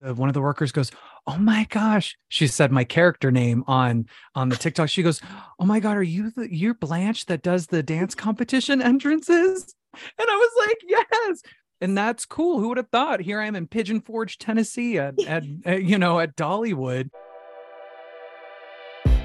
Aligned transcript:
one 0.00 0.28
of 0.28 0.34
the 0.34 0.40
workers 0.40 0.72
goes, 0.72 0.90
"Oh 1.26 1.38
my 1.38 1.66
gosh!" 1.70 2.16
She 2.28 2.46
said 2.46 2.72
my 2.72 2.84
character 2.84 3.30
name 3.30 3.64
on 3.66 4.06
on 4.34 4.48
the 4.48 4.56
TikTok. 4.56 4.88
She 4.88 5.02
goes, 5.02 5.20
"Oh 5.58 5.66
my 5.66 5.80
god, 5.80 5.96
are 5.96 6.02
you 6.02 6.30
the 6.30 6.54
you're 6.54 6.74
Blanche 6.74 7.26
that 7.26 7.42
does 7.42 7.66
the 7.66 7.82
dance 7.82 8.14
competition 8.26 8.80
entrances?" 8.80 9.74
And 9.94 10.28
I 10.28 10.36
was 10.36 10.66
like, 10.66 10.78
"Yes." 10.86 11.42
And 11.80 11.96
that's 11.96 12.26
cool. 12.26 12.58
Who 12.58 12.68
would 12.68 12.76
have 12.76 12.88
thought? 12.88 13.20
Here 13.20 13.40
I 13.40 13.46
am 13.46 13.54
in 13.54 13.68
Pigeon 13.68 14.00
Forge, 14.00 14.38
Tennessee, 14.38 14.98
at, 14.98 15.14
at, 15.24 15.44
at 15.64 15.84
you 15.84 15.98
know 15.98 16.18
at 16.18 16.36
Dollywood. 16.36 17.10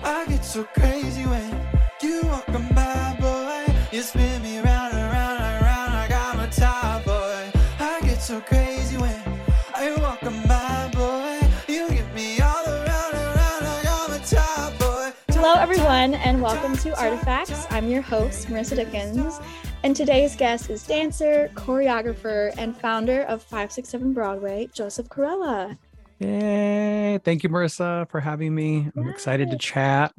I 0.04 0.26
get 0.28 0.44
so 0.44 0.64
crazy 0.66 1.26
when 1.26 1.68
you 2.02 2.22
walking 2.26 2.68
by, 2.76 3.18
boy. 3.20 3.74
You 3.92 4.02
spin 4.02 4.42
me 4.44 4.53
everyone, 16.04 16.28
and 16.28 16.42
welcome 16.42 16.76
to 16.76 16.90
Artifacts. 17.00 17.66
I'm 17.70 17.88
your 17.88 18.02
host, 18.02 18.48
Marissa 18.48 18.76
Dickens. 18.76 19.40
And 19.84 19.96
today's 19.96 20.36
guest 20.36 20.70
is 20.70 20.86
dancer, 20.86 21.50
choreographer, 21.54 22.54
and 22.58 22.76
founder 22.76 23.22
of 23.22 23.42
567 23.42 24.12
Broadway, 24.12 24.68
Joseph 24.74 25.08
Corella. 25.08 25.78
Yay. 26.20 27.20
Thank 27.24 27.44
you, 27.44 27.50
Marissa, 27.50 28.10
for 28.10 28.20
having 28.20 28.54
me. 28.54 28.90
I'm 28.98 29.08
excited 29.08 29.50
to 29.52 29.58
chat. 29.58 30.14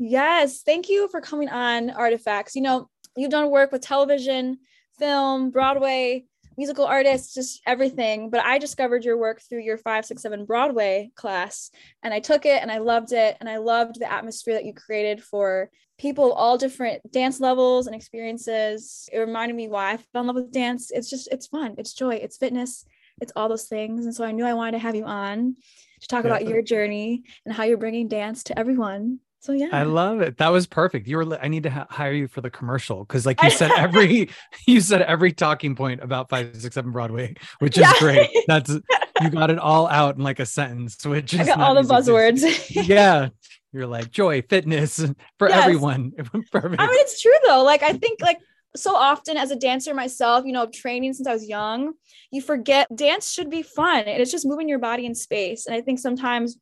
Yes. 0.00 0.62
Thank 0.62 0.88
you 0.88 1.06
for 1.06 1.20
coming 1.20 1.48
on 1.48 1.90
Artifacts. 1.90 2.56
You 2.56 2.62
know, 2.62 2.88
you've 3.16 3.30
done 3.30 3.48
work 3.50 3.70
with 3.70 3.82
television, 3.82 4.58
film, 4.98 5.50
Broadway, 5.50 6.24
musical 6.58 6.84
artists, 6.84 7.32
just 7.32 7.62
everything. 7.66 8.28
But 8.28 8.44
I 8.44 8.58
discovered 8.58 9.04
your 9.04 9.16
work 9.16 9.40
through 9.40 9.60
your 9.60 9.78
567 9.78 10.44
Broadway 10.44 11.10
class, 11.14 11.70
and 12.02 12.12
I 12.12 12.20
took 12.20 12.44
it 12.44 12.60
and 12.60 12.70
I 12.70 12.78
loved 12.78 13.12
it. 13.12 13.36
And 13.40 13.48
I 13.48 13.58
loved 13.58 14.00
the 14.00 14.12
atmosphere 14.12 14.54
that 14.54 14.66
you 14.66 14.74
created 14.74 15.22
for 15.22 15.70
people 15.98 16.26
of 16.26 16.32
all 16.32 16.58
different 16.58 17.10
dance 17.10 17.40
levels 17.40 17.86
and 17.86 17.94
experiences. 17.94 19.08
It 19.12 19.18
reminded 19.18 19.56
me 19.56 19.68
why 19.68 19.92
I 19.92 19.96
fell 19.96 20.22
in 20.22 20.26
love 20.26 20.36
with 20.36 20.52
dance. 20.52 20.90
It's 20.90 21.08
just, 21.08 21.28
it's 21.32 21.46
fun, 21.46 21.76
it's 21.78 21.94
joy, 21.94 22.16
it's 22.16 22.36
fitness, 22.36 22.84
it's 23.20 23.32
all 23.34 23.48
those 23.48 23.66
things. 23.66 24.04
And 24.04 24.14
so 24.14 24.24
I 24.24 24.32
knew 24.32 24.44
I 24.44 24.54
wanted 24.54 24.72
to 24.72 24.78
have 24.80 24.94
you 24.94 25.04
on 25.04 25.56
to 26.00 26.08
talk 26.08 26.24
yeah. 26.24 26.30
about 26.30 26.46
your 26.46 26.62
journey 26.62 27.24
and 27.44 27.54
how 27.54 27.64
you're 27.64 27.78
bringing 27.78 28.08
dance 28.08 28.44
to 28.44 28.58
everyone. 28.58 29.20
So 29.40 29.52
yeah, 29.52 29.68
I 29.70 29.84
love 29.84 30.20
it. 30.20 30.38
That 30.38 30.48
was 30.48 30.66
perfect. 30.66 31.06
You 31.06 31.18
were. 31.18 31.38
I 31.40 31.48
need 31.48 31.62
to 31.62 31.70
ha- 31.70 31.86
hire 31.88 32.12
you 32.12 32.26
for 32.26 32.40
the 32.40 32.50
commercial 32.50 33.04
because, 33.04 33.24
like 33.24 33.40
you 33.42 33.50
said, 33.50 33.70
every 33.76 34.30
you 34.66 34.80
said 34.80 35.02
every 35.02 35.32
talking 35.32 35.76
point 35.76 36.02
about 36.02 36.28
five 36.28 36.60
six 36.60 36.74
seven 36.74 36.90
Broadway, 36.90 37.34
which 37.60 37.78
is 37.78 37.82
yeah. 37.82 37.92
great. 37.98 38.30
That's 38.48 38.70
you 38.70 39.30
got 39.30 39.50
it 39.50 39.58
all 39.58 39.86
out 39.86 40.16
in 40.16 40.22
like 40.22 40.40
a 40.40 40.46
sentence, 40.46 41.04
which 41.06 41.34
is 41.34 41.40
I 41.40 41.44
got 41.44 41.60
all 41.60 41.74
the 41.74 41.82
buzzwords. 41.82 42.42
yeah, 42.88 43.28
you're 43.72 43.86
like 43.86 44.10
joy, 44.10 44.42
fitness 44.42 44.96
for 45.38 45.48
yes. 45.48 45.62
everyone. 45.62 46.12
perfect. 46.50 46.80
I 46.80 46.86
mean, 46.86 46.98
it's 46.98 47.22
true 47.22 47.32
though. 47.46 47.62
Like 47.62 47.84
I 47.84 47.92
think 47.92 48.20
like 48.20 48.38
so 48.74 48.94
often 48.94 49.36
as 49.36 49.52
a 49.52 49.56
dancer 49.56 49.94
myself, 49.94 50.44
you 50.46 50.52
know, 50.52 50.66
training 50.66 51.14
since 51.14 51.28
I 51.28 51.32
was 51.32 51.48
young, 51.48 51.92
you 52.30 52.42
forget 52.42 52.88
dance 52.94 53.30
should 53.30 53.50
be 53.50 53.62
fun 53.62 54.00
and 54.00 54.20
it's 54.20 54.30
just 54.30 54.46
moving 54.46 54.68
your 54.68 54.78
body 54.78 55.06
in 55.06 55.14
space. 55.14 55.66
And 55.66 55.76
I 55.76 55.80
think 55.80 56.00
sometimes 56.00 56.56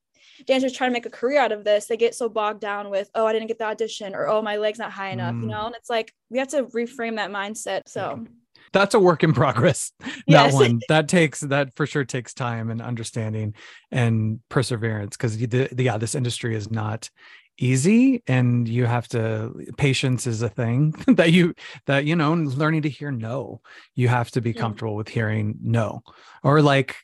dancers 0.47 0.73
try 0.73 0.87
to 0.87 0.92
make 0.92 1.06
a 1.06 1.11
career 1.11 1.41
out 1.41 1.53
of 1.53 1.65
this. 1.65 1.87
They 1.87 1.97
get 1.97 2.15
so 2.15 2.29
bogged 2.29 2.61
down 2.61 2.91
with, 2.91 3.11
oh, 3.15 3.27
I 3.27 3.33
didn't 3.33 3.48
get 3.48 3.59
the 3.59 3.67
audition 3.67 4.15
or 4.15 4.29
oh, 4.29 4.42
my 4.42 4.56
leg's 4.56 4.79
not 4.79 4.92
high 4.92 5.11
enough, 5.11 5.34
mm. 5.34 5.42
you 5.42 5.48
know? 5.48 5.67
And 5.67 5.75
it's 5.75 5.91
like 5.91 6.12
we 6.31 6.39
have 6.39 6.48
to 6.48 6.65
reframe 6.65 7.17
that 7.17 7.31
mindset. 7.31 7.83
So 7.87 8.27
that's 8.73 8.95
a 8.95 9.01
work 9.01 9.23
in 9.23 9.33
progress. 9.33 9.92
Yes. 10.29 10.53
That 10.53 10.59
one 10.59 10.81
that 10.89 11.09
takes 11.09 11.41
that 11.41 11.77
for 11.77 11.87
sure 11.87 12.05
takes 12.05 12.34
time 12.34 12.69
and 12.69 12.83
understanding 12.83 13.55
and 13.92 14.41
perseverance 14.48 15.17
because 15.17 15.39
the, 15.39 15.69
the 15.70 15.84
yeah 15.84 15.98
this 15.98 16.17
industry 16.17 16.57
is 16.57 16.69
not 16.69 17.11
easy 17.59 18.23
and 18.27 18.69
you 18.69 18.87
have 18.87 19.07
to 19.09 19.53
patience 19.79 20.27
is 20.27 20.42
a 20.42 20.48
thing 20.48 20.91
that 21.07 21.33
you 21.33 21.55
that 21.86 22.05
you 22.05 22.17
know 22.17 22.33
learning 22.35 22.83
to 22.83 22.89
hear 22.89 23.13
no 23.13 23.61
you 23.95 24.08
have 24.08 24.30
to 24.33 24.41
be 24.41 24.51
yeah. 24.51 24.61
comfortable 24.61 24.96
with 24.96 25.08
hearing 25.08 25.57
no 25.63 26.02
or 26.42 26.61
like 26.61 26.96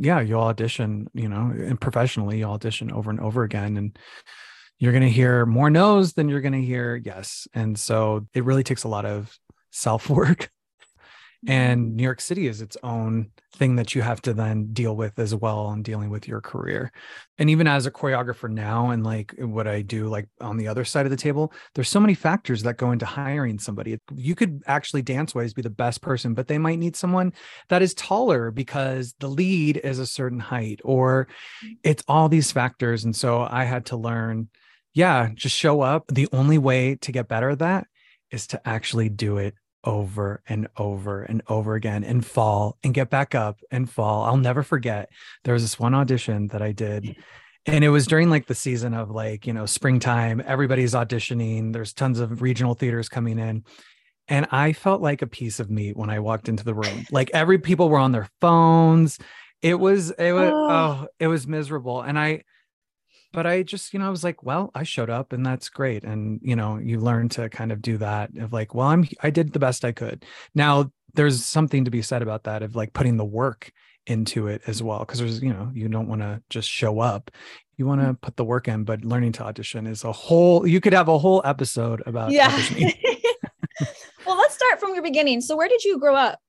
yeah 0.00 0.20
you'll 0.20 0.40
audition 0.40 1.06
you 1.12 1.28
know 1.28 1.52
and 1.54 1.80
professionally 1.80 2.38
you 2.38 2.44
audition 2.44 2.90
over 2.90 3.10
and 3.10 3.20
over 3.20 3.44
again 3.44 3.76
and 3.76 3.98
you're 4.78 4.92
going 4.92 5.04
to 5.04 5.10
hear 5.10 5.44
more 5.44 5.70
no's 5.70 6.14
than 6.14 6.28
you're 6.28 6.40
going 6.40 6.54
to 6.54 6.62
hear 6.62 6.96
yes 6.96 7.46
and 7.52 7.78
so 7.78 8.26
it 8.34 8.44
really 8.44 8.64
takes 8.64 8.84
a 8.84 8.88
lot 8.88 9.04
of 9.04 9.38
self 9.70 10.08
work 10.10 10.50
Mm-hmm. 11.46 11.52
and 11.52 11.96
new 11.96 12.02
york 12.02 12.20
city 12.20 12.46
is 12.48 12.60
its 12.60 12.76
own 12.82 13.30
thing 13.54 13.76
that 13.76 13.94
you 13.94 14.02
have 14.02 14.20
to 14.22 14.34
then 14.34 14.72
deal 14.72 14.94
with 14.94 15.18
as 15.18 15.34
well 15.34 15.72
in 15.72 15.82
dealing 15.82 16.10
with 16.10 16.28
your 16.28 16.40
career. 16.40 16.92
And 17.38 17.50
even 17.50 17.66
as 17.66 17.84
a 17.86 17.90
choreographer 17.90 18.48
now 18.48 18.90
and 18.90 19.02
like 19.02 19.34
what 19.38 19.66
i 19.66 19.82
do 19.82 20.06
like 20.08 20.28
on 20.40 20.56
the 20.56 20.68
other 20.68 20.84
side 20.84 21.06
of 21.06 21.10
the 21.10 21.16
table 21.16 21.52
there's 21.74 21.88
so 21.88 21.98
many 21.98 22.14
factors 22.14 22.62
that 22.62 22.76
go 22.76 22.92
into 22.92 23.06
hiring 23.06 23.58
somebody. 23.58 23.98
You 24.14 24.34
could 24.34 24.62
actually 24.66 25.02
dance 25.02 25.34
ways 25.34 25.54
be 25.54 25.62
the 25.62 25.70
best 25.70 26.00
person 26.00 26.34
but 26.34 26.46
they 26.46 26.58
might 26.58 26.78
need 26.78 26.94
someone 26.94 27.32
that 27.70 27.82
is 27.82 27.94
taller 27.94 28.50
because 28.50 29.14
the 29.18 29.28
lead 29.28 29.78
is 29.78 29.98
a 29.98 30.06
certain 30.06 30.40
height 30.40 30.80
or 30.84 31.26
mm-hmm. 31.64 31.72
it's 31.82 32.04
all 32.06 32.28
these 32.28 32.52
factors. 32.52 33.04
And 33.04 33.16
so 33.16 33.46
i 33.50 33.64
had 33.64 33.86
to 33.86 33.96
learn 33.96 34.48
yeah 34.92 35.30
just 35.34 35.56
show 35.56 35.80
up. 35.80 36.04
The 36.08 36.28
only 36.32 36.58
way 36.58 36.96
to 36.96 37.12
get 37.12 37.28
better 37.28 37.50
at 37.50 37.60
that 37.60 37.86
is 38.30 38.46
to 38.48 38.68
actually 38.68 39.08
do 39.08 39.38
it 39.38 39.54
over 39.84 40.42
and 40.48 40.68
over 40.76 41.22
and 41.22 41.42
over 41.48 41.74
again 41.74 42.04
and 42.04 42.24
fall 42.24 42.76
and 42.82 42.94
get 42.94 43.10
back 43.10 43.34
up 43.34 43.60
and 43.70 43.88
fall. 43.88 44.24
I'll 44.24 44.36
never 44.36 44.62
forget. 44.62 45.10
There 45.44 45.54
was 45.54 45.62
this 45.62 45.78
one 45.78 45.94
audition 45.94 46.48
that 46.48 46.62
I 46.62 46.72
did 46.72 47.04
mm. 47.04 47.16
and 47.66 47.84
it 47.84 47.88
was 47.88 48.06
during 48.06 48.30
like 48.30 48.46
the 48.46 48.54
season 48.54 48.94
of 48.94 49.10
like, 49.10 49.46
you 49.46 49.52
know, 49.52 49.66
springtime, 49.66 50.42
everybody's 50.44 50.94
auditioning, 50.94 51.72
there's 51.72 51.92
tons 51.92 52.20
of 52.20 52.42
regional 52.42 52.74
theaters 52.74 53.08
coming 53.08 53.38
in. 53.38 53.64
And 54.28 54.46
I 54.52 54.72
felt 54.72 55.02
like 55.02 55.22
a 55.22 55.26
piece 55.26 55.58
of 55.58 55.70
meat 55.70 55.96
when 55.96 56.10
I 56.10 56.20
walked 56.20 56.48
into 56.48 56.64
the 56.64 56.74
room. 56.74 57.06
Like 57.10 57.30
every 57.34 57.58
people 57.58 57.88
were 57.88 57.98
on 57.98 58.12
their 58.12 58.28
phones. 58.40 59.18
It 59.62 59.74
was 59.74 60.10
it 60.12 60.32
was 60.32 60.50
oh, 60.52 60.70
oh 60.70 61.06
it 61.18 61.26
was 61.26 61.46
miserable 61.46 62.00
and 62.00 62.18
I 62.18 62.44
but 63.32 63.46
I 63.46 63.62
just, 63.62 63.92
you 63.92 63.98
know, 63.98 64.06
I 64.06 64.10
was 64.10 64.24
like, 64.24 64.42
well, 64.42 64.70
I 64.74 64.82
showed 64.82 65.10
up 65.10 65.32
and 65.32 65.44
that's 65.44 65.68
great. 65.68 66.04
And, 66.04 66.40
you 66.42 66.56
know, 66.56 66.78
you 66.78 66.98
learn 66.98 67.28
to 67.30 67.48
kind 67.48 67.72
of 67.72 67.80
do 67.80 67.98
that 67.98 68.30
of 68.36 68.52
like, 68.52 68.74
well, 68.74 68.88
I'm, 68.88 69.06
I 69.22 69.30
did 69.30 69.52
the 69.52 69.58
best 69.58 69.84
I 69.84 69.92
could. 69.92 70.24
Now, 70.54 70.90
there's 71.14 71.44
something 71.44 71.84
to 71.84 71.90
be 71.90 72.02
said 72.02 72.22
about 72.22 72.44
that 72.44 72.62
of 72.62 72.76
like 72.76 72.92
putting 72.92 73.16
the 73.16 73.24
work 73.24 73.72
into 74.06 74.48
it 74.48 74.62
as 74.66 74.82
well. 74.82 75.04
Cause 75.04 75.18
there's, 75.18 75.42
you 75.42 75.52
know, 75.52 75.70
you 75.74 75.88
don't 75.88 76.08
want 76.08 76.22
to 76.22 76.42
just 76.50 76.68
show 76.68 77.00
up. 77.00 77.30
You 77.76 77.86
want 77.86 78.00
to 78.00 78.08
mm. 78.08 78.20
put 78.20 78.36
the 78.36 78.44
work 78.44 78.68
in, 78.68 78.84
but 78.84 79.04
learning 79.04 79.32
to 79.32 79.44
audition 79.44 79.86
is 79.86 80.04
a 80.04 80.12
whole, 80.12 80.66
you 80.66 80.80
could 80.80 80.92
have 80.92 81.08
a 81.08 81.18
whole 81.18 81.42
episode 81.44 82.02
about 82.06 82.30
yeah. 82.30 82.50
well, 84.26 84.36
let's 84.36 84.54
start 84.54 84.80
from 84.80 84.94
your 84.94 85.02
beginning. 85.02 85.40
So, 85.40 85.56
where 85.56 85.68
did 85.68 85.84
you 85.84 85.98
grow 85.98 86.14
up? 86.14 86.40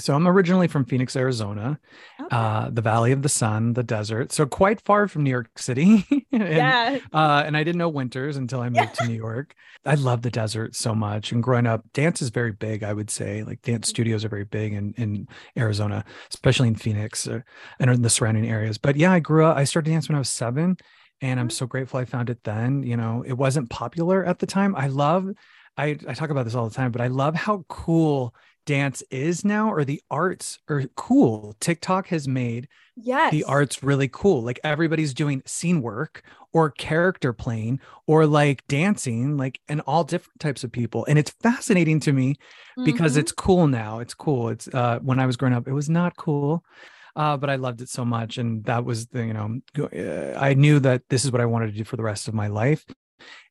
So 0.00 0.14
I'm 0.14 0.26
originally 0.26 0.68
from 0.68 0.84
Phoenix, 0.84 1.14
Arizona, 1.14 1.78
okay. 2.20 2.34
uh, 2.34 2.70
the 2.70 2.82
Valley 2.82 3.12
of 3.12 3.22
the 3.22 3.28
Sun, 3.28 3.74
the 3.74 3.82
desert. 3.82 4.32
So 4.32 4.46
quite 4.46 4.80
far 4.80 5.08
from 5.08 5.24
New 5.24 5.30
York 5.30 5.58
City. 5.58 6.04
and, 6.32 6.42
yeah. 6.42 6.98
Uh, 7.12 7.42
and 7.44 7.56
I 7.56 7.62
didn't 7.62 7.78
know 7.78 7.88
winters 7.88 8.36
until 8.36 8.60
I 8.60 8.64
moved 8.70 8.76
yeah. 8.76 8.86
to 8.86 9.06
New 9.06 9.14
York. 9.14 9.54
I 9.84 9.94
love 9.94 10.22
the 10.22 10.30
desert 10.30 10.74
so 10.74 10.94
much. 10.94 11.32
And 11.32 11.42
growing 11.42 11.66
up, 11.66 11.84
dance 11.92 12.20
is 12.20 12.30
very 12.30 12.52
big, 12.52 12.82
I 12.82 12.92
would 12.92 13.10
say. 13.10 13.42
Like 13.42 13.62
dance 13.62 13.86
mm-hmm. 13.86 13.90
studios 13.90 14.24
are 14.24 14.28
very 14.28 14.44
big 14.44 14.72
in, 14.72 14.94
in 14.96 15.28
Arizona, 15.56 16.04
especially 16.30 16.68
in 16.68 16.74
Phoenix 16.74 17.26
uh, 17.26 17.40
and 17.78 17.90
in 17.90 18.02
the 18.02 18.10
surrounding 18.10 18.48
areas. 18.48 18.78
But 18.78 18.96
yeah, 18.96 19.12
I 19.12 19.20
grew 19.20 19.44
up, 19.44 19.56
I 19.56 19.64
started 19.64 19.90
dance 19.90 20.08
when 20.08 20.16
I 20.16 20.20
was 20.20 20.30
seven. 20.30 20.76
And 21.22 21.38
I'm 21.38 21.48
mm-hmm. 21.48 21.52
so 21.52 21.66
grateful 21.66 22.00
I 22.00 22.04
found 22.06 22.30
it 22.30 22.42
then. 22.44 22.82
You 22.82 22.96
know, 22.96 23.22
it 23.26 23.34
wasn't 23.34 23.70
popular 23.70 24.24
at 24.24 24.38
the 24.38 24.46
time. 24.46 24.74
I 24.74 24.86
love, 24.86 25.28
I, 25.76 25.98
I 26.08 26.14
talk 26.14 26.30
about 26.30 26.44
this 26.44 26.54
all 26.54 26.68
the 26.68 26.74
time, 26.74 26.92
but 26.92 27.02
I 27.02 27.08
love 27.08 27.34
how 27.34 27.64
cool 27.68 28.34
dance 28.70 29.02
is 29.10 29.44
now 29.44 29.68
or 29.72 29.84
the 29.84 30.00
arts 30.12 30.60
are 30.68 30.84
cool. 30.94 31.56
TikTok 31.58 32.06
has 32.06 32.28
made 32.28 32.68
yes. 32.94 33.32
the 33.32 33.42
arts 33.42 33.82
really 33.82 34.06
cool. 34.06 34.42
Like 34.42 34.60
everybody's 34.62 35.12
doing 35.12 35.42
scene 35.44 35.82
work 35.82 36.22
or 36.52 36.70
character 36.70 37.32
playing 37.32 37.80
or 38.06 38.26
like 38.26 38.64
dancing, 38.68 39.36
like 39.36 39.58
and 39.68 39.80
all 39.88 40.04
different 40.04 40.38
types 40.38 40.62
of 40.62 40.70
people. 40.70 41.04
And 41.06 41.18
it's 41.18 41.32
fascinating 41.42 41.98
to 42.00 42.12
me 42.12 42.36
because 42.84 43.12
mm-hmm. 43.12 43.20
it's 43.22 43.32
cool 43.32 43.66
now. 43.66 43.98
It's 43.98 44.14
cool. 44.14 44.50
It's 44.50 44.68
uh 44.68 45.00
when 45.00 45.18
I 45.18 45.26
was 45.26 45.36
growing 45.36 45.54
up, 45.54 45.66
it 45.66 45.72
was 45.72 45.90
not 45.90 46.16
cool. 46.16 46.64
Uh, 47.16 47.36
but 47.36 47.50
I 47.50 47.56
loved 47.56 47.80
it 47.80 47.88
so 47.88 48.04
much. 48.04 48.38
And 48.38 48.64
that 48.66 48.84
was 48.84 49.08
the, 49.08 49.26
you 49.26 49.34
know, 49.34 49.58
uh, 49.76 50.38
I 50.38 50.54
knew 50.54 50.78
that 50.78 51.02
this 51.10 51.24
is 51.24 51.32
what 51.32 51.40
I 51.40 51.44
wanted 51.44 51.72
to 51.72 51.76
do 51.76 51.82
for 51.82 51.96
the 51.96 52.04
rest 52.04 52.28
of 52.28 52.34
my 52.34 52.46
life 52.46 52.86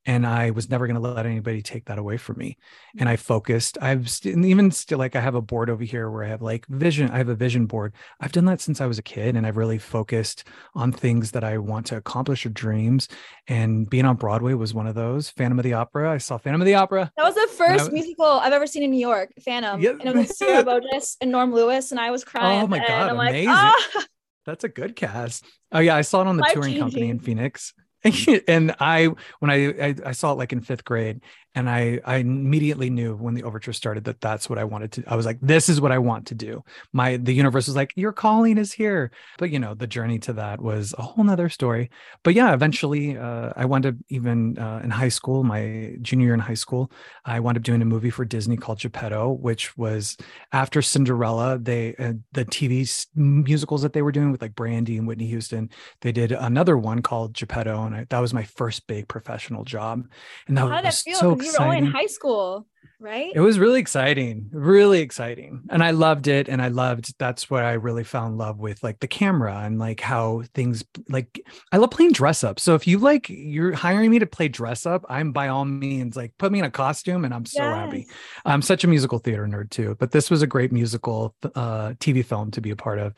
and 0.06 0.25
I 0.25 0.51
was 0.51 0.69
never 0.69 0.88
going 0.88 1.01
to 1.01 1.07
let 1.07 1.25
anybody 1.25 1.62
take 1.62 1.86
that 1.86 2.00
away 2.00 2.18
from 2.18 2.38
me. 2.38 2.57
And 2.98 3.07
I 3.07 3.16
focused. 3.16 3.77
I've 3.81 4.10
st- 4.10 4.44
even 4.45 4.71
still 4.71 4.98
like 4.98 5.16
I 5.16 5.19
have 5.19 5.36
a 5.36 5.42
board 5.42 5.69
over 5.69 5.83
here 5.83 6.10
where 6.10 6.24
I 6.24 6.27
have 6.27 6.42
like 6.42 6.66
vision. 6.68 7.10
I 7.12 7.18
have 7.18 7.30
a 7.30 7.36
vision 7.36 7.66
board. 7.66 7.94
I've 8.19 8.31
done 8.31 8.45
that 8.45 8.62
since 8.62 8.81
I 8.81 8.86
was 8.86 8.98
a 8.98 9.04
kid, 9.04 9.36
and 9.36 9.45
I've 9.45 9.57
really 9.57 9.77
focused 9.77 10.45
on 10.74 10.92
things 10.92 11.31
that 11.31 11.44
I 11.44 11.57
want 11.57 11.86
to 11.88 11.98
accomplish 11.98 12.45
or 12.45 12.50
dreams. 12.50 13.07
And 13.48 13.89
being 13.89 14.06
on 14.06 14.16
Broadway 14.16 14.54
was 14.54 14.74
one 14.74 14.88
of 14.88 14.95
those. 14.95 15.30
Phantom 15.30 15.60
of 15.60 15.63
the 15.63 15.74
Opera. 15.74 16.12
I 16.12 16.18
saw 16.18 16.38
Phantom 16.38 16.62
of 16.62 16.66
the 16.66 16.75
Opera. 16.75 17.12
That 17.18 17.24
was 17.24 17.36
the 17.36 17.48
first 17.56 17.86
was, 17.86 17.92
musical 17.92 18.25
I've 18.25 18.54
ever 18.54 18.68
seen 18.68 18.83
in 18.83 18.92
New 18.92 19.00
York. 19.00 19.31
Phantom. 19.44 19.81
Yeah. 19.81 19.92
And 19.92 20.06
it 20.06 20.16
was 20.16 20.38
Sierra 20.38 20.63
Boggess 20.66 21.18
and 21.21 21.31
Norm 21.31 21.54
Lewis, 21.54 21.92
and 21.92 22.00
I 22.00 22.12
was 22.12 22.24
crying. 22.24 22.63
Oh 22.63 22.68
my 22.68 22.80
god! 22.80 23.12
I'm 23.12 23.19
amazing. 23.19 23.50
Like, 23.50 23.57
ah! 23.57 24.06
That's 24.45 24.63
a 24.63 24.69
good 24.69 24.95
cast. 24.95 25.45
Oh 25.71 25.80
yeah, 25.80 25.95
I 25.95 26.01
saw 26.01 26.21
it 26.21 26.27
on 26.27 26.38
the 26.38 26.42
Life 26.42 26.54
touring 26.54 26.80
company 26.80 27.10
in. 27.10 27.19
Phoenix. 27.19 27.74
and 28.48 28.75
I 28.80 29.10
when 29.40 29.51
I, 29.51 29.68
I 29.90 29.96
I 30.07 30.12
saw 30.13 30.31
it 30.31 30.36
like 30.38 30.54
in 30.54 30.62
fifth 30.62 30.86
grade, 30.86 31.22
and 31.56 31.69
I 31.69 32.00
I 32.06 32.18
immediately 32.18 32.90
knew 32.90 33.16
when 33.16 33.34
the 33.34 33.44
overture 33.44 33.74
started 33.74 34.04
that 34.06 34.22
that's 34.22 34.50
what 34.50 34.60
I 34.60 34.63
wanted 34.63 34.92
to. 34.94 35.04
I 35.07 35.16
was 35.16 35.25
like, 35.25 35.40
this 35.42 35.68
is 35.69 35.81
what 35.81 35.92
I 35.92 35.98
want 35.98 36.28
to 36.28 36.36
do. 36.36 36.63
My 36.94 37.18
the 37.18 37.34
universe 37.34 37.68
was 37.68 37.75
like, 37.75 37.92
your 37.96 38.12
calling 38.12 38.57
is 38.57 38.72
here. 38.72 39.12
But 39.38 39.50
you 39.50 39.60
know, 39.60 39.74
the 39.74 39.88
journey 39.88 40.19
to 40.19 40.34
that 40.34 40.62
was 40.62 40.94
a 40.98 41.01
whole 41.01 41.24
nother 41.24 41.50
story. 41.50 41.90
But 42.24 42.36
yeah, 42.36 42.54
eventually, 42.54 43.18
uh, 43.18 43.51
I 43.56 43.66
wound 43.66 43.86
up 43.86 43.96
even 44.10 44.57
uh, 44.60 44.81
in 44.84 44.92
high 44.92 45.10
school, 45.10 45.44
my 45.44 45.96
junior 46.01 46.28
year 46.28 46.34
in 46.34 46.40
high 46.40 46.54
school, 46.54 46.92
I 47.25 47.40
wound 47.40 47.57
up 47.57 47.63
doing 47.63 47.81
a 47.81 47.86
movie 47.86 48.12
for 48.12 48.25
Disney 48.25 48.57
called 48.57 48.80
Geppetto, 48.80 49.31
which 49.31 49.75
was 49.78 50.18
after 50.52 50.81
Cinderella. 50.81 51.57
They 51.57 51.95
uh, 51.98 52.13
the 52.34 52.45
TV 52.45 53.07
musicals 53.16 53.81
that 53.81 53.94
they 53.94 54.02
were 54.02 54.12
doing 54.12 54.31
with 54.31 54.42
like 54.42 54.56
Brandy 54.56 54.98
and 54.98 55.07
Whitney 55.07 55.28
Houston. 55.28 55.69
They 56.02 56.12
did 56.12 56.31
another 56.31 56.78
one 56.78 57.02
called 57.02 57.34
Geppetto, 57.34 57.86
and 57.86 57.95
I, 57.95 58.06
that 58.10 58.19
was 58.19 58.34
my 58.34 58.44
first 58.44 58.86
big 58.86 59.07
professional 59.07 59.63
job. 59.63 60.06
And 60.48 60.57
that 60.57 60.69
How 60.69 60.81
was 60.84 61.02
feel? 61.02 61.16
so 61.16 61.39
you 61.44 61.52
were 61.58 61.66
only 61.66 61.78
in 61.78 61.86
high 61.86 62.08
school, 62.08 62.68
right? 63.00 63.32
It 63.34 63.40
was 63.40 63.58
really 63.58 63.80
exciting, 63.80 64.50
really 64.52 65.00
exciting. 65.00 65.64
And 65.70 65.84
I 65.84 65.92
loved 65.92 66.28
it. 66.28 66.50
And 66.50 66.62
I 66.62 66.68
loved 66.68 67.14
that's 67.18 67.50
what 67.50 67.64
I 67.64 67.74
really 67.74 68.04
fell 68.04 68.26
in 68.28 68.38
love 68.38 68.60
with, 68.60 68.84
like 68.84 69.00
the 69.00 69.08
camera 69.08 69.62
and 69.64 69.80
like 69.80 70.02
how 70.02 70.44
things 70.54 70.84
like 71.08 71.42
I 71.72 71.78
love 71.78 71.92
playing 71.92 72.12
dress 72.12 72.44
up. 72.44 72.60
So 72.60 72.76
if 72.76 72.88
you 72.88 73.00
like 73.00 73.30
you're 73.30 73.74
hiring 73.74 74.12
me 74.12 74.20
to 74.20 74.26
play 74.26 74.48
dress 74.48 74.86
up, 74.86 75.06
I'm 75.10 75.32
by 75.32 75.48
all 75.48 75.66
means 75.66 76.16
like 76.16 76.34
put 76.38 76.52
me 76.52 76.60
in 76.60 76.66
a 76.66 76.72
costume 76.72 77.26
and 77.26 77.34
I'm 77.34 77.46
so 77.46 77.64
happy. 77.64 78.08
I'm 78.46 78.62
such 78.62 78.84
a 78.84 78.88
musical 78.88 79.20
theater 79.20 79.48
nerd 79.48 79.70
too, 79.70 79.96
but 80.00 80.12
this 80.12 80.30
was 80.30 80.42
a 80.42 80.48
great 80.48 80.72
musical 80.72 81.36
uh, 81.56 81.94
TV 82.00 82.24
film 82.24 82.52
to 82.52 82.62
be 82.62 82.72
a 82.72 82.76
part 82.76 83.00
of. 83.00 83.14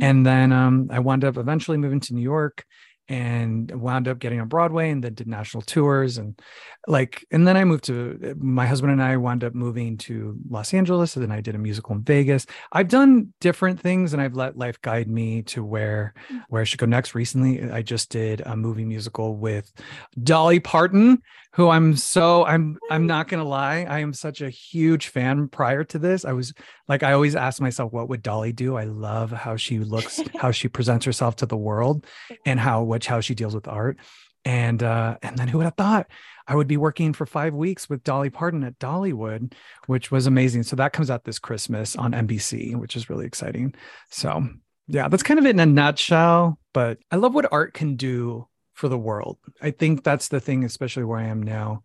And 0.00 0.26
then 0.26 0.52
um, 0.52 0.88
I 0.90 0.98
wound 0.98 1.24
up 1.24 1.36
eventually 1.36 1.78
moving 1.78 2.00
to 2.00 2.14
New 2.14 2.22
York 2.22 2.66
and 3.08 3.70
wound 3.70 4.08
up 4.08 4.18
getting 4.18 4.40
on 4.40 4.48
Broadway 4.48 4.90
and 4.90 5.02
then 5.02 5.14
did 5.14 5.26
national 5.26 5.62
tours 5.62 6.18
and 6.18 6.38
like 6.86 7.24
and 7.30 7.46
then 7.46 7.56
I 7.56 7.64
moved 7.64 7.84
to 7.84 8.34
my 8.38 8.66
husband 8.66 8.92
and 8.92 9.02
I 9.02 9.16
wound 9.16 9.44
up 9.44 9.54
moving 9.54 9.98
to 9.98 10.36
Los 10.48 10.72
Angeles 10.72 11.16
and 11.16 11.22
then 11.22 11.32
I 11.32 11.40
did 11.40 11.54
a 11.54 11.58
musical 11.58 11.94
in 11.94 12.02
Vegas. 12.02 12.46
I've 12.72 12.88
done 12.88 13.32
different 13.40 13.80
things 13.80 14.12
and 14.12 14.22
I've 14.22 14.34
let 14.34 14.56
life 14.56 14.80
guide 14.82 15.08
me 15.08 15.42
to 15.42 15.64
where 15.64 16.14
hmm. 16.28 16.38
where 16.48 16.62
I 16.62 16.64
should 16.64 16.78
go 16.78 16.86
next. 16.86 17.14
Recently 17.14 17.70
I 17.70 17.82
just 17.82 18.10
did 18.10 18.42
a 18.46 18.56
movie 18.56 18.84
musical 18.84 19.36
with 19.36 19.72
Dolly 20.22 20.60
Parton 20.60 21.22
who 21.54 21.68
I'm 21.68 21.96
so 21.96 22.44
I'm 22.44 22.78
I'm 22.90 23.06
not 23.06 23.28
gonna 23.28 23.44
lie, 23.44 23.86
I 23.88 24.00
am 24.00 24.12
such 24.12 24.40
a 24.40 24.50
huge 24.50 25.08
fan 25.08 25.48
prior 25.48 25.84
to 25.84 25.98
this. 25.98 26.24
I 26.24 26.32
was 26.32 26.54
like 26.88 27.02
I 27.02 27.12
always 27.12 27.36
ask 27.36 27.60
myself, 27.60 27.92
what 27.92 28.08
would 28.08 28.22
Dolly 28.22 28.52
do? 28.52 28.76
I 28.76 28.84
love 28.84 29.30
how 29.30 29.56
she 29.56 29.78
looks, 29.78 30.20
how 30.38 30.50
she 30.50 30.68
presents 30.68 31.04
herself 31.04 31.36
to 31.36 31.46
the 31.46 31.56
world, 31.56 32.06
and 32.46 32.58
how 32.58 32.82
which 32.82 33.06
how 33.06 33.20
she 33.20 33.34
deals 33.34 33.54
with 33.54 33.68
art. 33.68 33.98
And 34.44 34.82
uh, 34.82 35.18
and 35.22 35.36
then 35.36 35.46
who 35.46 35.58
would 35.58 35.64
have 35.64 35.76
thought 35.76 36.08
I 36.48 36.56
would 36.56 36.66
be 36.66 36.76
working 36.76 37.12
for 37.12 37.26
five 37.26 37.54
weeks 37.54 37.88
with 37.88 38.02
Dolly 38.02 38.30
Parton 38.30 38.64
at 38.64 38.78
Dollywood, 38.78 39.52
which 39.86 40.10
was 40.10 40.26
amazing. 40.26 40.64
So 40.64 40.76
that 40.76 40.92
comes 40.92 41.10
out 41.10 41.24
this 41.24 41.38
Christmas 41.38 41.94
on 41.96 42.12
NBC, 42.12 42.74
which 42.74 42.96
is 42.96 43.08
really 43.08 43.26
exciting. 43.26 43.74
So 44.10 44.48
yeah, 44.88 45.08
that's 45.08 45.22
kind 45.22 45.38
of 45.38 45.46
it 45.46 45.50
in 45.50 45.60
a 45.60 45.66
nutshell. 45.66 46.58
But 46.74 46.98
I 47.10 47.16
love 47.16 47.34
what 47.34 47.52
art 47.52 47.74
can 47.74 47.96
do 47.96 48.48
for 48.74 48.88
the 48.88 48.98
world. 48.98 49.38
I 49.60 49.70
think 49.70 50.04
that's 50.04 50.28
the 50.28 50.40
thing, 50.40 50.64
especially 50.64 51.04
where 51.04 51.18
I 51.18 51.26
am 51.26 51.42
now. 51.42 51.82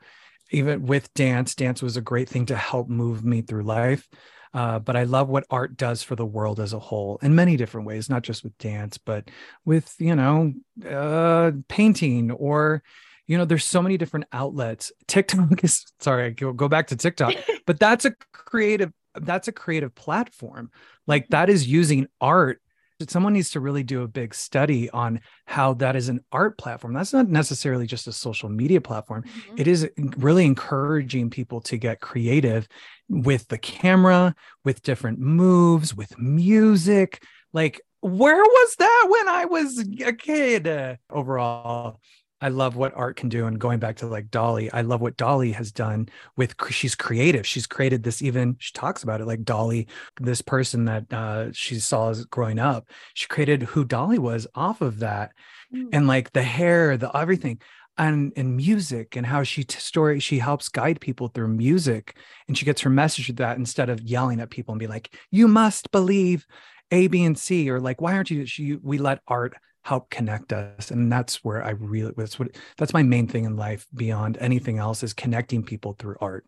Even 0.51 0.85
with 0.85 1.13
dance, 1.13 1.55
dance 1.55 1.81
was 1.81 1.97
a 1.97 2.01
great 2.01 2.29
thing 2.29 2.45
to 2.47 2.55
help 2.55 2.87
move 2.87 3.23
me 3.23 3.41
through 3.41 3.63
life. 3.63 4.07
Uh, 4.53 4.79
but 4.79 4.95
I 4.95 5.03
love 5.03 5.27
what 5.27 5.45
art 5.49 5.75
does 5.75 6.01
for 6.01 6.15
the 6.15 6.25
world 6.25 6.59
as 6.59 6.73
a 6.73 6.79
whole 6.79 7.19
in 7.21 7.35
many 7.35 7.57
different 7.57 7.85
ways, 7.85 8.09
not 8.09 8.23
just 8.23 8.43
with 8.43 8.57
dance, 8.57 8.97
but 8.97 9.29
with, 9.65 9.93
you 9.99 10.15
know, 10.15 10.53
uh, 10.89 11.51
painting 11.67 12.31
or, 12.31 12.81
you 13.27 13.37
know, 13.37 13.45
there's 13.45 13.65
so 13.65 13.81
many 13.81 13.97
different 13.97 14.25
outlets. 14.31 14.91
TikTok 15.07 15.63
is, 15.63 15.85
sorry, 15.99 16.25
I 16.25 16.29
go, 16.29 16.53
go 16.53 16.69
back 16.69 16.87
to 16.87 16.95
TikTok, 16.95 17.33
but 17.65 17.79
that's 17.79 18.05
a 18.05 18.13
creative, 18.31 18.93
that's 19.15 19.49
a 19.49 19.51
creative 19.51 19.93
platform. 19.93 20.71
Like 21.05 21.27
that 21.29 21.49
is 21.49 21.67
using 21.67 22.07
art 22.21 22.61
someone 23.07 23.33
needs 23.33 23.51
to 23.51 23.59
really 23.59 23.83
do 23.83 24.01
a 24.01 24.07
big 24.07 24.33
study 24.33 24.89
on 24.89 25.19
how 25.45 25.73
that 25.75 25.95
is 25.95 26.09
an 26.09 26.19
art 26.31 26.57
platform. 26.57 26.93
That's 26.93 27.13
not 27.13 27.29
necessarily 27.29 27.85
just 27.85 28.07
a 28.07 28.11
social 28.11 28.49
media 28.49 28.81
platform. 28.81 29.23
Mhm. 29.23 29.59
It 29.59 29.67
is 29.67 29.89
really 30.17 30.45
encouraging 30.45 31.29
people 31.29 31.61
to 31.61 31.77
get 31.77 32.01
creative 32.01 32.67
with 33.07 33.47
the 33.49 33.57
camera, 33.57 34.35
with 34.63 34.81
different 34.81 35.19
moves, 35.19 35.95
with 35.95 36.17
music. 36.17 37.21
Like, 37.53 37.81
where 38.01 38.43
was 38.43 38.75
that 38.79 39.07
when 39.09 39.27
I 39.27 39.45
was 39.45 39.85
a 40.03 40.13
kid? 40.13 40.67
Uh, 40.67 40.95
overall, 41.09 41.99
I 42.39 42.49
love 42.49 42.75
what 42.75 42.93
art 42.95 43.15
can 43.15 43.29
do. 43.29 43.47
And 43.47 43.59
going 43.59 43.79
back 43.79 43.97
to 43.97 44.07
like 44.07 44.29
Dolly, 44.29 44.71
I 44.71 44.81
love 44.81 45.01
what 45.01 45.17
Dolly 45.17 45.51
has 45.53 45.71
done 45.71 46.09
with 46.35 46.55
she's 46.69 46.95
creative. 46.95 47.47
She's 47.47 47.65
created 47.65 48.03
this 48.03 48.21
even 48.21 48.55
she 48.59 48.71
talks 48.73 49.03
about 49.03 49.21
it 49.21 49.25
like 49.25 49.43
Dolly, 49.43 49.87
this 50.21 50.41
person 50.41 50.85
that 50.85 51.11
uh, 51.11 51.51
she 51.51 51.79
saw 51.79 52.09
as 52.09 52.25
growing 52.25 52.59
up. 52.59 52.89
She 53.15 53.27
created 53.27 53.63
who 53.63 53.83
Dolly 53.83 54.19
was 54.19 54.47
off 54.55 54.81
of 54.81 54.99
that 54.99 55.31
Mm. 55.73 55.89
and 55.91 56.07
like 56.07 56.31
the 56.31 56.43
hair, 56.43 56.95
the 56.95 57.15
everything. 57.15 57.59
And, 57.99 58.31
and 58.37 58.55
music 58.55 59.15
and 59.15 59.25
how 59.25 59.41
she 59.41 59.63
t- 59.63 59.79
story 59.79 60.19
she 60.19 60.37
helps 60.37 60.69
guide 60.69 61.01
people 61.01 61.29
through 61.29 61.47
music 61.47 62.15
and 62.47 62.55
she 62.55 62.63
gets 62.63 62.81
her 62.81 62.91
message 62.91 63.27
with 63.27 63.37
that 63.37 63.57
instead 63.57 63.89
of 63.89 63.99
yelling 63.99 64.39
at 64.39 64.51
people 64.51 64.71
and 64.71 64.79
be 64.79 64.85
like 64.85 65.15
you 65.31 65.47
must 65.47 65.89
believe 65.91 66.45
a 66.91 67.07
b 67.07 67.23
and 67.25 67.39
c 67.39 67.71
or 67.71 67.79
like 67.79 67.99
why 67.99 68.13
aren't 68.13 68.29
you 68.29 68.45
she, 68.45 68.75
we 68.75 68.99
let 68.99 69.21
art 69.27 69.55
help 69.87 70.09
connect 70.09 70.51
us 70.51 70.91
and 70.91 71.09
that's 71.09 71.45
where 71.45 71.63
i 71.63 71.69
really 71.69 72.13
that's 72.17 72.37
what 72.37 72.49
that's 72.77 72.93
my 72.93 73.01
main 73.01 73.25
thing 73.25 73.45
in 73.45 73.55
life 73.55 73.87
beyond 73.95 74.37
anything 74.41 74.79
else 74.79 75.01
is 75.01 75.13
connecting 75.13 75.63
people 75.63 75.95
through 75.97 76.17
art 76.19 76.45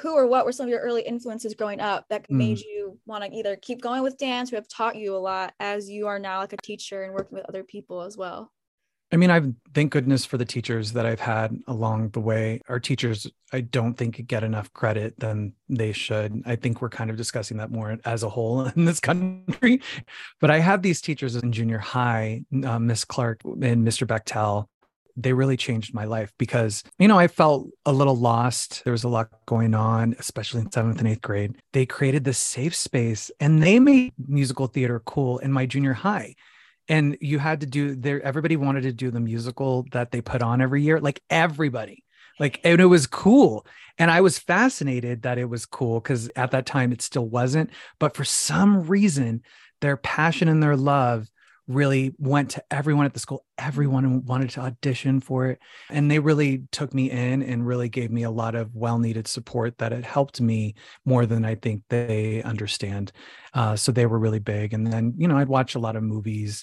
Who 0.00 0.14
or 0.14 0.28
what 0.28 0.44
were 0.44 0.52
some 0.52 0.66
of 0.66 0.70
your 0.70 0.78
early 0.78 1.02
influences 1.02 1.54
growing 1.54 1.80
up 1.80 2.04
that 2.08 2.30
made 2.30 2.58
mm. 2.58 2.62
you 2.62 2.98
want 3.04 3.24
to 3.24 3.36
either 3.36 3.56
keep 3.56 3.82
going 3.82 4.04
with 4.04 4.16
dance 4.16 4.52
or 4.52 4.56
have 4.56 4.68
taught 4.68 4.94
you 4.94 5.16
a 5.16 5.18
lot 5.18 5.54
as 5.58 5.90
you 5.90 6.06
are 6.06 6.20
now 6.20 6.38
like 6.38 6.52
a 6.52 6.56
teacher 6.58 7.02
and 7.02 7.12
working 7.12 7.36
with 7.36 7.48
other 7.48 7.64
people 7.64 8.02
as 8.02 8.16
well? 8.16 8.52
I 9.12 9.16
mean, 9.16 9.30
I've 9.30 9.52
thank 9.72 9.92
goodness 9.92 10.24
for 10.24 10.36
the 10.36 10.44
teachers 10.44 10.92
that 10.94 11.06
I've 11.06 11.20
had 11.20 11.56
along 11.68 12.10
the 12.10 12.20
way. 12.20 12.60
Our 12.68 12.80
teachers, 12.80 13.26
I 13.52 13.60
don't 13.60 13.94
think 13.94 14.26
get 14.26 14.42
enough 14.42 14.72
credit 14.72 15.18
than 15.20 15.52
they 15.68 15.92
should. 15.92 16.42
I 16.44 16.56
think 16.56 16.82
we're 16.82 16.88
kind 16.88 17.10
of 17.10 17.16
discussing 17.16 17.58
that 17.58 17.70
more 17.70 17.98
as 18.04 18.24
a 18.24 18.28
whole 18.28 18.64
in 18.76 18.84
this 18.84 18.98
country. 18.98 19.80
But 20.40 20.50
I 20.50 20.58
had 20.58 20.82
these 20.82 21.00
teachers 21.00 21.36
in 21.36 21.52
junior 21.52 21.78
high, 21.78 22.44
uh, 22.64 22.78
Miss 22.80 23.04
Clark 23.04 23.42
and 23.44 23.86
Mr. 23.86 24.06
Bechtel. 24.06 24.66
They 25.18 25.32
really 25.32 25.56
changed 25.56 25.94
my 25.94 26.04
life 26.04 26.32
because, 26.36 26.82
you 26.98 27.08
know, 27.08 27.18
I 27.18 27.28
felt 27.28 27.68
a 27.86 27.92
little 27.92 28.16
lost. 28.16 28.84
There 28.84 28.92
was 28.92 29.04
a 29.04 29.08
lot 29.08 29.30
going 29.46 29.72
on, 29.72 30.14
especially 30.18 30.60
in 30.60 30.70
seventh 30.70 30.98
and 30.98 31.08
eighth 31.08 31.22
grade. 31.22 31.54
They 31.72 31.86
created 31.86 32.24
this 32.24 32.38
safe 32.38 32.74
space 32.74 33.30
and 33.40 33.62
they 33.62 33.78
made 33.78 34.12
musical 34.18 34.66
theater 34.66 35.00
cool 35.06 35.38
in 35.38 35.52
my 35.52 35.64
junior 35.64 35.94
high 35.94 36.34
and 36.88 37.16
you 37.20 37.38
had 37.38 37.60
to 37.60 37.66
do 37.66 37.94
there 37.94 38.20
everybody 38.22 38.56
wanted 38.56 38.82
to 38.82 38.92
do 38.92 39.10
the 39.10 39.20
musical 39.20 39.86
that 39.92 40.10
they 40.10 40.20
put 40.20 40.42
on 40.42 40.60
every 40.60 40.82
year 40.82 41.00
like 41.00 41.22
everybody 41.30 42.04
like 42.38 42.60
and 42.64 42.80
it 42.80 42.86
was 42.86 43.06
cool 43.06 43.66
and 43.98 44.10
i 44.10 44.20
was 44.20 44.38
fascinated 44.38 45.22
that 45.22 45.38
it 45.38 45.48
was 45.48 45.66
cool 45.66 46.00
because 46.00 46.28
at 46.36 46.50
that 46.50 46.66
time 46.66 46.92
it 46.92 47.02
still 47.02 47.26
wasn't 47.26 47.70
but 47.98 48.16
for 48.16 48.24
some 48.24 48.86
reason 48.86 49.42
their 49.80 49.96
passion 49.96 50.48
and 50.48 50.62
their 50.62 50.76
love 50.76 51.28
really 51.68 52.14
went 52.18 52.50
to 52.50 52.62
everyone 52.70 53.06
at 53.06 53.12
the 53.12 53.18
school 53.18 53.44
everyone 53.58 54.24
wanted 54.24 54.48
to 54.50 54.60
audition 54.60 55.20
for 55.20 55.46
it 55.46 55.58
and 55.90 56.10
they 56.10 56.18
really 56.18 56.62
took 56.70 56.92
me 56.94 57.10
in 57.10 57.42
and 57.42 57.66
really 57.66 57.88
gave 57.88 58.10
me 58.10 58.22
a 58.22 58.30
lot 58.30 58.54
of 58.54 58.74
well 58.74 58.98
needed 58.98 59.26
support 59.26 59.76
that 59.78 59.92
it 59.92 60.04
helped 60.04 60.40
me 60.40 60.74
more 61.04 61.26
than 61.26 61.44
i 61.44 61.54
think 61.54 61.82
they 61.88 62.42
understand 62.42 63.12
uh, 63.56 63.74
so 63.74 63.90
they 63.90 64.04
were 64.04 64.18
really 64.18 64.38
big. 64.38 64.74
And 64.74 64.86
then, 64.86 65.14
you 65.16 65.26
know, 65.26 65.38
I'd 65.38 65.48
watch 65.48 65.74
a 65.74 65.78
lot 65.78 65.96
of 65.96 66.02
movies. 66.02 66.62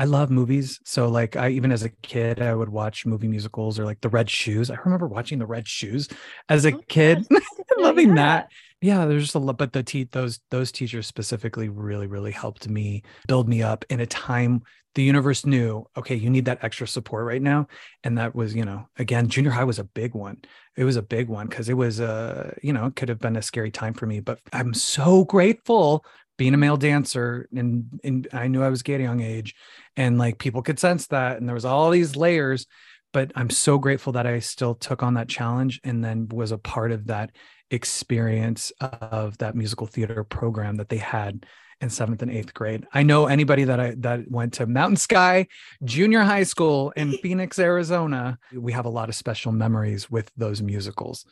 I 0.00 0.04
love 0.04 0.30
movies. 0.30 0.80
So 0.84 1.08
like 1.08 1.36
I 1.36 1.50
even 1.50 1.72
as 1.72 1.82
a 1.82 1.88
kid, 1.88 2.40
I 2.40 2.54
would 2.54 2.68
watch 2.68 3.04
movie 3.04 3.28
musicals 3.28 3.78
or 3.78 3.84
like 3.84 4.00
the 4.00 4.08
red 4.08 4.30
shoes. 4.30 4.70
I 4.70 4.76
remember 4.84 5.08
watching 5.08 5.38
the 5.38 5.46
red 5.46 5.66
shoes 5.66 6.08
as 6.48 6.64
a 6.64 6.72
Oh, 6.72 6.82
kid, 6.88 7.26
loving 7.76 8.14
Yeah. 8.14 8.14
that. 8.14 8.48
Yeah, 8.80 9.06
there's 9.06 9.24
just 9.24 9.34
a 9.34 9.40
lot, 9.40 9.58
but 9.58 9.72
the 9.72 9.82
te- 9.82 10.04
those 10.12 10.38
those 10.50 10.70
teachers 10.70 11.06
specifically 11.08 11.68
really, 11.68 12.06
really 12.06 12.30
helped 12.30 12.68
me 12.68 13.02
build 13.26 13.48
me 13.48 13.62
up 13.62 13.84
in 13.90 14.00
a 14.00 14.06
time 14.06 14.62
the 14.94 15.02
universe 15.02 15.44
knew, 15.46 15.84
okay, 15.96 16.14
you 16.16 16.28
need 16.30 16.46
that 16.46 16.64
extra 16.64 16.88
support 16.88 17.24
right 17.24 17.42
now. 17.42 17.68
And 18.02 18.18
that 18.18 18.34
was, 18.34 18.54
you 18.54 18.64
know, 18.64 18.88
again, 18.98 19.28
junior 19.28 19.50
high 19.50 19.62
was 19.64 19.78
a 19.78 19.84
big 19.84 20.14
one. 20.14 20.38
It 20.76 20.84
was 20.84 20.96
a 20.96 21.02
big 21.02 21.28
one 21.28 21.46
because 21.46 21.68
it 21.68 21.74
was 21.74 22.00
uh, 22.00 22.54
you 22.62 22.72
know, 22.72 22.86
it 22.86 22.96
could 22.96 23.08
have 23.08 23.18
been 23.20 23.36
a 23.36 23.42
scary 23.42 23.70
time 23.70 23.94
for 23.94 24.06
me. 24.06 24.20
But 24.20 24.40
I'm 24.52 24.74
so 24.74 25.24
grateful 25.24 26.04
being 26.38 26.54
a 26.54 26.56
male 26.58 26.78
dancer 26.78 27.48
and, 27.54 28.00
and 28.02 28.28
I 28.32 28.48
knew 28.48 28.62
I 28.62 28.70
was 28.70 28.82
gay 28.82 28.94
at 28.94 29.00
a 29.00 29.02
young 29.02 29.20
age 29.20 29.54
and 29.96 30.18
like 30.18 30.38
people 30.38 30.62
could 30.62 30.78
sense 30.78 31.08
that 31.08 31.36
and 31.36 31.46
there 31.46 31.54
was 31.54 31.66
all 31.66 31.90
these 31.90 32.16
layers 32.16 32.66
but 33.12 33.32
I'm 33.34 33.50
so 33.50 33.78
grateful 33.78 34.12
that 34.14 34.26
I 34.26 34.38
still 34.38 34.74
took 34.74 35.02
on 35.02 35.14
that 35.14 35.28
challenge 35.28 35.80
and 35.84 36.04
then 36.04 36.28
was 36.28 36.52
a 36.52 36.58
part 36.58 36.92
of 36.92 37.06
that 37.06 37.30
experience 37.70 38.72
of 38.80 39.36
that 39.38 39.54
musical 39.54 39.86
theater 39.86 40.24
program 40.24 40.76
that 40.76 40.88
they 40.88 40.98
had 40.98 41.44
in 41.80 41.90
seventh 41.90 42.22
and 42.22 42.30
eighth 42.30 42.52
grade. 42.54 42.86
I 42.92 43.02
know 43.02 43.26
anybody 43.26 43.64
that 43.64 43.78
I 43.78 43.94
that 43.98 44.30
went 44.30 44.54
to 44.54 44.66
Mountain 44.66 44.96
Sky 44.96 45.46
Junior 45.84 46.20
High 46.20 46.42
School 46.42 46.90
in 46.96 47.12
Phoenix, 47.22 47.58
Arizona. 47.58 48.38
We 48.52 48.72
have 48.72 48.86
a 48.86 48.90
lot 48.90 49.08
of 49.08 49.14
special 49.14 49.52
memories 49.52 50.10
with 50.10 50.30
those 50.36 50.60
musicals. 50.60 51.24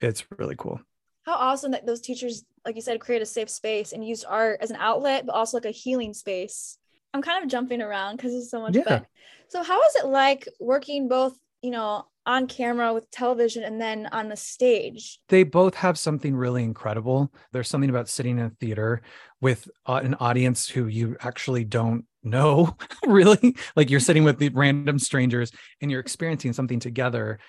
It's 0.00 0.24
really 0.38 0.56
cool. 0.56 0.80
How 1.24 1.34
awesome 1.34 1.72
that 1.72 1.86
those 1.86 2.00
teachers, 2.00 2.44
like 2.64 2.76
you 2.76 2.82
said, 2.82 3.00
create 3.00 3.22
a 3.22 3.26
safe 3.26 3.50
space 3.50 3.92
and 3.92 4.06
used 4.06 4.24
art 4.28 4.58
as 4.60 4.70
an 4.70 4.76
outlet, 4.78 5.26
but 5.26 5.34
also 5.34 5.56
like 5.56 5.66
a 5.66 5.70
healing 5.70 6.14
space. 6.14 6.78
I'm 7.14 7.22
kind 7.22 7.44
of 7.44 7.50
jumping 7.50 7.82
around 7.82 8.16
because 8.16 8.34
it's 8.34 8.50
so 8.50 8.60
much 8.60 8.74
yeah. 8.74 8.82
fun. 8.84 9.06
So, 9.48 9.62
how 9.62 9.82
is 9.82 9.96
it 9.96 10.06
like 10.06 10.48
working 10.60 11.08
both, 11.08 11.36
you 11.60 11.70
know, 11.70 12.06
on 12.24 12.46
camera 12.46 12.94
with 12.94 13.10
television 13.10 13.64
and 13.64 13.80
then 13.80 14.08
on 14.12 14.28
the 14.28 14.36
stage. 14.36 15.18
They 15.28 15.42
both 15.42 15.74
have 15.74 15.98
something 15.98 16.34
really 16.34 16.62
incredible. 16.62 17.32
There's 17.52 17.68
something 17.68 17.90
about 17.90 18.08
sitting 18.08 18.38
in 18.38 18.44
a 18.46 18.50
theater 18.50 19.02
with 19.40 19.68
uh, 19.86 20.00
an 20.04 20.14
audience 20.14 20.68
who 20.68 20.86
you 20.86 21.16
actually 21.20 21.64
don't 21.64 22.04
know, 22.22 22.76
really. 23.06 23.56
Like 23.74 23.90
you're 23.90 24.00
sitting 24.00 24.24
with 24.24 24.38
the 24.38 24.50
random 24.50 24.98
strangers 24.98 25.50
and 25.80 25.90
you're 25.90 26.00
experiencing 26.00 26.52
something 26.52 26.78
together 26.78 27.40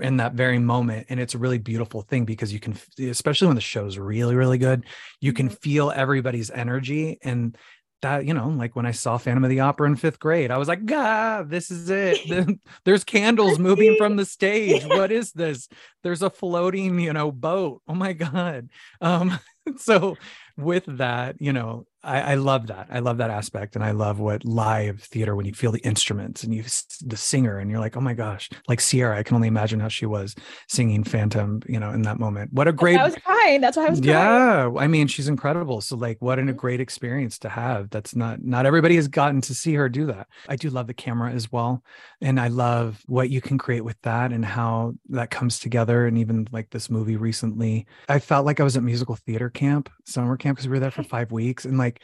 in 0.00 0.18
that 0.18 0.34
very 0.34 0.58
moment 0.58 1.06
and 1.08 1.18
it's 1.20 1.34
a 1.34 1.38
really 1.38 1.58
beautiful 1.58 2.02
thing 2.02 2.24
because 2.24 2.52
you 2.52 2.60
can 2.60 2.76
especially 2.98 3.46
when 3.46 3.54
the 3.54 3.60
show's 3.60 3.98
really 3.98 4.34
really 4.34 4.58
good 4.58 4.84
you 5.20 5.32
can 5.32 5.48
mm-hmm. 5.48 5.56
feel 5.56 5.90
everybody's 5.90 6.50
energy 6.50 7.18
and 7.22 7.56
that 8.02 8.24
you 8.24 8.34
know 8.34 8.48
like 8.48 8.76
when 8.76 8.86
i 8.86 8.92
saw 8.92 9.18
phantom 9.18 9.44
of 9.44 9.50
the 9.50 9.60
opera 9.60 9.88
in 9.88 9.96
fifth 9.96 10.18
grade 10.20 10.50
i 10.50 10.58
was 10.58 10.68
like 10.68 10.84
god 10.84 11.18
this 11.48 11.70
is 11.70 11.90
it. 11.90 12.58
There's 12.84 13.04
candles 13.04 13.58
moving 13.58 13.96
from 13.96 14.16
the 14.16 14.24
stage. 14.24 14.84
What 14.84 15.12
is 15.12 15.32
this? 15.32 15.68
There's 16.02 16.22
a 16.22 16.30
floating 16.30 16.98
you 16.98 17.12
know 17.12 17.30
boat. 17.30 17.82
Oh 17.88 17.94
my 17.94 18.12
god. 18.12 18.70
Um 19.00 19.38
so 19.76 20.16
with 20.56 20.84
that 20.86 21.40
you 21.40 21.52
know 21.52 21.86
I, 22.02 22.20
I, 22.20 22.34
love 22.36 22.68
that. 22.68 22.86
I 22.90 23.00
love 23.00 23.18
that 23.18 23.30
aspect, 23.30 23.74
and 23.74 23.84
I 23.84 23.90
love 23.90 24.20
what 24.20 24.44
live 24.44 25.02
theater 25.02 25.34
when 25.34 25.46
you 25.46 25.52
feel 25.52 25.72
the 25.72 25.80
instruments 25.80 26.44
and 26.44 26.54
you 26.54 26.62
the 27.04 27.16
singer, 27.16 27.58
and 27.58 27.70
you're 27.70 27.80
like, 27.80 27.96
oh 27.96 28.00
my 28.00 28.14
gosh, 28.14 28.48
like 28.68 28.80
Sierra. 28.80 29.18
I 29.18 29.24
can 29.24 29.34
only 29.34 29.48
imagine 29.48 29.80
how 29.80 29.88
she 29.88 30.06
was 30.06 30.36
singing 30.68 31.02
Phantom, 31.02 31.60
you 31.66 31.80
know, 31.80 31.90
in 31.90 32.02
that 32.02 32.20
moment. 32.20 32.52
What 32.52 32.68
a 32.68 32.72
great! 32.72 33.00
I 33.00 33.04
was 33.04 33.16
crying. 33.16 33.60
That's 33.60 33.76
why 33.76 33.86
I 33.86 33.90
was. 33.90 34.00
Crying. 34.00 34.14
Yeah, 34.14 34.70
I 34.78 34.86
mean, 34.86 35.08
she's 35.08 35.26
incredible. 35.26 35.80
So 35.80 35.96
like, 35.96 36.18
what 36.20 36.38
an, 36.38 36.48
a 36.48 36.52
mm-hmm. 36.52 36.58
great 36.58 36.80
experience 36.80 37.36
to 37.40 37.48
have. 37.48 37.90
That's 37.90 38.14
not 38.14 38.44
not 38.44 38.64
everybody 38.64 38.94
has 38.94 39.08
gotten 39.08 39.40
to 39.42 39.54
see 39.54 39.74
her 39.74 39.88
do 39.88 40.06
that. 40.06 40.28
I 40.48 40.54
do 40.54 40.70
love 40.70 40.86
the 40.86 40.94
camera 40.94 41.32
as 41.32 41.50
well, 41.50 41.82
and 42.20 42.38
I 42.38 42.46
love 42.46 43.02
what 43.06 43.30
you 43.30 43.40
can 43.40 43.58
create 43.58 43.84
with 43.84 44.00
that 44.02 44.32
and 44.32 44.44
how 44.44 44.94
that 45.08 45.30
comes 45.30 45.58
together. 45.58 46.06
And 46.06 46.16
even 46.16 46.46
like 46.52 46.70
this 46.70 46.90
movie 46.90 47.16
recently, 47.16 47.86
I 48.08 48.20
felt 48.20 48.46
like 48.46 48.60
I 48.60 48.64
was 48.64 48.76
at 48.76 48.84
musical 48.84 49.16
theater 49.16 49.50
camp, 49.50 49.90
summer 50.04 50.36
camp, 50.36 50.56
because 50.56 50.68
we 50.68 50.74
were 50.74 50.80
there 50.80 50.92
for 50.92 51.02
five 51.02 51.32
weeks, 51.32 51.64
and 51.64 51.76
like 51.76 51.87
like 51.88 52.02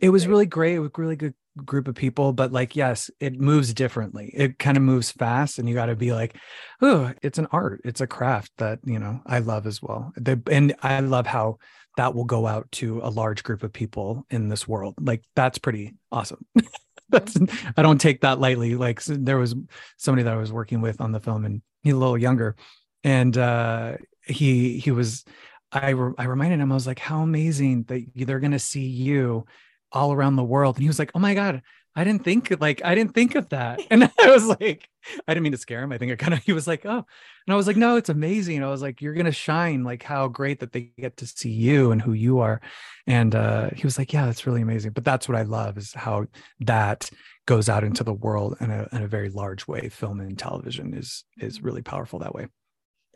it 0.00 0.10
was 0.10 0.26
really 0.26 0.46
great. 0.46 0.78
with 0.78 0.96
a 0.96 1.00
really 1.00 1.16
good 1.16 1.34
group 1.64 1.88
of 1.88 1.94
people, 1.94 2.32
but 2.32 2.52
like, 2.52 2.76
yes, 2.76 3.10
it 3.20 3.40
moves 3.40 3.72
differently. 3.72 4.30
It 4.34 4.58
kind 4.58 4.76
of 4.76 4.82
moves 4.82 5.10
fast, 5.10 5.58
and 5.58 5.68
you 5.68 5.74
got 5.74 5.86
to 5.86 5.96
be 5.96 6.12
like, 6.12 6.36
oh, 6.82 7.12
it's 7.22 7.38
an 7.38 7.46
art, 7.50 7.80
it's 7.84 8.00
a 8.00 8.06
craft 8.06 8.52
that 8.58 8.80
you 8.84 8.98
know 8.98 9.20
I 9.26 9.38
love 9.38 9.66
as 9.66 9.82
well. 9.82 10.12
The, 10.16 10.40
and 10.50 10.74
I 10.82 11.00
love 11.00 11.26
how 11.26 11.58
that 11.96 12.14
will 12.14 12.24
go 12.24 12.46
out 12.46 12.70
to 12.70 13.00
a 13.02 13.08
large 13.10 13.42
group 13.42 13.62
of 13.62 13.72
people 13.72 14.26
in 14.30 14.48
this 14.48 14.68
world. 14.68 14.94
Like 15.00 15.22
that's 15.34 15.58
pretty 15.58 15.94
awesome. 16.12 16.44
that's 17.08 17.38
I 17.76 17.82
don't 17.82 18.00
take 18.00 18.20
that 18.20 18.40
lightly. 18.40 18.74
Like 18.74 19.02
there 19.04 19.38
was 19.38 19.54
somebody 19.96 20.24
that 20.24 20.34
I 20.34 20.36
was 20.36 20.52
working 20.52 20.80
with 20.80 21.00
on 21.00 21.12
the 21.12 21.20
film, 21.20 21.44
and 21.44 21.62
he's 21.82 21.94
a 21.94 21.98
little 21.98 22.18
younger, 22.18 22.56
and 23.02 23.36
uh, 23.36 23.96
he 24.26 24.78
he 24.78 24.90
was 24.90 25.24
I, 25.72 25.90
re- 25.90 26.14
I 26.18 26.24
reminded 26.24 26.60
him, 26.60 26.70
I 26.70 26.74
was 26.74 26.86
like, 26.86 26.98
how 26.98 27.22
amazing 27.22 27.84
that 27.84 28.04
they're 28.14 28.40
going 28.40 28.52
to 28.52 28.58
see 28.58 28.86
you 28.86 29.46
all 29.92 30.12
around 30.12 30.36
the 30.36 30.44
world. 30.44 30.76
And 30.76 30.82
he 30.82 30.88
was 30.88 30.98
like, 30.98 31.10
oh 31.14 31.18
my 31.18 31.34
God, 31.34 31.62
I 31.94 32.04
didn't 32.04 32.24
think 32.24 32.54
like, 32.60 32.82
I 32.84 32.94
didn't 32.94 33.14
think 33.14 33.34
of 33.34 33.48
that. 33.48 33.80
And 33.90 34.04
I 34.04 34.30
was 34.30 34.46
like, 34.46 34.88
I 35.26 35.32
didn't 35.32 35.44
mean 35.44 35.52
to 35.52 35.58
scare 35.58 35.82
him. 35.82 35.92
I 35.92 35.98
think 35.98 36.12
I 36.12 36.16
kind 36.16 36.34
of, 36.34 36.42
he 36.42 36.52
was 36.52 36.66
like, 36.66 36.84
oh, 36.84 36.98
and 36.98 37.52
I 37.52 37.54
was 37.54 37.66
like, 37.66 37.76
no, 37.76 37.96
it's 37.96 38.10
amazing. 38.10 38.62
I 38.62 38.68
was 38.68 38.82
like, 38.82 39.00
you're 39.00 39.14
going 39.14 39.26
to 39.26 39.32
shine 39.32 39.82
like 39.82 40.02
how 40.02 40.28
great 40.28 40.60
that 40.60 40.72
they 40.72 40.92
get 40.98 41.16
to 41.18 41.26
see 41.26 41.50
you 41.50 41.92
and 41.92 42.02
who 42.02 42.12
you 42.12 42.40
are. 42.40 42.60
And 43.06 43.34
uh, 43.34 43.70
he 43.74 43.84
was 43.84 43.98
like, 43.98 44.12
yeah, 44.12 44.26
that's 44.26 44.46
really 44.46 44.62
amazing. 44.62 44.92
But 44.92 45.04
that's 45.04 45.28
what 45.28 45.38
I 45.38 45.42
love 45.42 45.78
is 45.78 45.94
how 45.94 46.26
that 46.60 47.08
goes 47.46 47.68
out 47.68 47.84
into 47.84 48.04
the 48.04 48.12
world 48.12 48.56
in 48.60 48.70
a, 48.70 48.88
in 48.92 49.02
a 49.02 49.08
very 49.08 49.30
large 49.30 49.66
way. 49.66 49.88
Film 49.88 50.20
and 50.20 50.38
television 50.38 50.92
is, 50.92 51.24
is 51.38 51.62
really 51.62 51.82
powerful 51.82 52.18
that 52.18 52.34
way 52.34 52.48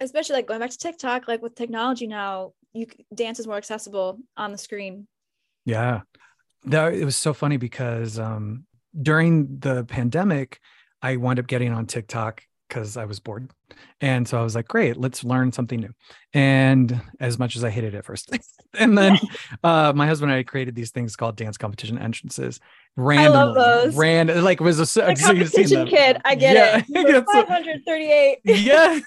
especially 0.00 0.34
like 0.36 0.46
going 0.46 0.60
back 0.60 0.70
to 0.70 0.78
TikTok, 0.78 1.28
like 1.28 1.42
with 1.42 1.54
technology 1.54 2.06
now, 2.06 2.52
you 2.72 2.86
dance 3.14 3.38
is 3.38 3.46
more 3.46 3.56
accessible 3.56 4.18
on 4.36 4.52
the 4.52 4.58
screen. 4.58 5.06
Yeah. 5.64 6.02
That 6.64 6.94
it 6.94 7.04
was 7.04 7.16
so 7.16 7.32
funny 7.32 7.56
because 7.56 8.18
um 8.18 8.64
during 9.00 9.58
the 9.60 9.84
pandemic, 9.84 10.60
I 11.02 11.16
wound 11.16 11.38
up 11.38 11.46
getting 11.46 11.72
on 11.72 11.86
TikTok 11.86 12.42
because 12.68 12.96
I 12.96 13.04
was 13.04 13.18
bored. 13.18 13.50
And 14.00 14.26
so 14.28 14.38
I 14.38 14.42
was 14.42 14.54
like, 14.54 14.68
great, 14.68 14.96
let's 14.96 15.24
learn 15.24 15.52
something 15.52 15.80
new. 15.80 15.92
And 16.32 17.00
as 17.18 17.38
much 17.38 17.56
as 17.56 17.64
I 17.64 17.70
hated 17.70 17.94
it 17.94 18.04
first. 18.04 18.30
and 18.78 18.96
then 18.96 19.18
uh, 19.64 19.92
my 19.94 20.06
husband 20.06 20.30
and 20.30 20.38
I 20.38 20.42
created 20.44 20.74
these 20.74 20.90
things 20.90 21.16
called 21.16 21.36
dance 21.36 21.56
competition 21.56 21.98
entrances. 21.98 22.60
Randomly. 22.96 23.38
I 23.38 23.42
love 23.44 23.54
those. 23.54 23.96
Random 23.96 24.42
like 24.44 24.60
it 24.60 24.64
was 24.64 24.78
a 24.78 25.00
the 25.00 25.16
competition 25.20 25.86
kid. 25.86 26.20
I 26.24 26.34
get 26.34 26.54
yeah. 26.54 26.82
it. 26.88 27.26
538. 27.32 28.38
yeah 28.44 29.00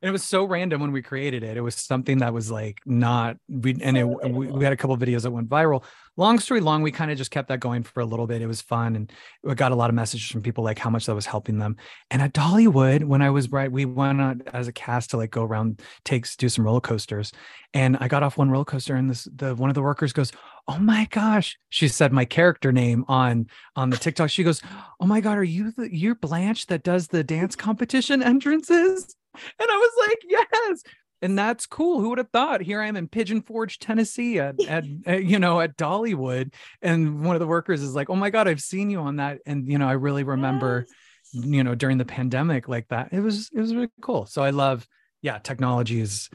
and 0.00 0.08
it 0.08 0.12
was 0.12 0.24
so 0.24 0.44
random 0.44 0.80
when 0.80 0.92
we 0.92 1.02
created 1.02 1.42
it. 1.42 1.56
It 1.56 1.60
was 1.60 1.74
something 1.74 2.18
that 2.18 2.32
was 2.32 2.50
like 2.50 2.80
not 2.86 3.36
we 3.48 3.76
and 3.82 3.96
it, 3.96 4.04
we, 4.04 4.46
we 4.46 4.64
had 4.64 4.72
a 4.72 4.76
couple 4.76 4.96
videos 4.96 5.22
that 5.22 5.30
went 5.30 5.48
viral. 5.48 5.84
Long 6.16 6.38
story 6.40 6.60
long, 6.60 6.82
we 6.82 6.90
kind 6.90 7.10
of 7.10 7.18
just 7.18 7.30
kept 7.30 7.48
that 7.48 7.60
going 7.60 7.84
for 7.84 8.00
a 8.00 8.04
little 8.04 8.26
bit. 8.26 8.42
It 8.42 8.46
was 8.46 8.60
fun 8.60 8.96
and 8.96 9.12
we 9.42 9.54
got 9.54 9.72
a 9.72 9.76
lot 9.76 9.88
of 9.88 9.94
messages 9.94 10.28
from 10.28 10.42
people 10.42 10.64
like 10.64 10.78
how 10.78 10.90
much 10.90 11.06
that 11.06 11.14
was 11.14 11.26
helping 11.26 11.58
them. 11.58 11.76
And 12.10 12.20
at 12.20 12.32
Dollywood, 12.32 13.04
when 13.04 13.22
I 13.22 13.30
was 13.30 13.50
right, 13.50 13.70
we 13.70 13.84
went 13.84 14.20
on 14.20 14.42
as 14.52 14.66
a 14.66 14.72
cast 14.72 15.10
to 15.10 15.16
like 15.16 15.30
go 15.30 15.44
around, 15.44 15.80
takes 16.04 16.34
do 16.36 16.48
some 16.48 16.64
roller 16.64 16.80
coasters. 16.80 17.32
And 17.74 17.96
I 18.00 18.08
got 18.08 18.22
off 18.22 18.36
one 18.36 18.50
roller 18.50 18.64
coaster 18.64 18.96
and 18.96 19.08
this 19.10 19.28
the 19.34 19.54
one 19.54 19.70
of 19.70 19.74
the 19.74 19.82
workers 19.82 20.12
goes, 20.12 20.32
Oh 20.66 20.78
my 20.78 21.06
gosh. 21.10 21.58
She 21.70 21.88
said 21.88 22.12
my 22.12 22.24
character 22.24 22.72
name 22.72 23.04
on 23.08 23.46
on 23.74 23.90
the 23.90 23.96
TikTok. 23.96 24.30
She 24.30 24.44
goes, 24.44 24.60
Oh 25.00 25.06
my 25.06 25.20
God, 25.20 25.38
are 25.38 25.44
you 25.44 25.72
the 25.72 25.94
you're 25.94 26.14
Blanche 26.14 26.66
that 26.66 26.82
does 26.82 27.08
the 27.08 27.24
dance 27.24 27.56
competition 27.56 28.22
entrances? 28.22 29.14
And 29.60 29.68
I 29.70 29.76
was 29.76 30.08
like, 30.08 30.18
yes. 30.28 30.82
And 31.20 31.38
that's 31.38 31.66
cool. 31.66 32.00
Who 32.00 32.10
would 32.10 32.18
have 32.18 32.30
thought? 32.30 32.60
Here 32.60 32.80
I 32.80 32.86
am 32.86 32.96
in 32.96 33.08
Pigeon 33.08 33.42
Forge, 33.42 33.78
Tennessee, 33.78 34.38
at, 34.38 34.60
at, 34.68 34.84
at, 35.06 35.24
you 35.24 35.38
know 35.38 35.60
at 35.60 35.76
Dollywood, 35.76 36.54
and 36.80 37.24
one 37.24 37.34
of 37.34 37.40
the 37.40 37.46
workers 37.46 37.82
is 37.82 37.94
like, 37.94 38.08
"Oh 38.08 38.16
my 38.16 38.30
god, 38.30 38.46
I've 38.46 38.60
seen 38.60 38.90
you 38.90 39.00
on 39.00 39.16
that." 39.16 39.38
And 39.46 39.70
you 39.70 39.78
know, 39.78 39.88
I 39.88 39.92
really 39.92 40.22
remember, 40.22 40.86
yes. 41.32 41.44
you 41.44 41.64
know, 41.64 41.74
during 41.74 41.98
the 41.98 42.04
pandemic 42.04 42.68
like 42.68 42.88
that. 42.88 43.08
It 43.12 43.20
was 43.20 43.50
it 43.52 43.60
was 43.60 43.74
really 43.74 43.90
cool. 44.00 44.26
So 44.26 44.42
I 44.42 44.50
love, 44.50 44.86
yeah, 45.20 45.38
technology 45.38 46.00
is 46.00 46.30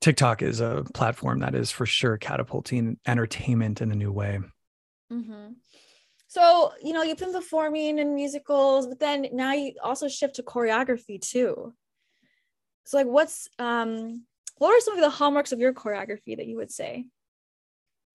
TikTok 0.00 0.42
is 0.42 0.60
a 0.60 0.84
platform 0.94 1.40
that 1.40 1.54
is 1.54 1.70
for 1.70 1.84
sure 1.84 2.16
catapulting 2.16 2.98
entertainment 3.06 3.80
in 3.80 3.90
a 3.90 3.94
new 3.96 4.12
way. 4.12 4.40
Mm-hmm. 5.12 5.48
So, 6.36 6.74
you 6.82 6.92
know, 6.92 7.02
you've 7.02 7.16
been 7.16 7.32
performing 7.32 7.98
in 7.98 8.14
musicals, 8.14 8.86
but 8.86 9.00
then 9.00 9.28
now 9.32 9.54
you 9.54 9.72
also 9.82 10.06
shift 10.06 10.34
to 10.34 10.42
choreography 10.42 11.18
too. 11.18 11.72
So 12.84 12.98
like 12.98 13.06
what's 13.06 13.48
um 13.58 14.26
what 14.58 14.68
are 14.76 14.80
some 14.80 14.96
of 14.96 15.00
the 15.00 15.08
hallmarks 15.08 15.52
of 15.52 15.60
your 15.60 15.72
choreography 15.72 16.36
that 16.36 16.46
you 16.46 16.56
would 16.56 16.70
say? 16.70 17.06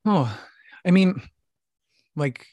Oh, 0.06 0.40
I 0.86 0.92
mean, 0.92 1.20
like 2.16 2.46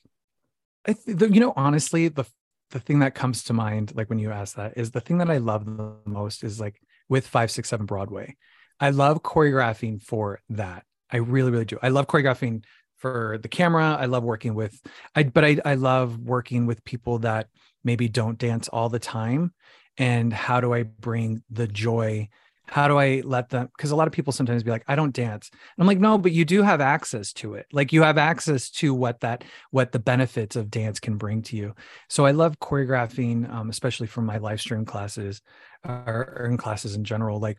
I 0.86 0.94
th- 0.94 1.34
you 1.34 1.40
know, 1.40 1.52
honestly, 1.54 2.08
the 2.08 2.24
the 2.70 2.80
thing 2.80 3.00
that 3.00 3.14
comes 3.14 3.44
to 3.44 3.52
mind, 3.52 3.92
like 3.94 4.08
when 4.08 4.18
you 4.18 4.32
ask 4.32 4.56
that, 4.56 4.78
is 4.78 4.92
the 4.92 5.02
thing 5.02 5.18
that 5.18 5.30
I 5.30 5.36
love 5.36 5.66
the 5.66 5.96
most 6.06 6.44
is 6.44 6.58
like 6.58 6.80
with 7.10 7.26
five, 7.26 7.50
six, 7.50 7.68
seven 7.68 7.84
Broadway. 7.84 8.38
I 8.80 8.88
love 8.88 9.22
choreographing 9.22 10.00
for 10.00 10.40
that. 10.48 10.84
I 11.12 11.18
really, 11.18 11.50
really 11.50 11.66
do. 11.66 11.78
I 11.82 11.90
love 11.90 12.06
choreographing 12.06 12.64
for 12.98 13.38
the 13.42 13.48
camera. 13.48 13.96
I 13.98 14.06
love 14.06 14.24
working 14.24 14.54
with 14.54 14.80
I 15.14 15.24
but 15.24 15.44
I 15.44 15.58
I 15.64 15.74
love 15.74 16.18
working 16.18 16.66
with 16.66 16.84
people 16.84 17.20
that 17.20 17.48
maybe 17.84 18.08
don't 18.08 18.38
dance 18.38 18.68
all 18.68 18.88
the 18.88 18.98
time 18.98 19.52
and 19.96 20.32
how 20.32 20.60
do 20.60 20.72
I 20.72 20.82
bring 20.82 21.42
the 21.50 21.66
joy 21.66 22.28
how 22.70 22.86
do 22.86 22.98
I 22.98 23.22
let 23.24 23.48
them 23.48 23.68
because 23.76 23.90
a 23.90 23.96
lot 23.96 24.06
of 24.06 24.12
people 24.12 24.32
sometimes 24.32 24.62
be 24.62 24.70
like 24.70 24.84
I 24.86 24.94
don't 24.94 25.14
dance. 25.14 25.50
And 25.50 25.82
I'm 25.82 25.86
like 25.86 25.98
no, 25.98 26.18
but 26.18 26.32
you 26.32 26.44
do 26.44 26.62
have 26.62 26.80
access 26.80 27.32
to 27.34 27.54
it. 27.54 27.66
Like 27.72 27.92
you 27.92 28.02
have 28.02 28.18
access 28.18 28.70
to 28.72 28.92
what 28.94 29.20
that 29.20 29.44
what 29.70 29.92
the 29.92 29.98
benefits 29.98 30.54
of 30.54 30.70
dance 30.70 31.00
can 31.00 31.16
bring 31.16 31.42
to 31.42 31.56
you. 31.56 31.74
So 32.08 32.26
I 32.26 32.32
love 32.32 32.58
choreographing 32.60 33.50
um, 33.50 33.70
especially 33.70 34.06
for 34.06 34.22
my 34.22 34.38
live 34.38 34.60
stream 34.60 34.84
classes 34.84 35.40
or, 35.84 36.46
in 36.50 36.56
classes 36.56 36.94
in 36.94 37.04
general 37.04 37.40
like 37.40 37.58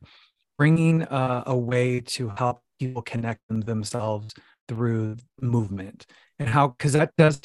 bringing 0.57 1.03
uh, 1.03 1.43
a 1.47 1.57
way 1.57 2.01
to 2.01 2.29
help 2.29 2.61
people 2.79 3.01
connect 3.01 3.41
themselves 3.49 4.33
through 4.69 5.17
movement 5.41 6.05
and 6.39 6.47
how 6.47 6.69
because 6.69 6.93
that 6.93 7.11
does 7.17 7.41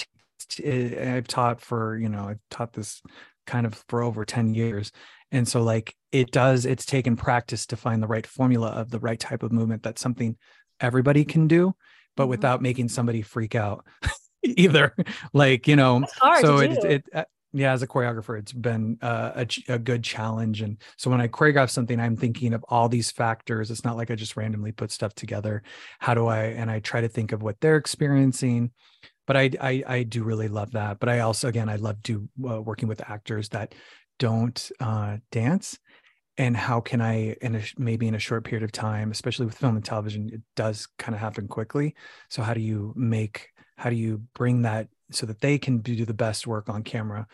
i've 0.65 1.27
taught 1.27 1.61
for 1.61 1.99
you 1.99 2.09
know 2.09 2.29
i've 2.29 2.41
taught 2.51 2.73
this 2.73 3.03
kind 3.47 3.67
of 3.67 3.83
for 3.89 4.03
over 4.03 4.25
10 4.25 4.55
years 4.55 4.93
and 5.33 5.49
so 5.49 5.63
like 5.63 5.95
it 6.13 6.31
does 6.31 6.65
it's 6.65 6.87
taken 6.87 7.17
practice 7.17 7.67
to 7.67 7.77
find 7.77 8.01
the 8.01 8.07
right 8.07 8.27
formula 8.27 8.69
of 8.69 8.91
the 8.91 9.01
right 9.01 9.19
type 9.19 9.43
of 9.43 9.51
movement 9.51 9.83
that's 9.83 10.01
something 10.01 10.37
everybody 10.81 11.25
can 11.25 11.49
do 11.49 11.75
but 12.17 12.25
mm-hmm. 12.25 12.31
without 12.31 12.63
making 12.63 12.89
somebody 12.89 13.23
freak 13.23 13.57
out 13.57 13.85
either. 14.45 14.95
like, 15.33 15.67
you 15.67 15.77
know, 15.77 16.05
so 16.41 16.59
it, 16.59 16.85
it, 16.85 17.05
uh, 17.13 17.25
yeah, 17.55 17.73
as 17.73 17.83
a 17.83 17.87
choreographer, 17.87 18.37
it's 18.37 18.53
been 18.53 18.99
uh, 19.01 19.45
a, 19.69 19.75
a 19.75 19.79
good 19.79 20.03
challenge. 20.03 20.61
And 20.61 20.77
so 20.97 21.09
when 21.09 21.21
I 21.21 21.29
choreograph 21.29 21.71
something, 21.71 22.01
I'm 22.01 22.17
thinking 22.17 22.53
of 22.53 22.65
all 22.69 22.89
these 22.89 23.13
factors. 23.13 23.71
It's 23.71 23.85
not 23.85 23.97
like 23.97 24.11
I 24.11 24.17
just 24.17 24.37
randomly 24.37 24.73
put 24.73 24.91
stuff 24.91 25.15
together. 25.15 25.63
How 26.01 26.15
do 26.15 26.27
I, 26.27 26.47
and 26.47 26.69
I 26.69 26.81
try 26.81 27.01
to 27.01 27.09
think 27.09 27.31
of 27.31 27.43
what 27.43 27.61
they're 27.61 27.77
experiencing. 27.77 28.73
But 29.27 29.37
I, 29.37 29.51
I, 29.61 29.85
I 29.87 30.03
do 30.03 30.25
really 30.25 30.49
love 30.49 30.73
that. 30.73 30.99
But 30.99 31.09
I 31.09 31.21
also, 31.21 31.49
again, 31.49 31.69
I 31.69 31.77
love 31.77 32.03
do 32.03 32.29
uh, 32.47 32.61
working 32.61 32.89
with 32.89 33.09
actors 33.09 33.49
that 33.51 33.75
don't 34.19 34.71
uh, 34.81 35.19
dance 35.31 35.79
and 36.37 36.57
how 36.57 36.81
can 36.81 37.01
i 37.01 37.37
in 37.43 37.55
a 37.55 37.63
maybe 37.79 38.09
in 38.09 38.15
a 38.15 38.19
short 38.19 38.45
period 38.45 38.65
of 38.65 38.73
time 38.73 39.11
especially 39.11 39.47
with 39.47 39.57
film 39.57 39.77
and 39.77 39.85
television 39.85 40.29
it 40.33 40.41
does 40.57 40.89
kind 40.99 41.15
of 41.15 41.21
happen 41.21 41.47
quickly 41.47 41.95
so 42.29 42.43
how 42.43 42.53
do 42.53 42.61
you 42.61 42.93
make 42.97 43.51
how 43.77 43.91
do 43.91 43.97
you 43.97 44.21
bring 44.35 44.63
that 44.63 44.89
so 45.11 45.27
that 45.27 45.41
they 45.41 45.59
can 45.59 45.79
do 45.79 46.05
the 46.05 46.15
best 46.15 46.47
work 46.47 46.69
on 46.69 46.83
camera. 46.83 47.27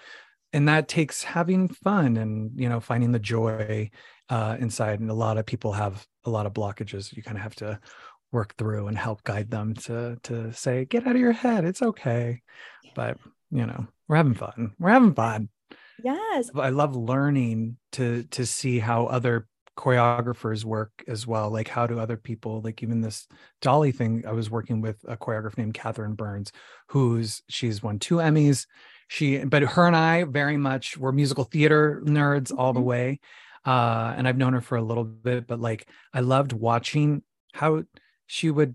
And 0.52 0.68
that 0.68 0.88
takes 0.88 1.22
having 1.22 1.68
fun 1.68 2.16
and 2.16 2.50
you 2.58 2.68
know 2.68 2.80
finding 2.80 3.12
the 3.12 3.18
joy 3.18 3.90
uh, 4.28 4.56
inside. 4.58 5.00
And 5.00 5.10
a 5.10 5.14
lot 5.14 5.38
of 5.38 5.46
people 5.46 5.72
have 5.72 6.04
a 6.24 6.30
lot 6.30 6.46
of 6.46 6.52
blockages. 6.52 7.14
You 7.16 7.22
kind 7.22 7.36
of 7.36 7.42
have 7.42 7.54
to 7.56 7.78
work 8.32 8.54
through 8.56 8.86
and 8.86 8.96
help 8.96 9.22
guide 9.22 9.50
them 9.50 9.74
to 9.74 10.18
to 10.24 10.52
say 10.52 10.84
get 10.84 11.06
out 11.06 11.14
of 11.14 11.20
your 11.20 11.32
head. 11.32 11.64
It's 11.64 11.82
okay. 11.82 12.42
But 12.94 13.18
you 13.50 13.66
know 13.66 13.86
we're 14.08 14.16
having 14.16 14.34
fun. 14.34 14.74
We're 14.78 14.90
having 14.90 15.14
fun. 15.14 15.48
Yes. 16.02 16.50
I 16.54 16.70
love 16.70 16.96
learning 16.96 17.76
to 17.92 18.24
to 18.24 18.46
see 18.46 18.78
how 18.78 19.06
other 19.06 19.46
choreographers 19.80 20.62
work 20.62 20.90
as 21.08 21.26
well 21.26 21.48
like 21.48 21.66
how 21.66 21.86
do 21.86 21.98
other 21.98 22.18
people 22.18 22.60
like 22.60 22.82
even 22.82 23.00
this 23.00 23.26
dolly 23.62 23.90
thing 23.90 24.22
i 24.26 24.32
was 24.32 24.50
working 24.50 24.82
with 24.82 25.02
a 25.08 25.16
choreographer 25.16 25.56
named 25.56 25.72
kathryn 25.72 26.14
burns 26.14 26.52
who's 26.88 27.42
she's 27.48 27.82
won 27.82 27.98
two 27.98 28.16
emmys 28.16 28.66
she 29.08 29.38
but 29.38 29.62
her 29.62 29.86
and 29.86 29.96
i 29.96 30.22
very 30.24 30.58
much 30.58 30.98
were 30.98 31.12
musical 31.12 31.44
theater 31.44 32.02
nerds 32.04 32.52
all 32.54 32.74
the 32.74 32.78
mm-hmm. 32.78 32.88
way 32.88 33.20
uh 33.64 34.12
and 34.18 34.28
i've 34.28 34.36
known 34.36 34.52
her 34.52 34.60
for 34.60 34.76
a 34.76 34.82
little 34.82 35.04
bit 35.04 35.46
but 35.46 35.58
like 35.58 35.88
i 36.12 36.20
loved 36.20 36.52
watching 36.52 37.22
how 37.54 37.82
she 38.26 38.50
would 38.50 38.74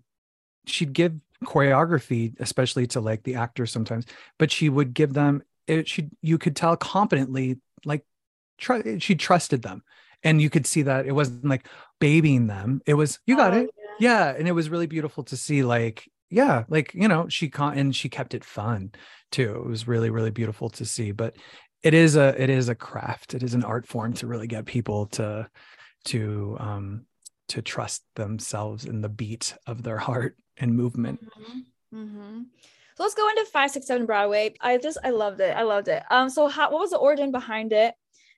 she'd 0.66 0.92
give 0.92 1.14
choreography 1.44 2.34
especially 2.40 2.88
to 2.88 3.00
like 3.00 3.22
the 3.22 3.36
actors 3.36 3.72
sometimes 3.72 4.06
but 4.40 4.50
she 4.50 4.70
would 4.70 4.92
give 4.92 5.14
them 5.14 5.44
it 5.68 5.88
she 5.88 6.10
you 6.24 6.40
could 6.40 6.56
tell 6.56 6.76
confidently 6.76 7.60
like 7.86 8.04
tr- 8.58 8.98
she 8.98 9.14
trusted 9.14 9.62
them 9.62 9.84
and 10.26 10.42
you 10.42 10.50
could 10.50 10.66
see 10.66 10.82
that 10.82 11.06
it 11.06 11.14
wasn't 11.14 11.46
like 11.46 11.68
babying 12.02 12.48
them. 12.48 12.82
It 12.86 12.96
was 12.96 13.20
you 13.26 13.38
got 13.38 13.54
oh, 13.54 13.60
it. 13.60 13.70
yeah. 14.00 14.32
yeah 14.32 14.36
and 14.38 14.48
it 14.48 14.52
was 14.52 14.70
really 14.70 14.88
beautiful 14.88 15.24
to 15.26 15.38
see 15.38 15.64
like 15.64 16.10
yeah 16.30 16.64
like 16.68 16.94
you 16.94 17.08
know 17.08 17.30
she 17.30 17.48
caught 17.48 17.78
and 17.78 17.96
she 17.96 18.10
kept 18.10 18.34
it 18.34 18.44
fun 18.44 18.92
too. 19.32 19.62
It 19.64 19.70
was 19.70 19.88
really 19.88 20.10
really 20.10 20.32
beautiful 20.32 20.70
to 20.72 20.86
see 20.86 21.12
but 21.12 21.38
it 21.84 21.94
is 21.94 22.16
a 22.18 22.42
it 22.42 22.50
is 22.50 22.68
a 22.68 22.76
craft. 22.76 23.36
It 23.36 23.44
is 23.44 23.54
an 23.54 23.64
art 23.64 23.88
form 23.88 24.14
to 24.14 24.28
really 24.28 24.48
get 24.48 24.66
people 24.66 25.06
to 25.08 25.48
to 26.06 26.58
um 26.60 27.06
to 27.50 27.62
trust 27.62 28.04
themselves 28.16 28.86
in 28.86 29.02
the 29.02 29.10
beat 29.10 29.56
of 29.68 29.84
their 29.84 30.00
heart 30.00 30.36
and 30.58 30.76
movement. 30.76 31.24
Mm-hmm. 31.24 31.60
Mm-hmm. 31.94 32.42
so 32.98 33.04
let's 33.04 33.14
go 33.14 33.30
into 33.30 33.46
567 33.46 34.06
broadway. 34.06 34.54
I 34.60 34.78
just 34.80 34.98
i 35.04 35.12
loved 35.12 35.40
it. 35.40 35.56
I 35.56 35.62
loved 35.62 35.88
it. 35.88 36.04
Um 36.10 36.30
so 36.30 36.48
how 36.48 36.72
what 36.72 36.82
was 36.82 36.90
the 36.90 36.98
origin 36.98 37.32
behind 37.32 37.72
it 37.72 37.94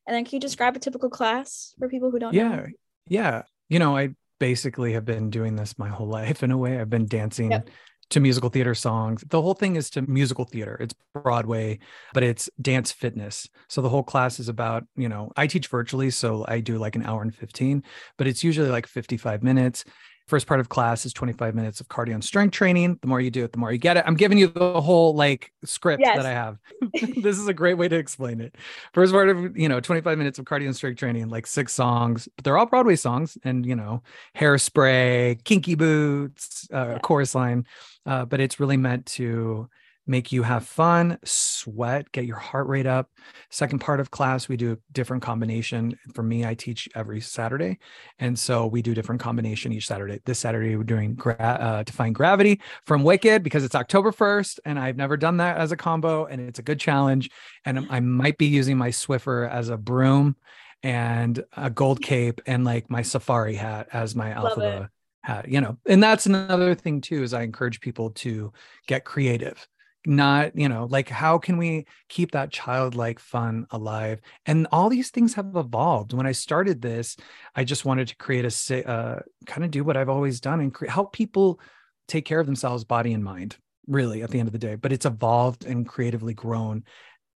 and 0.08 0.16
then 0.16 0.24
can 0.24 0.38
you 0.38 0.40
describe 0.40 0.76
a 0.76 0.80
typical 0.80 1.10
class 1.10 1.76
for 1.78 1.90
people 1.90 2.10
who 2.10 2.20
don't 2.20 2.34
yeah, 2.34 2.48
know? 2.48 2.66
Yeah. 3.08 3.44
You 3.70 3.80
know, 3.80 3.98
I 3.98 4.16
basically 4.40 4.94
have 4.94 5.04
been 5.04 5.30
doing 5.30 5.56
this 5.56 5.78
my 5.78 5.90
whole 5.90 6.08
life 6.20 6.44
in 6.44 6.52
a 6.52 6.58
way. 6.58 6.80
I've 6.80 6.90
been 6.90 7.08
dancing 7.08 7.52
yep. 7.52 7.70
to 8.12 8.20
musical 8.22 8.50
theater 8.50 8.74
songs. 8.74 9.24
The 9.28 9.42
whole 9.42 9.54
thing 9.54 9.76
is 9.76 9.90
to 9.92 10.02
musical 10.04 10.46
theater. 10.46 10.78
It's 10.80 10.96
Broadway, 11.14 11.80
but 12.14 12.24
it's 12.24 12.50
dance 12.62 12.92
fitness. 12.92 13.50
So 13.68 13.82
the 13.82 13.90
whole 13.90 14.04
class 14.04 14.40
is 14.40 14.48
about, 14.48 14.86
you 14.96 15.10
know, 15.10 15.32
I 15.36 15.46
teach 15.46 15.68
virtually, 15.68 16.10
so 16.10 16.46
I 16.48 16.62
do 16.62 16.78
like 16.78 16.96
an 16.96 17.04
hour 17.04 17.22
and 17.22 17.36
15, 17.36 17.84
but 18.18 18.28
it's 18.28 18.46
usually 18.46 18.70
like 18.70 18.88
55 18.88 19.44
minutes. 19.44 19.84
First 20.28 20.46
part 20.46 20.60
of 20.60 20.68
class 20.68 21.06
is 21.06 21.14
25 21.14 21.56
minutes 21.56 21.80
of 21.80 21.88
cardio 21.88 22.14
and 22.14 22.24
strength 22.24 22.52
training. 22.52 23.00
The 23.02 23.08
more 23.08 23.22
you 23.22 23.32
do 23.32 23.46
it, 23.46 23.54
the 23.54 23.58
more 23.58 23.72
you 23.72 23.78
get 23.78 23.96
it. 23.96 24.04
I'm 24.06 24.16
giving 24.16 24.38
you 24.38 24.48
the 24.48 24.82
whole 24.82 25.16
like 25.16 25.54
script 25.64 26.02
yes. 26.02 26.18
that 26.18 26.26
I 26.26 26.32
have. 26.32 26.60
this 27.22 27.38
is 27.38 27.48
a 27.48 27.54
great 27.54 27.76
way 27.76 27.88
to 27.88 27.96
explain 27.96 28.42
it. 28.42 28.56
First 28.94 29.14
part 29.14 29.30
of, 29.30 29.58
you 29.58 29.70
know, 29.70 29.80
25 29.80 30.18
minutes 30.18 30.38
of 30.38 30.46
cardio 30.46 30.66
and 30.66 30.76
strength 30.76 31.00
training, 31.00 31.30
like 31.30 31.48
six 31.48 31.74
songs, 31.74 32.28
but 32.36 32.44
they're 32.44 32.58
all 32.58 32.66
Broadway 32.66 32.98
songs 32.98 33.38
and, 33.44 33.66
you 33.66 33.76
know, 33.76 34.04
hairspray, 34.36 35.42
kinky 35.46 35.76
boots, 35.76 36.68
uh, 36.74 36.88
yeah. 36.90 37.00
chorus 37.00 37.34
line. 37.34 37.66
Uh, 38.06 38.26
but 38.26 38.42
it's 38.42 38.60
really 38.60 38.78
meant 38.78 39.06
to 39.06 39.70
make 40.08 40.32
you 40.32 40.42
have 40.44 40.66
fun, 40.66 41.20
sweat, 41.24 42.12
get 42.12 42.26
your 42.26 42.38
heart 42.38 42.68
rate 42.68 42.88
up. 42.88 43.10
Second 43.50 43.80
part 43.80 44.00
of 44.00 44.10
class, 44.10 44.48
we 44.48 44.56
do 44.56 44.72
a 44.74 44.78
different 44.94 45.22
combination. 45.22 45.98
For 46.14 46.24
me, 46.24 46.46
I 46.46 46.54
teach 46.54 46.88
every 46.96 47.20
Saturday. 47.20 47.80
And 48.18 48.38
so 48.40 48.66
we 48.66 48.82
do 48.82 48.96
different 48.96 49.22
combination 49.22 49.74
each 49.74 49.88
Saturday. 49.88 50.22
This 50.26 50.40
Saturday, 50.40 50.76
we're 50.76 50.84
doing 50.84 51.16
gra- 51.16 51.36
uh, 51.40 51.84
Defying 51.84 52.14
Gravity 52.14 52.62
from 52.86 53.04
Wicked 53.04 53.44
because 53.44 53.64
it's 53.64 53.76
October 53.76 54.12
1st. 54.12 54.60
And 54.66 54.80
I've 54.80 54.98
never 54.98 55.18
done 55.18 55.38
that 55.38 55.58
as 55.58 55.72
a 55.72 55.78
combo. 55.78 56.26
And 56.26 56.42
it's 56.42 56.60
a 56.60 56.64
good 56.64 56.80
challenge. 56.80 57.30
And 57.66 57.88
I 57.90 58.00
might 58.00 58.38
be 58.38 58.48
using 58.48 58.78
my 58.78 58.90
Swiffer 58.90 59.50
as 59.50 59.70
a 59.70 59.78
broom 59.78 60.38
and 60.84 61.44
a 61.56 61.70
gold 61.70 62.02
cape 62.02 62.40
and 62.46 62.64
like 62.64 62.90
my 62.90 63.02
safari 63.02 63.56
hat 63.56 63.88
as 63.92 64.16
my 64.16 64.32
Elphaba 64.32 64.90
hat, 65.24 65.50
you 65.50 65.60
know. 65.60 65.78
And 65.86 66.02
that's 66.02 66.26
another 66.26 66.76
thing 66.76 67.02
too, 67.02 67.24
is 67.24 67.34
I 67.34 67.42
encourage 67.42 67.82
people 67.82 68.12
to 68.12 68.54
get 68.88 69.04
creative 69.04 69.68
not 70.06 70.58
you 70.58 70.70
know 70.70 70.88
like 70.90 71.10
how 71.10 71.38
can 71.38 71.58
we 71.58 71.86
keep 72.08 72.32
that 72.32 72.52
childlike 72.52 73.20
fun 73.20 73.68
alive? 73.72 74.20
And 74.46 74.68
all 74.72 74.90
these 74.90 75.10
things 75.10 75.34
have 75.34 75.56
evolved. 75.56 76.14
When 76.14 76.26
i 76.28 76.32
started 76.32 76.82
this 76.82 77.18
i 77.56 77.64
just 77.64 77.86
wanted 77.86 78.08
to 78.10 78.16
create 78.16 78.46
a 78.46 78.90
uh, 78.90 79.20
kind 79.46 79.64
of 79.64 79.72
do 79.72 79.84
what 79.84 79.98
i've 79.98 80.10
always 80.10 80.40
done 80.40 80.60
and 80.60 80.74
cre- 80.74 80.88
help 80.88 81.14
people 81.14 81.60
take 82.08 82.26
care 82.26 82.40
of 82.40 82.46
themselves 82.46 82.84
body 82.84 83.14
and 83.14 83.24
mind 83.24 83.58
really 83.88 84.22
at 84.22 84.30
the 84.32 84.40
end 84.40 84.48
of 84.48 84.54
the 84.54 84.60
day. 84.60 84.76
But 84.76 84.92
it's 84.92 85.06
evolved 85.06 85.66
and 85.66 85.88
creatively 85.88 86.34
grown 86.34 86.84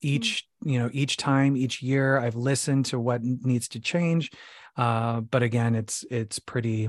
each 0.03 0.49
you 0.65 0.79
know 0.79 0.91
each 0.93 1.17
time 1.17 1.57
each 1.57 1.83
year. 1.83 2.19
I've 2.19 2.37
listened 2.37 2.87
to 2.87 2.99
what 2.99 3.23
needs 3.23 3.69
to 3.69 3.81
change 3.81 4.31
uh, 4.77 5.21
but 5.21 5.43
again 5.43 5.75
it's 5.75 6.05
it's 6.11 6.39
pretty 6.39 6.89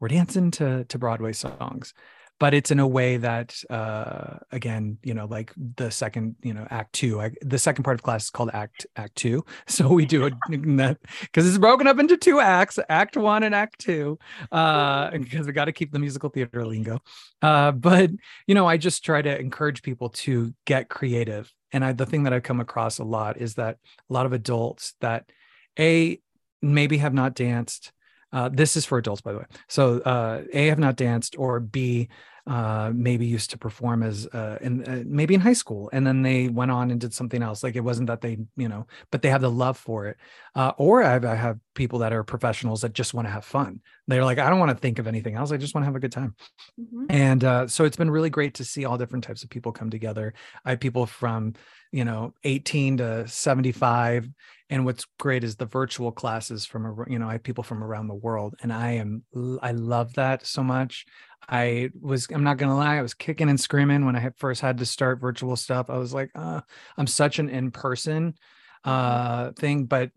we're 0.00 0.08
dancing 0.08 0.50
to 0.52 0.84
to 0.84 0.98
broadway 0.98 1.32
songs 1.32 1.94
but 2.40 2.54
it's 2.54 2.70
in 2.70 2.80
a 2.80 2.86
way 2.86 3.16
that 3.16 3.56
uh 3.70 4.38
again 4.50 4.98
you 5.02 5.14
know 5.14 5.26
like 5.26 5.52
the 5.76 5.90
second 5.90 6.36
you 6.42 6.52
know 6.52 6.66
act 6.70 6.92
two 6.92 7.20
I, 7.20 7.30
the 7.42 7.58
second 7.58 7.84
part 7.84 7.94
of 7.94 8.02
class 8.02 8.24
is 8.24 8.30
called 8.30 8.50
act 8.52 8.86
act 8.96 9.16
two. 9.16 9.44
So 9.66 9.88
we 9.88 10.04
do 10.06 10.26
it 10.26 10.34
because 11.20 11.48
it's 11.48 11.58
broken 11.58 11.86
up 11.86 11.98
into 11.98 12.16
two 12.16 12.40
acts 12.40 12.78
act 12.88 13.16
one 13.16 13.42
and 13.42 13.54
act 13.54 13.80
two 13.80 14.18
uh 14.52 15.10
because 15.10 15.46
we 15.46 15.52
got 15.52 15.66
to 15.66 15.72
keep 15.72 15.92
the 15.92 15.98
musical 15.98 16.30
theater 16.30 16.64
lingo. 16.66 17.00
Uh 17.42 17.72
but 17.72 18.10
you 18.46 18.54
know 18.54 18.66
i 18.66 18.76
just 18.76 19.04
try 19.04 19.22
to 19.22 19.38
encourage 19.38 19.82
people 19.82 20.10
to 20.10 20.54
get 20.64 20.88
creative. 20.88 21.52
And 21.72 21.84
I, 21.84 21.92
the 21.92 22.06
thing 22.06 22.24
that 22.24 22.32
i've 22.32 22.42
come 22.42 22.60
across 22.60 22.98
a 22.98 23.04
lot 23.04 23.40
is 23.40 23.54
that 23.54 23.78
a 24.08 24.12
lot 24.12 24.26
of 24.26 24.32
adults 24.32 24.94
that 25.00 25.30
a 25.78 26.20
maybe 26.62 26.98
have 26.98 27.14
not 27.14 27.34
danced 27.34 27.92
uh, 28.34 28.50
this 28.52 28.76
is 28.76 28.84
for 28.84 28.98
adults, 28.98 29.22
by 29.22 29.32
the 29.32 29.38
way. 29.38 29.44
So 29.68 30.00
uh, 30.00 30.42
A, 30.52 30.66
have 30.66 30.78
not 30.78 30.96
danced, 30.96 31.36
or 31.38 31.60
B, 31.60 32.08
uh, 32.46 32.92
maybe 32.94 33.24
used 33.24 33.50
to 33.50 33.58
perform 33.58 34.02
as 34.02 34.26
uh, 34.26 34.58
in 34.60 34.84
uh, 34.84 35.02
maybe 35.06 35.34
in 35.34 35.40
high 35.40 35.54
school, 35.54 35.88
and 35.92 36.06
then 36.06 36.22
they 36.22 36.48
went 36.48 36.70
on 36.70 36.90
and 36.90 37.00
did 37.00 37.14
something 37.14 37.42
else. 37.42 37.62
Like 37.62 37.74
it 37.74 37.80
wasn't 37.80 38.08
that 38.08 38.20
they, 38.20 38.38
you 38.56 38.68
know, 38.68 38.86
but 39.10 39.22
they 39.22 39.30
have 39.30 39.40
the 39.40 39.50
love 39.50 39.78
for 39.78 40.08
it. 40.08 40.18
Uh, 40.54 40.72
or 40.76 41.02
I've, 41.02 41.24
I 41.24 41.36
have 41.36 41.58
people 41.74 42.00
that 42.00 42.12
are 42.12 42.22
professionals 42.22 42.82
that 42.82 42.92
just 42.92 43.14
want 43.14 43.26
to 43.26 43.32
have 43.32 43.44
fun. 43.44 43.80
They're 44.06 44.24
like, 44.24 44.38
I 44.38 44.50
don't 44.50 44.58
want 44.58 44.70
to 44.70 44.76
think 44.76 44.98
of 44.98 45.06
anything 45.06 45.36
else. 45.36 45.52
I 45.52 45.56
just 45.56 45.74
want 45.74 45.82
to 45.84 45.86
have 45.86 45.96
a 45.96 46.00
good 46.00 46.12
time. 46.12 46.34
Mm-hmm. 46.78 47.06
And 47.08 47.44
uh, 47.44 47.66
so 47.66 47.84
it's 47.84 47.96
been 47.96 48.10
really 48.10 48.30
great 48.30 48.54
to 48.54 48.64
see 48.64 48.84
all 48.84 48.98
different 48.98 49.24
types 49.24 49.42
of 49.42 49.48
people 49.48 49.72
come 49.72 49.88
together. 49.88 50.34
I 50.66 50.70
have 50.70 50.80
people 50.80 51.06
from 51.06 51.54
you 51.94 52.04
know 52.04 52.34
18 52.42 52.96
to 52.96 53.28
75 53.28 54.28
and 54.68 54.84
what's 54.84 55.06
great 55.20 55.44
is 55.44 55.54
the 55.54 55.64
virtual 55.64 56.10
classes 56.10 56.66
from 56.66 57.04
you 57.08 57.20
know 57.20 57.28
i 57.28 57.32
have 57.32 57.44
people 57.44 57.62
from 57.62 57.84
around 57.84 58.08
the 58.08 58.14
world 58.14 58.56
and 58.62 58.72
i 58.72 58.90
am 58.92 59.22
i 59.62 59.70
love 59.70 60.12
that 60.14 60.44
so 60.44 60.64
much 60.64 61.06
i 61.48 61.90
was 62.00 62.28
i'm 62.32 62.44
not 62.44 62.56
gonna 62.56 62.76
lie 62.76 62.96
i 62.96 63.02
was 63.02 63.14
kicking 63.14 63.48
and 63.48 63.60
screaming 63.60 64.04
when 64.04 64.16
i 64.16 64.20
had 64.20 64.36
first 64.36 64.60
had 64.60 64.78
to 64.78 64.86
start 64.86 65.20
virtual 65.20 65.56
stuff. 65.56 65.90
I 65.90 65.98
was 65.98 66.14
like 66.14 66.30
uh, 66.34 66.60
i'm 66.96 67.06
such 67.06 67.38
an 67.38 67.48
in-person 67.48 68.32
mm-hmm. 68.32 68.90
uh 68.90 69.52
thing 69.52 69.84
but 69.84 70.10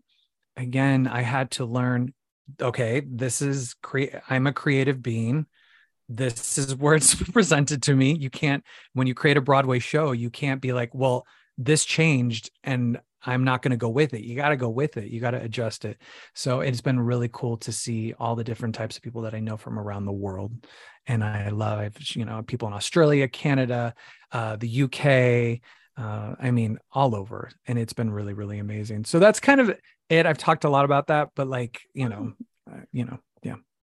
again 0.56 1.06
i 1.06 1.22
had 1.22 1.52
to 1.52 1.64
learn 1.64 2.12
okay 2.60 3.02
this 3.06 3.42
is 3.42 3.74
create 3.82 4.14
i'm 4.28 4.46
a 4.46 4.52
creative 4.52 5.02
being. 5.02 5.46
This 6.10 6.56
is 6.56 6.74
where 6.74 6.94
it's 6.94 7.14
presented 7.32 7.82
to 7.82 7.94
me. 7.94 8.14
You 8.14 8.30
can't 8.30 8.64
when 8.94 9.06
you 9.06 9.14
create 9.14 9.36
a 9.36 9.42
broadway 9.42 9.78
show 9.78 10.12
you 10.12 10.30
can't 10.30 10.62
be 10.62 10.72
like 10.72 10.94
well 10.94 11.26
this 11.58 11.84
changed 11.84 12.50
and 12.64 12.98
I'm 13.24 13.44
not 13.44 13.62
going 13.62 13.72
to 13.72 13.76
go 13.76 13.88
with 13.88 14.14
it. 14.14 14.22
You 14.22 14.36
got 14.36 14.50
to 14.50 14.56
go 14.56 14.68
with 14.68 14.96
it. 14.96 15.10
You 15.10 15.20
got 15.20 15.32
to 15.32 15.42
adjust 15.42 15.84
it. 15.84 16.00
So 16.34 16.60
it's 16.60 16.80
been 16.80 17.00
really 17.00 17.28
cool 17.32 17.56
to 17.58 17.72
see 17.72 18.14
all 18.18 18.36
the 18.36 18.44
different 18.44 18.74
types 18.74 18.96
of 18.96 19.02
people 19.02 19.22
that 19.22 19.34
I 19.34 19.40
know 19.40 19.56
from 19.56 19.78
around 19.78 20.04
the 20.04 20.12
world. 20.12 20.52
And 21.06 21.24
I 21.24 21.48
love, 21.48 21.94
you 22.14 22.24
know, 22.24 22.42
people 22.42 22.68
in 22.68 22.74
Australia, 22.74 23.28
Canada, 23.28 23.94
uh, 24.30 24.56
the 24.56 24.82
UK, 24.82 25.60
uh, 25.98 26.36
I 26.38 26.50
mean, 26.50 26.78
all 26.92 27.16
over. 27.16 27.50
And 27.66 27.78
it's 27.78 27.92
been 27.92 28.10
really, 28.10 28.34
really 28.34 28.58
amazing. 28.58 29.04
So 29.04 29.18
that's 29.18 29.40
kind 29.40 29.60
of 29.60 29.76
it. 30.08 30.26
I've 30.26 30.38
talked 30.38 30.64
a 30.64 30.70
lot 30.70 30.84
about 30.84 31.08
that, 31.08 31.30
but 31.34 31.48
like, 31.48 31.80
you 31.94 32.08
know, 32.08 32.34
uh, 32.70 32.80
you 32.92 33.04
know, 33.04 33.18
yeah. 33.42 33.56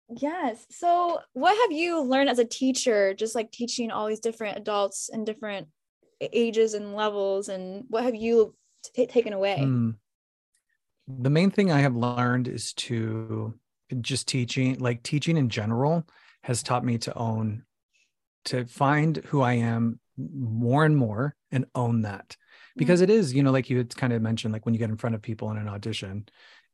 Yes. 0.09 0.65
So 0.69 1.19
what 1.33 1.59
have 1.61 1.77
you 1.77 2.01
learned 2.01 2.29
as 2.29 2.39
a 2.39 2.45
teacher, 2.45 3.13
just 3.13 3.35
like 3.35 3.51
teaching 3.51 3.91
all 3.91 4.07
these 4.07 4.21
different 4.21 4.57
adults 4.57 5.09
and 5.11 5.25
different 5.25 5.67
ages 6.21 6.73
and 6.73 6.95
levels? 6.95 7.49
And 7.49 7.83
what 7.89 8.03
have 8.03 8.15
you 8.15 8.55
t- 8.83 9.07
taken 9.07 9.33
away? 9.33 9.57
Mm. 9.59 9.95
The 11.07 11.29
main 11.29 11.51
thing 11.51 11.71
I 11.71 11.79
have 11.79 11.95
learned 11.95 12.47
is 12.47 12.73
to 12.73 13.53
just 14.01 14.27
teaching, 14.27 14.77
like 14.79 15.01
teaching 15.03 15.37
in 15.37 15.49
general 15.49 16.07
has 16.43 16.61
taught 16.61 16.85
me 16.85 16.97
to 16.99 17.17
own, 17.17 17.63
to 18.45 18.65
find 18.65 19.17
who 19.27 19.41
I 19.41 19.53
am 19.53 19.99
more 20.17 20.85
and 20.85 20.95
more 20.95 21.35
and 21.51 21.65
own 21.75 22.01
that 22.01 22.35
because 22.75 23.01
mm-hmm. 23.01 23.11
it 23.11 23.15
is 23.15 23.33
you 23.33 23.43
know 23.43 23.51
like 23.51 23.69
you 23.69 23.77
had 23.77 23.95
kind 23.95 24.13
of 24.13 24.21
mentioned 24.21 24.53
like 24.53 24.65
when 24.65 24.73
you 24.73 24.79
get 24.79 24.89
in 24.89 24.97
front 24.97 25.15
of 25.15 25.21
people 25.21 25.49
in 25.51 25.57
an 25.57 25.67
audition 25.67 26.25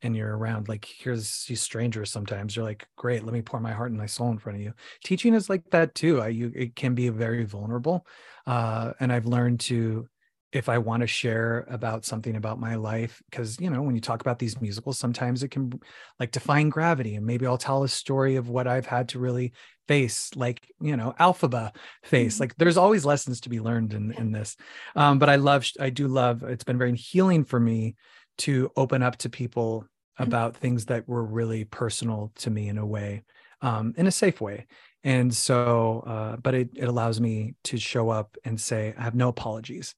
and 0.02 0.16
you're 0.16 0.38
around 0.38 0.68
like 0.68 0.86
here's 0.86 1.46
these 1.46 1.62
strangers 1.62 2.12
sometimes 2.12 2.56
you're 2.56 2.66
like 2.66 2.88
great 2.96 3.24
let 3.24 3.34
me 3.34 3.42
pour 3.42 3.60
my 3.60 3.72
heart 3.72 3.92
and 3.92 4.00
my 4.00 4.06
soul 4.06 4.30
in 4.30 4.38
front 4.38 4.58
of 4.58 4.64
you 4.64 4.74
teaching 5.04 5.34
is 5.34 5.50
like 5.50 5.64
that 5.72 5.96
too 5.96 6.22
I, 6.22 6.30
you 6.30 6.52
it 6.56 6.76
can 6.76 6.96
be 6.96 7.10
very 7.10 7.44
vulnerable 7.46 8.06
uh, 8.46 8.94
and 9.00 9.12
i've 9.12 9.26
learned 9.26 9.60
to 9.62 10.08
if 10.56 10.70
I 10.70 10.78
want 10.78 11.02
to 11.02 11.08
share 11.08 11.66
about 11.70 12.06
something 12.06 12.38
about 12.38 12.62
my 12.62 12.76
life, 12.76 13.22
because 13.30 13.60
you 13.60 13.70
know, 13.70 13.82
when 13.82 13.94
you 13.94 14.00
talk 14.00 14.22
about 14.22 14.40
these 14.40 14.62
musicals, 14.62 14.98
sometimes 14.98 15.44
it 15.44 15.50
can 15.50 15.78
like 16.18 16.32
Defying 16.32 16.70
Gravity, 16.70 17.16
and 17.16 17.26
maybe 17.26 17.46
I'll 17.46 17.58
tell 17.58 17.84
a 17.84 17.90
story 17.90 18.38
of 18.38 18.48
what 18.48 18.66
I've 18.66 18.86
had 18.86 19.10
to 19.10 19.20
really 19.20 19.52
face, 19.90 20.32
like 20.34 20.66
you 20.80 20.96
know, 20.96 21.14
Elphaba 21.20 21.76
face. 22.04 22.36
Mm-hmm. 22.36 22.44
Like 22.44 22.56
there's 22.56 22.78
always 22.78 23.04
lessons 23.04 23.42
to 23.42 23.50
be 23.50 23.60
learned 23.60 23.94
in 23.94 24.14
in 24.14 24.32
this. 24.32 24.56
Um, 24.96 25.20
but 25.20 25.30
I 25.30 25.36
love, 25.36 25.70
I 25.78 25.90
do 25.90 26.08
love. 26.08 26.42
It's 26.44 26.64
been 26.64 26.78
very 26.78 26.96
healing 26.96 27.44
for 27.44 27.60
me 27.60 27.96
to 28.40 28.72
open 28.78 29.04
up 29.04 29.18
to 29.18 29.30
people 29.30 29.82
mm-hmm. 29.82 30.24
about 30.24 30.56
things 30.56 30.86
that 30.86 31.06
were 31.06 31.26
really 31.26 31.66
personal 31.66 32.32
to 32.38 32.50
me 32.50 32.70
in 32.70 32.78
a 32.78 32.86
way, 32.86 33.24
um, 33.62 33.94
in 33.98 34.08
a 34.08 34.12
safe 34.12 34.40
way. 34.40 34.68
And 35.04 35.34
so, 35.34 36.04
uh, 36.08 36.38
but 36.38 36.56
it, 36.56 36.70
it 36.76 36.88
allows 36.88 37.20
me 37.20 37.56
to 37.66 37.78
show 37.78 38.10
up 38.10 38.38
and 38.44 38.60
say, 38.60 38.96
I 38.98 39.04
have 39.04 39.14
no 39.14 39.28
apologies 39.28 39.94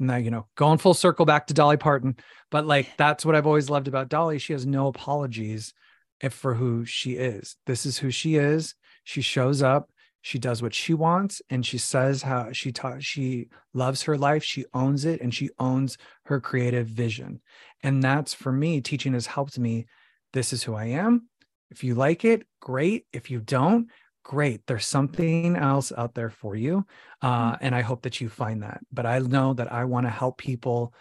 now 0.00 0.16
you 0.16 0.30
know 0.30 0.46
going 0.56 0.78
full 0.78 0.94
circle 0.94 1.26
back 1.26 1.46
to 1.46 1.54
dolly 1.54 1.76
parton 1.76 2.16
but 2.50 2.66
like 2.66 2.96
that's 2.96 3.24
what 3.24 3.34
i've 3.34 3.46
always 3.46 3.70
loved 3.70 3.88
about 3.88 4.08
dolly. 4.08 4.38
She 4.38 4.52
has 4.52 4.66
no 4.66 4.88
apologies 4.88 5.72
if 6.20 6.32
for 6.32 6.54
who 6.54 6.84
she 6.84 7.12
is. 7.12 7.56
This 7.66 7.86
is 7.86 7.98
who 7.98 8.10
she 8.10 8.36
is. 8.36 8.74
She 9.04 9.22
shows 9.22 9.62
up. 9.62 9.90
She 10.22 10.38
does 10.38 10.60
what 10.60 10.74
she 10.74 10.92
wants 10.92 11.40
and 11.48 11.64
she 11.64 11.78
says 11.78 12.22
how 12.22 12.52
she 12.52 12.72
taught 12.72 13.02
she 13.02 13.48
loves 13.72 14.02
her 14.02 14.18
life. 14.18 14.44
She 14.44 14.66
owns 14.74 15.06
it 15.06 15.22
and 15.22 15.34
she 15.34 15.48
owns 15.58 15.96
her 16.24 16.40
creative 16.40 16.86
vision. 16.86 17.40
And 17.82 18.02
that's 18.02 18.34
for 18.34 18.52
me 18.52 18.82
teaching 18.82 19.14
has 19.14 19.26
helped 19.26 19.58
me. 19.58 19.86
This 20.34 20.52
is 20.52 20.62
who 20.62 20.74
i 20.74 20.84
am. 20.84 21.28
If 21.70 21.82
you 21.84 21.94
like 21.94 22.24
it 22.26 22.42
great. 22.60 23.06
If 23.14 23.30
you 23.30 23.40
don't 23.40 23.88
great 24.22 24.60
there's 24.66 24.86
something 24.86 25.56
else 25.56 25.92
out 25.96 26.14
there 26.14 26.30
for 26.30 26.54
you 26.54 26.84
uh, 27.22 27.52
mm-hmm. 27.52 27.64
and 27.64 27.74
i 27.74 27.80
hope 27.80 28.02
that 28.02 28.20
you 28.20 28.28
find 28.28 28.62
that 28.62 28.80
but 28.92 29.06
i 29.06 29.18
know 29.18 29.54
that 29.54 29.72
i 29.72 29.84
want 29.84 30.06
to 30.06 30.10
help 30.10 30.38
people 30.38 30.94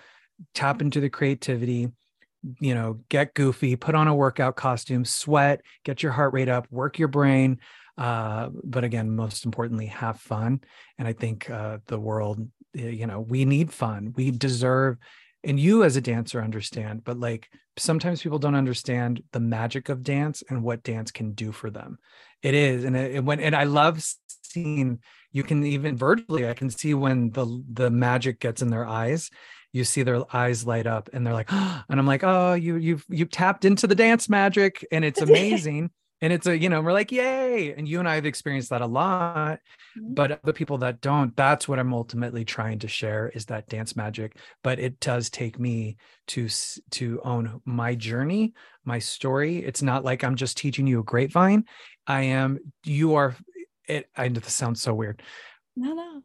tap 0.53 0.81
into 0.81 0.99
the 0.99 1.09
creativity 1.09 1.89
you 2.59 2.73
know 2.73 2.99
get 3.09 3.33
goofy 3.33 3.75
put 3.75 3.95
on 3.95 4.07
a 4.07 4.15
workout 4.15 4.55
costume 4.55 5.03
sweat 5.03 5.61
get 5.83 6.01
your 6.01 6.11
heart 6.11 6.33
rate 6.33 6.49
up 6.49 6.67
work 6.71 6.97
your 6.97 7.07
brain 7.07 7.59
uh, 7.97 8.47
but 8.63 8.85
again 8.85 9.13
most 9.13 9.43
importantly 9.43 9.87
have 9.87 10.19
fun 10.19 10.61
and 10.97 11.07
i 11.07 11.13
think 11.13 11.49
uh, 11.49 11.77
the 11.87 11.99
world 11.99 12.47
you 12.73 13.05
know 13.05 13.19
we 13.19 13.45
need 13.45 13.71
fun 13.71 14.13
we 14.15 14.31
deserve 14.31 14.97
and 15.43 15.59
you 15.59 15.83
as 15.83 15.95
a 15.95 16.01
dancer 16.01 16.41
understand 16.41 17.03
but 17.03 17.19
like 17.19 17.49
sometimes 17.77 18.21
people 18.21 18.39
don't 18.39 18.55
understand 18.55 19.23
the 19.31 19.39
magic 19.39 19.89
of 19.89 20.03
dance 20.03 20.43
and 20.49 20.63
what 20.63 20.83
dance 20.83 21.11
can 21.11 21.31
do 21.31 21.51
for 21.51 21.69
them. 21.69 21.97
It 22.41 22.53
is 22.53 22.83
and 22.83 22.95
it, 22.95 23.15
it 23.15 23.23
when 23.23 23.39
and 23.39 23.55
i 23.55 23.65
love 23.65 24.01
seeing 24.43 24.99
you 25.31 25.43
can 25.43 25.63
even 25.65 25.97
virtually 25.97 26.47
i 26.47 26.53
can 26.53 26.69
see 26.69 26.93
when 26.93 27.31
the 27.31 27.63
the 27.71 27.89
magic 27.89 28.39
gets 28.39 28.61
in 28.61 28.69
their 28.69 28.85
eyes 28.85 29.29
you 29.71 29.83
see 29.83 30.03
their 30.03 30.23
eyes 30.35 30.65
light 30.65 30.87
up 30.87 31.09
and 31.13 31.25
they're 31.25 31.33
like 31.33 31.49
oh, 31.51 31.83
and 31.89 31.99
i'm 31.99 32.07
like 32.07 32.23
oh 32.23 32.53
you 32.53 32.77
you've 32.77 33.05
you've 33.09 33.29
tapped 33.29 33.65
into 33.65 33.87
the 33.87 33.95
dance 33.95 34.29
magic 34.29 34.85
and 34.91 35.03
it's 35.03 35.21
amazing 35.29 35.91
and 36.21 36.33
it's 36.33 36.47
a 36.47 36.57
you 36.57 36.69
know 36.69 36.81
we're 36.81 36.93
like 36.93 37.11
yay. 37.11 37.73
And 37.73 37.87
you 37.87 37.99
and 37.99 38.07
i 38.07 38.15
have 38.15 38.25
experienced 38.25 38.69
that 38.69 38.81
a 38.81 38.85
lot 38.85 39.59
mm-hmm. 39.97 40.13
but 40.13 40.41
the 40.43 40.53
people 40.53 40.77
that 40.79 41.01
don't 41.01 41.35
that's 41.35 41.67
what 41.67 41.79
i'm 41.79 41.93
ultimately 41.93 42.45
trying 42.45 42.79
to 42.79 42.87
share 42.87 43.29
is 43.29 43.45
that 43.45 43.69
dance 43.69 43.95
magic. 43.95 44.37
But 44.63 44.79
it 44.79 44.99
does 44.99 45.29
take 45.29 45.59
me 45.59 45.97
to 46.27 46.47
to 46.91 47.21
own 47.23 47.61
my 47.65 47.95
journey 47.95 48.53
my 48.85 48.99
story. 48.99 49.57
It's 49.57 49.81
not 49.81 50.03
like 50.03 50.23
i'm 50.23 50.35
just 50.35 50.57
teaching 50.57 50.87
you 50.87 50.99
a 50.99 51.03
grapevine. 51.03 51.65
I 52.07 52.21
am 52.23 52.59
you 52.83 53.15
are 53.15 53.35
it 53.87 54.09
i 54.15 54.27
know 54.27 54.39
this 54.39 54.53
sounds 54.53 54.81
so 54.81 54.93
weird. 54.93 55.21
No 55.75 55.93
no. 55.93 56.21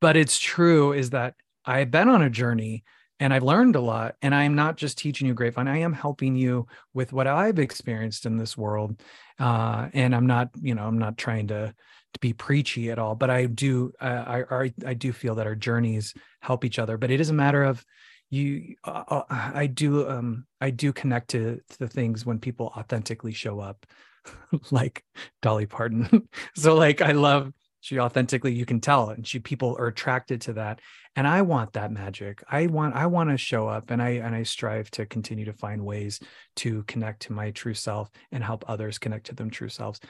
But 0.00 0.16
it's 0.16 0.38
true 0.38 0.92
is 0.92 1.10
that 1.10 1.34
i've 1.64 1.90
been 1.90 2.08
on 2.08 2.22
a 2.22 2.30
journey 2.30 2.84
and 3.20 3.34
I've 3.34 3.42
learned 3.42 3.76
a 3.76 3.80
lot. 3.80 4.14
And 4.22 4.34
I'm 4.34 4.54
not 4.54 4.76
just 4.76 4.98
teaching 4.98 5.26
you 5.26 5.34
grapevine, 5.34 5.68
I 5.68 5.78
am 5.78 5.92
helping 5.92 6.36
you 6.36 6.66
with 6.94 7.12
what 7.12 7.26
I've 7.26 7.58
experienced 7.58 8.26
in 8.26 8.36
this 8.36 8.56
world 8.56 9.00
uh, 9.38 9.88
and 9.92 10.14
I'm 10.14 10.26
not, 10.26 10.50
you 10.60 10.74
know, 10.74 10.86
I'm 10.86 10.98
not 10.98 11.16
trying 11.16 11.48
to 11.48 11.74
to 12.14 12.20
be 12.20 12.32
preachy 12.32 12.90
at 12.90 12.98
all, 12.98 13.14
but 13.14 13.28
I 13.28 13.44
do, 13.44 13.92
uh, 14.00 14.24
I, 14.26 14.64
I, 14.64 14.74
I 14.86 14.94
do 14.94 15.12
feel 15.12 15.34
that 15.34 15.46
our 15.46 15.54
journeys 15.54 16.14
help 16.40 16.64
each 16.64 16.78
other. 16.78 16.96
But 16.96 17.10
it 17.10 17.20
is 17.20 17.28
a 17.28 17.34
matter 17.34 17.64
of 17.64 17.84
you. 18.30 18.76
Uh, 18.82 19.02
uh 19.06 19.22
I 19.28 19.66
do, 19.66 20.08
um, 20.08 20.46
I 20.58 20.70
do 20.70 20.92
connect 20.92 21.28
to, 21.30 21.60
to 21.68 21.78
the 21.78 21.88
things 21.88 22.24
when 22.24 22.38
people 22.38 22.72
authentically 22.76 23.32
show 23.32 23.60
up, 23.60 23.84
like 24.70 25.04
Dolly 25.42 25.66
Parton. 25.66 26.28
so, 26.56 26.74
like, 26.74 27.02
I 27.02 27.12
love 27.12 27.52
she 27.80 27.98
authentically 27.98 28.52
you 28.52 28.66
can 28.66 28.80
tell 28.80 29.10
and 29.10 29.26
she 29.26 29.38
people 29.38 29.76
are 29.78 29.86
attracted 29.86 30.40
to 30.42 30.52
that. 30.54 30.80
And 31.16 31.26
i 31.26 31.42
want 31.42 31.72
that 31.72 31.92
magic. 31.92 32.42
I 32.50 32.66
want 32.66 32.94
i 32.94 33.06
want 33.06 33.30
to 33.30 33.36
show 33.36 33.68
up 33.68 33.90
and 33.90 34.02
i 34.02 34.10
and 34.10 34.34
i 34.34 34.42
strive 34.42 34.90
to 34.92 35.06
continue 35.06 35.44
to 35.44 35.52
find 35.52 35.84
ways 35.84 36.20
to 36.56 36.82
connect 36.84 37.22
to 37.22 37.32
my 37.32 37.50
true 37.50 37.74
self 37.74 38.10
and 38.32 38.42
help 38.42 38.64
others 38.68 38.98
connect 38.98 39.26
to 39.26 39.34
them 39.34 39.50
true 39.50 39.68
selves 39.68 40.00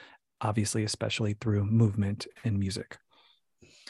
obviously 0.41 0.83
especially 0.83 1.33
through 1.33 1.65
movement 1.65 2.27
and 2.43 2.57
music 2.57 2.97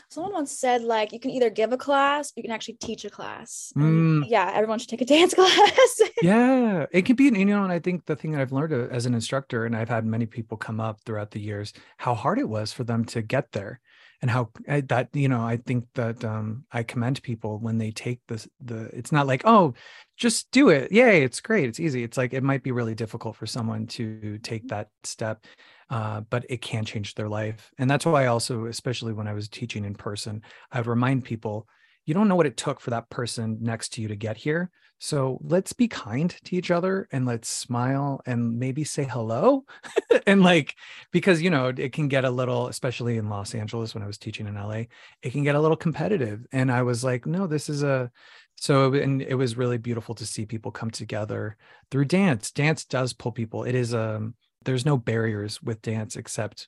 someone 0.09 0.33
once 0.33 0.51
said 0.51 0.81
like 0.83 1.11
you 1.13 1.19
can 1.19 1.31
either 1.31 1.49
give 1.49 1.71
a 1.71 1.77
class 1.77 2.33
you 2.35 2.43
can 2.43 2.51
actually 2.51 2.75
teach 2.75 3.05
a 3.05 3.09
class. 3.09 3.71
Mm. 3.77 4.25
yeah 4.27 4.51
everyone 4.53 4.79
should 4.79 4.89
take 4.89 5.01
a 5.01 5.05
dance 5.05 5.33
class. 5.39 6.01
Yeah 6.21 6.85
it 6.91 7.05
can 7.05 7.15
be 7.15 7.25
you 7.25 7.45
know 7.45 7.63
and 7.63 7.71
i 7.71 7.79
think 7.79 8.05
the 8.05 8.15
thing 8.15 8.31
that 8.31 8.41
i've 8.41 8.51
learned 8.51 8.73
uh, 8.73 8.87
as 8.91 9.05
an 9.05 9.13
instructor 9.13 9.65
and 9.65 9.75
i've 9.75 9.89
had 9.89 10.05
many 10.05 10.25
people 10.25 10.57
come 10.57 10.79
up 10.79 10.99
throughout 11.05 11.31
the 11.31 11.39
years 11.39 11.73
how 11.97 12.13
hard 12.15 12.39
it 12.39 12.49
was 12.49 12.73
for 12.73 12.83
them 12.83 13.05
to 13.05 13.21
get 13.21 13.51
there. 13.51 13.79
And 14.21 14.29
how 14.29 14.49
I, 14.67 14.81
that 14.81 15.07
you 15.13 15.29
know 15.29 15.41
i 15.41 15.55
think 15.55 15.85
that 15.95 16.25
um, 16.25 16.65
i 16.73 16.83
commend 16.83 17.23
people 17.23 17.57
when 17.57 17.77
they 17.77 17.91
take 17.91 18.19
this 18.27 18.49
the 18.59 18.89
it's 18.91 19.13
not 19.13 19.27
like 19.27 19.43
oh 19.45 19.75
just 20.19 20.51
do 20.51 20.67
it. 20.67 20.91
Yay 20.91 21.23
it's 21.23 21.39
great. 21.39 21.69
It's 21.69 21.79
easy. 21.79 22.03
It's 22.03 22.17
like 22.17 22.33
it 22.33 22.43
might 22.43 22.61
be 22.61 22.71
really 22.71 22.93
difficult 22.93 23.37
for 23.37 23.45
someone 23.47 23.87
to 23.87 24.37
take 24.39 24.67
that 24.67 24.89
step 25.03 25.45
uh, 25.89 26.21
but 26.21 26.45
it 26.49 26.61
can 26.61 26.85
change 26.85 27.15
their 27.15 27.29
life. 27.29 27.71
And 27.77 27.89
that's 27.89 28.05
why 28.05 28.23
I 28.23 28.27
also, 28.27 28.65
especially 28.65 29.13
when 29.13 29.27
I 29.27 29.33
was 29.33 29.49
teaching 29.49 29.85
in 29.85 29.95
person, 29.95 30.41
I 30.71 30.79
would 30.79 30.87
remind 30.87 31.23
people 31.23 31.67
you 32.05 32.13
don't 32.15 32.27
know 32.27 32.35
what 32.35 32.47
it 32.47 32.57
took 32.57 32.79
for 32.79 32.89
that 32.89 33.09
person 33.11 33.59
next 33.61 33.89
to 33.89 34.01
you 34.01 34.07
to 34.07 34.15
get 34.15 34.35
here. 34.35 34.71
So 34.97 35.39
let's 35.43 35.73
be 35.73 35.87
kind 35.87 36.35
to 36.45 36.55
each 36.55 36.71
other 36.71 37.07
and 37.11 37.25
let's 37.25 37.47
smile 37.47 38.19
and 38.25 38.57
maybe 38.57 38.83
say 38.83 39.03
hello. 39.05 39.63
and 40.27 40.41
like, 40.41 40.75
because, 41.11 41.41
you 41.41 41.51
know, 41.51 41.67
it 41.67 41.93
can 41.93 42.07
get 42.07 42.25
a 42.25 42.29
little, 42.31 42.67
especially 42.67 43.17
in 43.17 43.29
Los 43.29 43.53
Angeles 43.53 43.93
when 43.93 44.03
I 44.03 44.07
was 44.07 44.17
teaching 44.17 44.47
in 44.47 44.55
LA, 44.55 44.85
it 45.21 45.31
can 45.31 45.43
get 45.43 45.55
a 45.55 45.61
little 45.61 45.77
competitive. 45.77 46.45
And 46.51 46.71
I 46.71 46.81
was 46.81 47.03
like, 47.03 47.27
no, 47.27 47.45
this 47.45 47.69
is 47.69 47.83
a, 47.83 48.11
so 48.55 48.93
and 48.93 49.21
it 49.21 49.35
was 49.35 49.55
really 49.55 49.77
beautiful 49.77 50.13
to 50.15 50.25
see 50.25 50.45
people 50.45 50.71
come 50.71 50.91
together 50.91 51.55
through 51.91 52.03
dance 52.03 52.51
dance 52.51 52.83
does 52.83 53.13
pull 53.13 53.31
people 53.31 53.63
it 53.63 53.73
is 53.73 53.93
um 53.93 54.33
there's 54.65 54.85
no 54.85 54.97
barriers 54.97 55.61
with 55.61 55.81
dance 55.81 56.15
except 56.15 56.67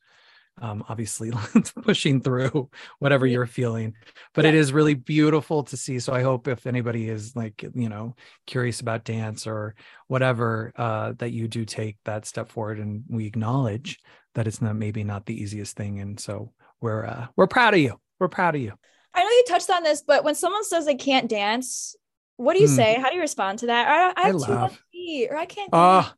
um, 0.61 0.83
obviously 0.89 1.31
pushing 1.81 2.21
through 2.21 2.69
whatever 2.99 3.25
you're 3.25 3.45
feeling 3.45 3.93
but 4.33 4.43
yeah. 4.43 4.49
it 4.49 4.55
is 4.55 4.73
really 4.73 4.93
beautiful 4.93 5.63
to 5.63 5.77
see 5.77 5.97
so 5.97 6.13
i 6.13 6.21
hope 6.21 6.47
if 6.47 6.67
anybody 6.67 7.09
is 7.09 7.35
like 7.35 7.63
you 7.73 7.89
know 7.89 8.15
curious 8.45 8.81
about 8.81 9.05
dance 9.05 9.47
or 9.47 9.75
whatever 10.07 10.73
uh, 10.75 11.13
that 11.17 11.31
you 11.31 11.47
do 11.47 11.63
take 11.63 11.97
that 12.03 12.25
step 12.25 12.51
forward 12.51 12.79
and 12.79 13.03
we 13.09 13.25
acknowledge 13.25 13.99
that 14.35 14.47
it's 14.47 14.61
not 14.61 14.75
maybe 14.75 15.03
not 15.03 15.25
the 15.25 15.41
easiest 15.41 15.75
thing 15.77 15.99
and 15.99 16.19
so 16.19 16.51
we're 16.81 17.05
uh, 17.05 17.27
we're 17.35 17.47
proud 17.47 17.73
of 17.73 17.79
you 17.79 17.99
we're 18.19 18.27
proud 18.27 18.53
of 18.53 18.61
you 18.61 18.73
i 19.13 19.23
know 19.23 19.29
you 19.29 19.45
touched 19.47 19.69
on 19.69 19.83
this 19.83 20.03
but 20.05 20.23
when 20.23 20.35
someone 20.35 20.65
says 20.65 20.85
they 20.85 20.95
can't 20.95 21.29
dance 21.29 21.95
what 22.41 22.55
do 22.55 22.61
you 22.61 22.67
hmm. 22.67 22.75
say? 22.75 22.97
How 22.99 23.09
do 23.09 23.15
you 23.15 23.21
respond 23.21 23.59
to 23.59 23.67
that? 23.67 23.87
I, 23.87 24.19
I 24.19 24.27
have 24.27 24.35
I 24.35 24.45
two 24.45 24.51
left 24.51 24.79
feet, 24.91 25.27
or 25.29 25.37
I 25.37 25.45
can't. 25.45 25.69
Uh, 25.71 26.09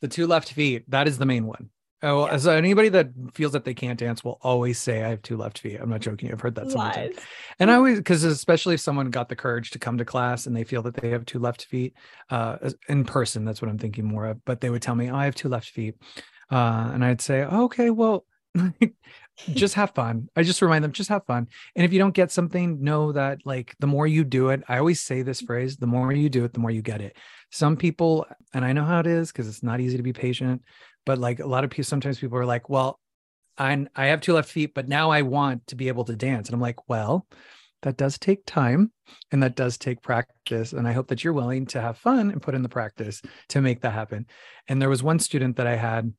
the 0.00 0.08
two 0.08 0.26
left 0.26 0.52
feet. 0.52 0.90
That 0.90 1.08
is 1.08 1.18
the 1.18 1.26
main 1.26 1.46
one. 1.46 1.70
Oh, 2.02 2.26
yeah. 2.26 2.36
so 2.36 2.50
anybody 2.52 2.90
that 2.90 3.08
feels 3.32 3.52
that 3.52 3.64
they 3.64 3.72
can't 3.72 3.98
dance 3.98 4.22
will 4.22 4.38
always 4.42 4.78
say, 4.78 5.02
"I 5.02 5.08
have 5.08 5.22
two 5.22 5.36
left 5.36 5.58
feet." 5.58 5.78
I'm 5.80 5.88
not 5.88 6.00
joking. 6.00 6.30
I've 6.30 6.40
heard 6.40 6.54
that 6.56 6.70
so. 6.70 6.78
And 7.58 7.70
I 7.70 7.74
always, 7.74 7.98
because 7.98 8.22
especially 8.22 8.74
if 8.74 8.80
someone 8.80 9.10
got 9.10 9.30
the 9.30 9.36
courage 9.36 9.70
to 9.70 9.78
come 9.78 9.96
to 9.98 10.04
class 10.04 10.46
and 10.46 10.54
they 10.54 10.64
feel 10.64 10.82
that 10.82 10.94
they 10.94 11.10
have 11.10 11.24
two 11.24 11.38
left 11.38 11.64
feet, 11.64 11.94
uh, 12.28 12.70
in 12.88 13.04
person, 13.04 13.44
that's 13.44 13.62
what 13.62 13.70
I'm 13.70 13.78
thinking 13.78 14.04
more 14.04 14.26
of. 14.26 14.44
But 14.44 14.60
they 14.60 14.68
would 14.68 14.82
tell 14.82 14.94
me, 14.94 15.10
oh, 15.10 15.16
"I 15.16 15.24
have 15.24 15.34
two 15.34 15.48
left 15.48 15.70
feet," 15.70 15.96
uh, 16.50 16.90
and 16.92 17.02
I'd 17.04 17.20
say, 17.20 17.46
oh, 17.48 17.64
"Okay, 17.64 17.90
well." 17.90 18.26
just 19.52 19.74
have 19.74 19.90
fun. 19.90 20.30
I 20.34 20.42
just 20.42 20.62
remind 20.62 20.82
them, 20.82 20.92
just 20.92 21.10
have 21.10 21.26
fun. 21.26 21.48
And 21.74 21.84
if 21.84 21.92
you 21.92 21.98
don't 21.98 22.14
get 22.14 22.30
something, 22.32 22.82
know 22.82 23.12
that 23.12 23.40
like 23.44 23.74
the 23.80 23.86
more 23.86 24.06
you 24.06 24.24
do 24.24 24.48
it, 24.48 24.62
I 24.66 24.78
always 24.78 25.02
say 25.02 25.20
this 25.20 25.42
phrase, 25.42 25.76
the 25.76 25.86
more 25.86 26.10
you 26.10 26.30
do 26.30 26.44
it, 26.44 26.54
the 26.54 26.60
more 26.60 26.70
you 26.70 26.80
get 26.80 27.02
it. 27.02 27.18
Some 27.56 27.78
people, 27.78 28.26
and 28.52 28.66
I 28.66 28.74
know 28.74 28.84
how 28.84 29.00
it 29.00 29.06
is 29.06 29.32
because 29.32 29.48
it's 29.48 29.62
not 29.62 29.80
easy 29.80 29.96
to 29.96 30.02
be 30.02 30.12
patient, 30.12 30.60
but 31.06 31.16
like 31.16 31.40
a 31.40 31.46
lot 31.46 31.64
of 31.64 31.70
people, 31.70 31.84
sometimes 31.84 32.18
people 32.18 32.36
are 32.36 32.44
like, 32.44 32.68
well, 32.68 33.00
i 33.56 33.86
I 33.96 34.06
have 34.08 34.20
two 34.20 34.34
left 34.34 34.50
feet, 34.50 34.74
but 34.74 34.88
now 34.88 35.10
I 35.10 35.22
want 35.22 35.66
to 35.68 35.74
be 35.74 35.88
able 35.88 36.04
to 36.04 36.14
dance. 36.14 36.48
And 36.48 36.54
I'm 36.54 36.60
like, 36.60 36.86
well, 36.86 37.26
that 37.80 37.96
does 37.96 38.18
take 38.18 38.44
time 38.44 38.92
and 39.32 39.42
that 39.42 39.56
does 39.56 39.78
take 39.78 40.02
practice. 40.02 40.74
And 40.74 40.86
I 40.86 40.92
hope 40.92 41.08
that 41.08 41.24
you're 41.24 41.32
willing 41.32 41.64
to 41.68 41.80
have 41.80 41.96
fun 41.96 42.30
and 42.30 42.42
put 42.42 42.54
in 42.54 42.62
the 42.62 42.68
practice 42.68 43.22
to 43.48 43.62
make 43.62 43.80
that 43.80 43.94
happen. 43.94 44.26
And 44.68 44.82
there 44.82 44.90
was 44.90 45.02
one 45.02 45.18
student 45.18 45.56
that 45.56 45.66
I 45.66 45.76
had 45.76 46.12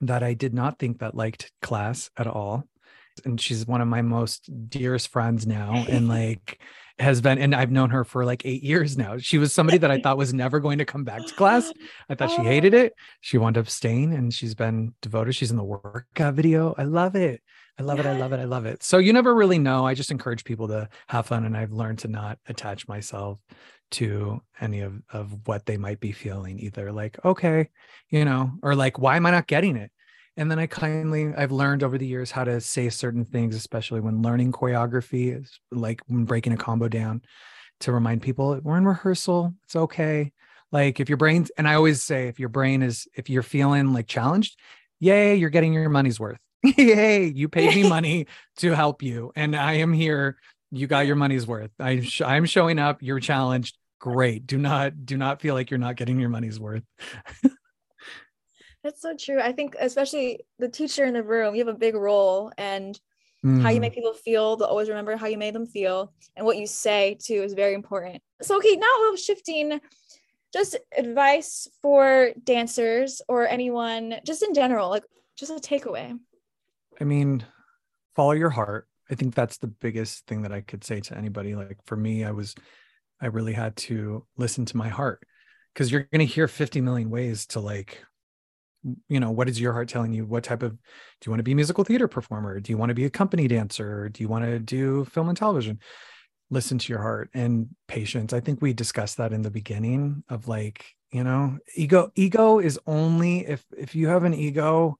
that 0.00 0.24
I 0.24 0.34
did 0.34 0.52
not 0.52 0.80
think 0.80 0.98
that 0.98 1.14
liked 1.14 1.52
class 1.62 2.10
at 2.16 2.26
all. 2.26 2.64
And 3.24 3.40
she's 3.40 3.68
one 3.68 3.80
of 3.80 3.86
my 3.86 4.02
most 4.02 4.50
dearest 4.68 5.08
friends 5.12 5.46
now. 5.46 5.84
And 5.88 6.08
like, 6.18 6.60
has 6.98 7.20
been, 7.20 7.38
and 7.38 7.54
I've 7.54 7.70
known 7.70 7.90
her 7.90 8.04
for 8.04 8.24
like 8.24 8.46
eight 8.46 8.62
years 8.62 8.96
now. 8.96 9.18
She 9.18 9.38
was 9.38 9.52
somebody 9.52 9.78
that 9.78 9.90
I 9.90 10.00
thought 10.00 10.16
was 10.16 10.32
never 10.32 10.60
going 10.60 10.78
to 10.78 10.84
come 10.84 11.04
back 11.04 11.26
to 11.26 11.34
class. 11.34 11.72
I 12.08 12.14
thought 12.14 12.30
she 12.30 12.42
hated 12.42 12.74
oh. 12.74 12.78
it. 12.78 12.94
She 13.20 13.38
wound 13.38 13.58
up 13.58 13.68
staying 13.68 14.14
and 14.14 14.32
she's 14.32 14.54
been 14.54 14.94
devoted. 15.02 15.34
She's 15.34 15.50
in 15.50 15.56
the 15.56 15.64
workout 15.64 16.34
video. 16.34 16.74
I 16.78 16.84
love 16.84 17.14
it. 17.14 17.42
I 17.78 17.82
love 17.82 18.00
it. 18.00 18.06
I 18.06 18.16
love 18.16 18.32
it. 18.32 18.40
I 18.40 18.44
love 18.44 18.64
it. 18.64 18.82
So 18.82 18.96
you 18.96 19.12
never 19.12 19.34
really 19.34 19.58
know. 19.58 19.86
I 19.86 19.92
just 19.92 20.10
encourage 20.10 20.44
people 20.44 20.68
to 20.68 20.88
have 21.08 21.26
fun. 21.26 21.44
And 21.44 21.56
I've 21.56 21.72
learned 21.72 21.98
to 22.00 22.08
not 22.08 22.38
attach 22.48 22.88
myself 22.88 23.38
to 23.92 24.40
any 24.60 24.80
of, 24.80 24.94
of 25.12 25.46
what 25.46 25.66
they 25.66 25.76
might 25.76 26.00
be 26.00 26.12
feeling, 26.12 26.58
either 26.58 26.90
like, 26.90 27.22
okay, 27.24 27.68
you 28.08 28.24
know, 28.24 28.52
or 28.62 28.74
like, 28.74 28.98
why 28.98 29.16
am 29.16 29.26
I 29.26 29.30
not 29.30 29.46
getting 29.46 29.76
it? 29.76 29.90
And 30.36 30.50
then 30.50 30.58
I 30.58 30.66
kindly, 30.66 31.32
I've 31.34 31.52
learned 31.52 31.82
over 31.82 31.96
the 31.96 32.06
years 32.06 32.30
how 32.30 32.44
to 32.44 32.60
say 32.60 32.90
certain 32.90 33.24
things, 33.24 33.56
especially 33.56 34.00
when 34.00 34.22
learning 34.22 34.52
choreography, 34.52 35.40
is 35.40 35.58
like 35.70 36.00
when 36.06 36.24
breaking 36.24 36.52
a 36.52 36.56
combo 36.56 36.88
down, 36.88 37.22
to 37.80 37.92
remind 37.92 38.22
people 38.22 38.58
we're 38.62 38.76
in 38.78 38.86
rehearsal. 38.86 39.54
It's 39.64 39.76
okay. 39.76 40.32
Like 40.72 41.00
if 41.00 41.08
your 41.08 41.18
brain, 41.18 41.46
and 41.56 41.68
I 41.68 41.74
always 41.74 42.02
say, 42.02 42.28
if 42.28 42.38
your 42.38 42.48
brain 42.48 42.82
is, 42.82 43.06
if 43.14 43.30
you're 43.30 43.42
feeling 43.42 43.92
like 43.92 44.06
challenged, 44.06 44.58
yay, 45.00 45.36
you're 45.36 45.50
getting 45.50 45.72
your 45.72 45.88
money's 45.88 46.18
worth. 46.20 46.38
yay, 46.62 47.26
you 47.26 47.48
paid 47.48 47.74
me 47.74 47.88
money 47.88 48.26
to 48.58 48.72
help 48.72 49.02
you. 49.02 49.32
And 49.36 49.54
I 49.54 49.74
am 49.74 49.92
here. 49.92 50.36
You 50.70 50.86
got 50.86 51.06
your 51.06 51.16
money's 51.16 51.46
worth. 51.46 51.70
I 51.78 52.00
sh- 52.00 52.22
I'm 52.22 52.44
showing 52.44 52.78
up. 52.78 53.02
You're 53.02 53.20
challenged. 53.20 53.76
Great. 54.00 54.46
Do 54.46 54.58
not, 54.58 55.06
do 55.06 55.16
not 55.16 55.40
feel 55.40 55.54
like 55.54 55.70
you're 55.70 55.78
not 55.78 55.96
getting 55.96 56.18
your 56.18 56.28
money's 56.28 56.58
worth. 56.58 56.82
That's 58.86 59.02
so 59.02 59.16
true. 59.16 59.40
I 59.40 59.50
think 59.50 59.74
especially 59.80 60.46
the 60.60 60.68
teacher 60.68 61.04
in 61.04 61.14
the 61.14 61.22
room, 61.24 61.56
you 61.56 61.66
have 61.66 61.74
a 61.74 61.76
big 61.76 61.96
role 61.96 62.52
and 62.56 62.96
mm. 63.44 63.60
how 63.60 63.70
you 63.70 63.80
make 63.80 63.94
mm. 63.94 63.96
people 63.96 64.12
feel, 64.12 64.54
they'll 64.54 64.68
always 64.68 64.88
remember 64.88 65.16
how 65.16 65.26
you 65.26 65.36
made 65.36 65.56
them 65.56 65.66
feel 65.66 66.12
and 66.36 66.46
what 66.46 66.56
you 66.56 66.68
say 66.68 67.18
too 67.20 67.42
is 67.42 67.54
very 67.54 67.74
important. 67.74 68.22
So 68.42 68.58
okay, 68.58 68.76
now 68.76 69.16
shifting 69.16 69.80
just 70.52 70.76
advice 70.96 71.66
for 71.82 72.30
dancers 72.44 73.20
or 73.26 73.48
anyone 73.48 74.20
just 74.24 74.44
in 74.44 74.54
general, 74.54 74.88
like 74.88 75.02
just 75.36 75.50
a 75.50 75.56
takeaway. 75.56 76.16
I 77.00 77.04
mean, 77.04 77.44
follow 78.14 78.32
your 78.32 78.50
heart. 78.50 78.86
I 79.10 79.16
think 79.16 79.34
that's 79.34 79.58
the 79.58 79.66
biggest 79.66 80.28
thing 80.28 80.42
that 80.42 80.52
I 80.52 80.60
could 80.60 80.84
say 80.84 81.00
to 81.00 81.18
anybody. 81.18 81.56
Like 81.56 81.78
for 81.86 81.96
me, 81.96 82.24
I 82.24 82.30
was 82.30 82.54
I 83.20 83.26
really 83.26 83.52
had 83.52 83.74
to 83.78 84.24
listen 84.36 84.64
to 84.66 84.76
my 84.76 84.90
heart 84.90 85.26
because 85.74 85.90
you're 85.90 86.04
going 86.12 86.24
to 86.24 86.32
hear 86.32 86.46
50 86.46 86.80
million 86.82 87.10
ways 87.10 87.46
to 87.46 87.58
like 87.58 88.04
you 89.08 89.20
know 89.20 89.30
what 89.30 89.48
is 89.48 89.60
your 89.60 89.72
heart 89.72 89.88
telling 89.88 90.12
you? 90.12 90.24
What 90.24 90.44
type 90.44 90.62
of 90.62 90.72
do 90.72 90.78
you 91.26 91.30
want 91.30 91.40
to 91.40 91.44
be 91.44 91.52
a 91.52 91.56
musical 91.56 91.84
theater 91.84 92.08
performer? 92.08 92.60
Do 92.60 92.72
you 92.72 92.78
want 92.78 92.90
to 92.90 92.94
be 92.94 93.04
a 93.04 93.10
company 93.10 93.48
dancer? 93.48 94.08
Do 94.08 94.22
you 94.22 94.28
want 94.28 94.44
to 94.44 94.58
do 94.58 95.04
film 95.06 95.28
and 95.28 95.36
television? 95.36 95.80
Listen 96.50 96.78
to 96.78 96.92
your 96.92 97.02
heart 97.02 97.30
and 97.34 97.68
patience. 97.88 98.32
I 98.32 98.40
think 98.40 98.62
we 98.62 98.72
discussed 98.72 99.16
that 99.16 99.32
in 99.32 99.42
the 99.42 99.50
beginning 99.50 100.22
of 100.28 100.48
like 100.48 100.86
you 101.12 101.24
know 101.24 101.58
ego 101.74 102.10
ego 102.14 102.58
is 102.58 102.78
only 102.86 103.46
if 103.46 103.64
if 103.76 103.94
you 103.94 104.08
have 104.08 104.24
an 104.24 104.34
ego 104.34 104.98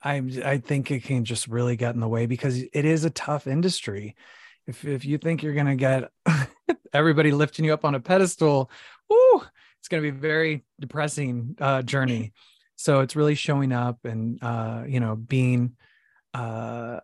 i 0.00 0.22
i 0.44 0.58
think 0.58 0.92
it 0.92 1.02
can 1.02 1.24
just 1.24 1.48
really 1.48 1.74
get 1.74 1.94
in 1.94 2.00
the 2.00 2.06
way 2.08 2.26
because 2.26 2.58
it 2.58 2.84
is 2.84 3.04
a 3.04 3.10
tough 3.10 3.46
industry. 3.46 4.16
If 4.66 4.84
if 4.84 5.04
you 5.04 5.18
think 5.18 5.42
you're 5.42 5.54
going 5.54 5.66
to 5.66 5.76
get 5.76 6.10
everybody 6.92 7.32
lifting 7.32 7.64
you 7.64 7.72
up 7.72 7.84
on 7.84 7.94
a 7.94 8.00
pedestal 8.00 8.70
ooh, 9.12 9.42
it's 9.78 9.88
going 9.88 10.02
to 10.02 10.10
be 10.10 10.16
a 10.16 10.20
very 10.20 10.64
depressing 10.80 11.56
uh, 11.60 11.82
journey 11.82 12.32
so 12.78 13.00
it's 13.00 13.16
really 13.16 13.34
showing 13.34 13.72
up 13.72 13.98
and 14.04 14.42
uh 14.42 14.84
you 14.86 15.00
know 15.00 15.16
being 15.16 15.72
uh 16.32 17.00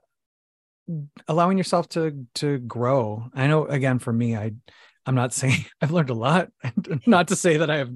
allowing 1.27 1.59
yourself 1.59 1.89
to 1.91 2.27
to 2.37 2.59
grow. 2.59 3.29
I 3.35 3.49
know 3.49 3.67
again 3.67 3.99
for 3.99 4.13
me 4.13 4.37
i 4.37 4.53
i'm 5.05 5.15
not 5.15 5.33
saying 5.41 5.65
i've 5.83 5.91
learned 5.91 6.11
a 6.11 6.15
lot. 6.15 6.49
Not 7.07 7.29
to 7.29 7.37
say 7.37 7.59
that 7.59 7.71
i 7.71 7.77
have 7.77 7.91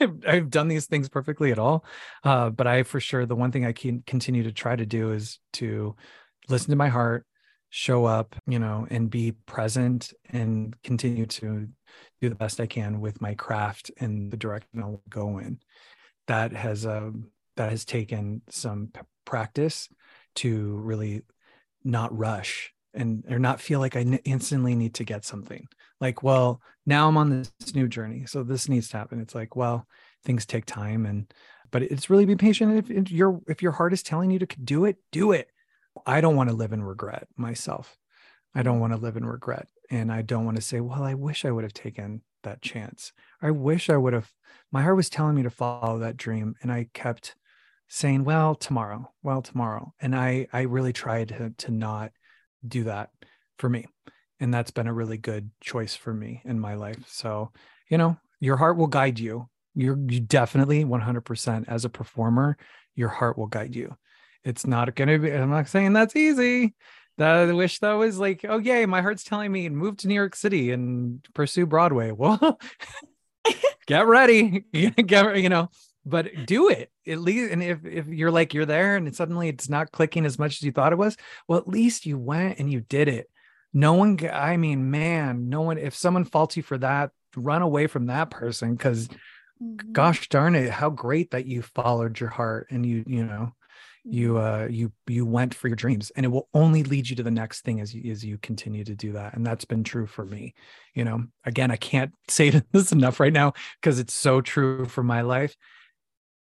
I've 0.26 0.50
done 0.50 0.68
these 0.68 0.86
things 0.86 1.08
perfectly 1.08 1.52
at 1.52 1.58
all, 1.58 1.84
uh, 2.24 2.50
but 2.50 2.66
I 2.66 2.82
for 2.82 3.00
sure 3.00 3.26
the 3.26 3.36
one 3.36 3.52
thing 3.52 3.64
I 3.64 3.72
can 3.72 4.02
continue 4.06 4.42
to 4.44 4.52
try 4.52 4.74
to 4.74 4.86
do 4.86 5.12
is 5.12 5.38
to 5.54 5.96
listen 6.48 6.70
to 6.70 6.76
my 6.76 6.88
heart, 6.88 7.26
show 7.70 8.04
up, 8.04 8.34
you 8.46 8.58
know, 8.58 8.86
and 8.90 9.10
be 9.10 9.32
present 9.46 10.12
and 10.30 10.74
continue 10.82 11.26
to 11.26 11.68
do 12.20 12.28
the 12.28 12.34
best 12.34 12.58
I 12.58 12.66
can 12.66 13.00
with 13.00 13.20
my 13.20 13.34
craft 13.34 13.90
and 13.98 14.30
the 14.30 14.36
direction 14.36 14.82
I'll 14.82 15.02
go 15.08 15.38
in 15.38 15.58
that 16.26 16.52
has 16.52 16.86
uh, 16.86 17.10
that 17.56 17.70
has 17.70 17.84
taken 17.84 18.42
some 18.48 18.88
p- 18.92 19.00
practice 19.24 19.88
to 20.36 20.76
really 20.76 21.22
not 21.84 22.16
rush 22.16 22.72
and 22.94 23.24
or 23.30 23.38
not 23.38 23.60
feel 23.60 23.80
like 23.80 23.96
I 23.96 24.00
n- 24.00 24.20
instantly 24.24 24.74
need 24.74 24.94
to 24.94 25.04
get 25.04 25.24
something. 25.24 25.66
Like, 26.00 26.22
well, 26.22 26.60
now 26.86 27.08
I'm 27.08 27.16
on 27.16 27.30
this 27.30 27.74
new 27.74 27.88
journey, 27.88 28.26
so 28.26 28.42
this 28.42 28.68
needs 28.68 28.88
to 28.88 28.96
happen. 28.96 29.20
It's 29.20 29.34
like, 29.34 29.56
well, 29.56 29.86
things 30.24 30.46
take 30.46 30.66
time, 30.66 31.06
and 31.06 31.32
but 31.70 31.82
it's 31.82 32.10
really 32.10 32.26
be 32.26 32.36
patient. 32.36 32.76
If, 32.76 32.90
if 32.90 33.10
your 33.10 33.40
if 33.48 33.62
your 33.62 33.72
heart 33.72 33.92
is 33.92 34.02
telling 34.02 34.30
you 34.30 34.38
to 34.38 34.46
do 34.62 34.84
it, 34.84 34.96
do 35.10 35.32
it. 35.32 35.48
I 36.06 36.20
don't 36.20 36.36
want 36.36 36.50
to 36.50 36.56
live 36.56 36.72
in 36.72 36.82
regret 36.82 37.28
myself. 37.36 37.96
I 38.54 38.62
don't 38.62 38.80
want 38.80 38.92
to 38.92 38.98
live 38.98 39.16
in 39.16 39.24
regret, 39.24 39.68
and 39.90 40.12
I 40.12 40.22
don't 40.22 40.44
want 40.44 40.56
to 40.56 40.62
say, 40.62 40.80
well, 40.80 41.02
I 41.02 41.14
wish 41.14 41.44
I 41.44 41.50
would 41.50 41.64
have 41.64 41.74
taken 41.74 42.22
that 42.42 42.62
chance. 42.62 43.12
I 43.40 43.50
wish 43.50 43.90
I 43.90 43.96
would 43.96 44.12
have. 44.12 44.30
My 44.70 44.82
heart 44.82 44.96
was 44.96 45.10
telling 45.10 45.34
me 45.34 45.42
to 45.42 45.50
follow 45.50 45.98
that 45.98 46.16
dream, 46.16 46.54
and 46.62 46.72
I 46.72 46.88
kept 46.94 47.36
saying, 47.88 48.24
"Well, 48.24 48.54
tomorrow. 48.54 49.12
Well, 49.22 49.42
tomorrow." 49.42 49.94
And 50.00 50.14
I 50.14 50.46
I 50.52 50.62
really 50.62 50.92
tried 50.92 51.28
to 51.28 51.50
to 51.58 51.70
not 51.70 52.12
do 52.66 52.84
that 52.84 53.10
for 53.58 53.68
me, 53.68 53.86
and 54.40 54.52
that's 54.52 54.70
been 54.70 54.86
a 54.86 54.94
really 54.94 55.18
good 55.18 55.50
choice 55.60 55.94
for 55.94 56.12
me 56.14 56.42
in 56.44 56.58
my 56.60 56.74
life. 56.74 57.04
So 57.08 57.52
you 57.88 57.98
know, 57.98 58.16
your 58.40 58.56
heart 58.56 58.76
will 58.76 58.86
guide 58.86 59.18
you. 59.18 59.48
You're 59.74 59.98
you 60.08 60.20
definitely 60.20 60.84
100% 60.84 61.64
as 61.68 61.84
a 61.84 61.88
performer, 61.90 62.56
your 62.94 63.08
heart 63.08 63.38
will 63.38 63.46
guide 63.46 63.74
you. 63.74 63.96
It's 64.44 64.66
not 64.66 64.94
going 64.94 65.08
to 65.08 65.18
be. 65.18 65.32
I'm 65.32 65.50
not 65.50 65.68
saying 65.68 65.92
that's 65.92 66.16
easy. 66.16 66.74
I 67.18 67.52
wish 67.52 67.78
that 67.80 67.92
was 67.92 68.18
like, 68.18 68.44
oh 68.48 68.58
yay, 68.58 68.86
my 68.86 69.02
heart's 69.02 69.24
telling 69.24 69.52
me 69.52 69.68
move 69.68 69.98
to 69.98 70.08
New 70.08 70.14
York 70.14 70.34
City 70.34 70.70
and 70.72 71.26
pursue 71.34 71.66
Broadway. 71.66 72.12
Well, 72.22 72.58
get 73.86 74.06
ready, 74.06 74.64
get 74.72 75.36
you 75.36 75.48
know, 75.48 75.68
but 76.06 76.46
do 76.46 76.68
it 76.68 76.90
at 77.06 77.18
least. 77.18 77.52
And 77.52 77.62
if 77.62 77.84
if 77.84 78.06
you're 78.06 78.30
like 78.30 78.54
you're 78.54 78.66
there 78.66 78.96
and 78.96 79.14
suddenly 79.14 79.48
it's 79.48 79.68
not 79.68 79.92
clicking 79.92 80.24
as 80.24 80.38
much 80.38 80.58
as 80.58 80.62
you 80.62 80.72
thought 80.72 80.92
it 80.92 80.98
was, 80.98 81.16
well, 81.48 81.58
at 81.58 81.68
least 81.68 82.06
you 82.06 82.18
went 82.18 82.58
and 82.58 82.70
you 82.70 82.80
did 82.80 83.08
it. 83.08 83.28
No 83.74 83.94
one, 83.94 84.18
I 84.30 84.56
mean, 84.56 84.90
man, 84.90 85.48
no 85.48 85.62
one. 85.62 85.78
If 85.78 85.94
someone 85.94 86.24
faults 86.24 86.56
you 86.56 86.62
for 86.62 86.78
that, 86.78 87.10
run 87.34 87.62
away 87.62 87.86
from 87.86 88.06
that 88.06 88.30
person 88.30 88.74
because, 88.74 89.08
mm-hmm. 89.08 89.92
gosh 89.92 90.28
darn 90.28 90.54
it, 90.54 90.70
how 90.70 90.90
great 90.90 91.30
that 91.30 91.46
you 91.46 91.62
followed 91.62 92.20
your 92.20 92.28
heart 92.28 92.68
and 92.70 92.84
you 92.84 93.02
you 93.06 93.24
know 93.24 93.54
you 94.04 94.36
uh 94.36 94.66
you 94.68 94.90
you 95.06 95.24
went 95.24 95.54
for 95.54 95.68
your 95.68 95.76
dreams 95.76 96.10
and 96.16 96.26
it 96.26 96.28
will 96.28 96.48
only 96.54 96.82
lead 96.82 97.08
you 97.08 97.14
to 97.14 97.22
the 97.22 97.30
next 97.30 97.60
thing 97.60 97.80
as 97.80 97.94
you 97.94 98.10
as 98.10 98.24
you 98.24 98.36
continue 98.38 98.82
to 98.82 98.96
do 98.96 99.12
that 99.12 99.34
and 99.34 99.46
that's 99.46 99.64
been 99.64 99.84
true 99.84 100.06
for 100.06 100.24
me 100.24 100.54
you 100.92 101.04
know 101.04 101.22
again 101.44 101.70
i 101.70 101.76
can't 101.76 102.12
say 102.28 102.50
this 102.72 102.90
enough 102.90 103.20
right 103.20 103.32
now 103.32 103.52
because 103.80 104.00
it's 104.00 104.14
so 104.14 104.40
true 104.40 104.86
for 104.86 105.04
my 105.04 105.20
life 105.20 105.56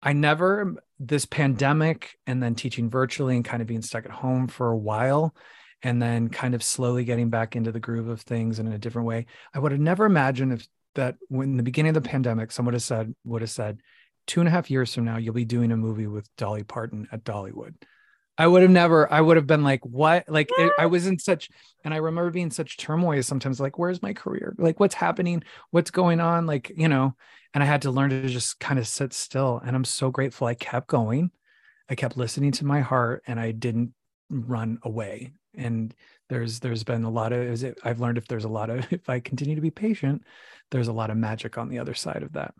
i 0.02 0.12
never 0.12 0.74
this 1.00 1.24
pandemic 1.24 2.16
and 2.26 2.42
then 2.42 2.54
teaching 2.54 2.90
virtually 2.90 3.36
and 3.36 3.44
kind 3.44 3.62
of 3.62 3.68
being 3.68 3.82
stuck 3.82 4.04
at 4.04 4.10
home 4.10 4.46
for 4.46 4.68
a 4.68 4.76
while 4.76 5.34
and 5.82 6.02
then 6.02 6.28
kind 6.28 6.54
of 6.54 6.62
slowly 6.62 7.04
getting 7.04 7.30
back 7.30 7.54
into 7.54 7.72
the 7.72 7.80
groove 7.80 8.08
of 8.08 8.20
things 8.20 8.58
and 8.58 8.68
in 8.68 8.74
a 8.74 8.78
different 8.78 9.06
way. 9.06 9.26
I 9.54 9.58
would 9.58 9.72
have 9.72 9.80
never 9.80 10.04
imagined 10.04 10.52
if 10.52 10.66
that 10.94 11.16
when 11.28 11.56
the 11.56 11.62
beginning 11.62 11.90
of 11.90 12.02
the 12.02 12.08
pandemic, 12.08 12.50
someone 12.50 12.72
would 12.72 12.76
have 12.76 12.82
said, 12.82 13.14
would 13.24 13.42
have 13.42 13.50
said, 13.50 13.80
two 14.28 14.40
and 14.40 14.48
a 14.48 14.52
half 14.52 14.70
years 14.70 14.94
from 14.94 15.06
now, 15.06 15.16
you'll 15.16 15.34
be 15.34 15.44
doing 15.44 15.72
a 15.72 15.76
movie 15.76 16.06
with 16.06 16.28
Dolly 16.36 16.62
Parton 16.62 17.08
at 17.10 17.24
Dollywood. 17.24 17.74
I 18.40 18.46
would 18.46 18.62
have 18.62 18.70
never, 18.70 19.12
I 19.12 19.20
would 19.20 19.36
have 19.36 19.48
been 19.48 19.64
like, 19.64 19.84
what? 19.84 20.28
Like, 20.28 20.48
it, 20.56 20.72
I 20.78 20.86
was 20.86 21.08
in 21.08 21.18
such, 21.18 21.48
and 21.82 21.92
I 21.92 21.96
remember 21.96 22.30
being 22.30 22.52
such 22.52 22.76
turmoil 22.76 23.20
sometimes, 23.24 23.58
like, 23.58 23.78
where's 23.78 24.00
my 24.00 24.12
career? 24.12 24.54
Like, 24.58 24.78
what's 24.78 24.94
happening? 24.94 25.42
What's 25.72 25.90
going 25.90 26.20
on? 26.20 26.46
Like, 26.46 26.70
you 26.76 26.86
know, 26.86 27.16
and 27.52 27.64
I 27.64 27.66
had 27.66 27.82
to 27.82 27.90
learn 27.90 28.10
to 28.10 28.28
just 28.28 28.60
kind 28.60 28.78
of 28.78 28.86
sit 28.86 29.12
still. 29.12 29.60
And 29.64 29.74
I'm 29.74 29.84
so 29.84 30.12
grateful 30.12 30.46
I 30.46 30.54
kept 30.54 30.86
going. 30.86 31.32
I 31.88 31.96
kept 31.96 32.16
listening 32.16 32.52
to 32.52 32.64
my 32.64 32.80
heart 32.80 33.24
and 33.26 33.40
I 33.40 33.50
didn't 33.50 33.92
run 34.30 34.78
away. 34.84 35.32
And 35.56 35.92
there's, 36.28 36.60
there's 36.60 36.84
been 36.84 37.02
a 37.02 37.10
lot 37.10 37.32
of, 37.32 37.64
I've 37.82 38.00
learned 38.00 38.18
if 38.18 38.28
there's 38.28 38.44
a 38.44 38.48
lot 38.48 38.70
of, 38.70 38.86
if 38.92 39.08
I 39.08 39.18
continue 39.18 39.56
to 39.56 39.60
be 39.60 39.72
patient, 39.72 40.22
there's 40.70 40.88
a 40.88 40.92
lot 40.92 41.10
of 41.10 41.16
magic 41.16 41.58
on 41.58 41.68
the 41.68 41.80
other 41.80 41.94
side 41.94 42.22
of 42.22 42.34
that. 42.34 42.54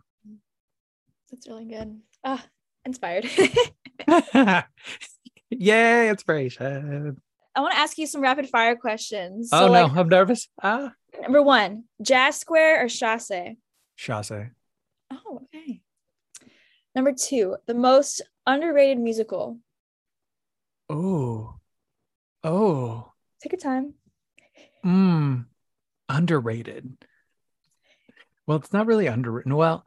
That's 1.31 1.47
really 1.47 1.65
good. 1.65 1.99
Ah, 2.23 2.43
inspired. 2.85 3.25
Yay, 5.49 6.09
inspiration. 6.09 7.21
I 7.55 7.61
want 7.61 7.73
to 7.73 7.79
ask 7.79 7.97
you 7.97 8.07
some 8.07 8.21
rapid 8.21 8.47
fire 8.49 8.75
questions. 8.75 9.49
Oh 9.51 9.67
no, 9.67 9.71
like, 9.71 9.91
I'm 9.91 10.09
nervous. 10.09 10.47
Ah. 10.61 10.93
Number 11.21 11.41
one, 11.41 11.85
Jazz 12.01 12.37
Square 12.37 12.83
or 12.83 12.87
Chassé? 12.87 13.57
Chassé. 13.97 14.51
Oh, 15.11 15.41
okay. 15.43 15.81
Number 16.95 17.13
two, 17.13 17.57
the 17.65 17.73
most 17.73 18.21
underrated 18.45 18.99
musical. 18.99 19.57
Oh. 20.89 21.55
Oh. 22.43 23.11
Take 23.41 23.53
your 23.53 23.59
time. 23.59 23.93
Hmm. 24.83 25.41
Underrated. 26.07 26.97
Well, 28.47 28.57
it's 28.57 28.73
not 28.73 28.87
really 28.87 29.07
underrated. 29.07 29.53
Well, 29.53 29.85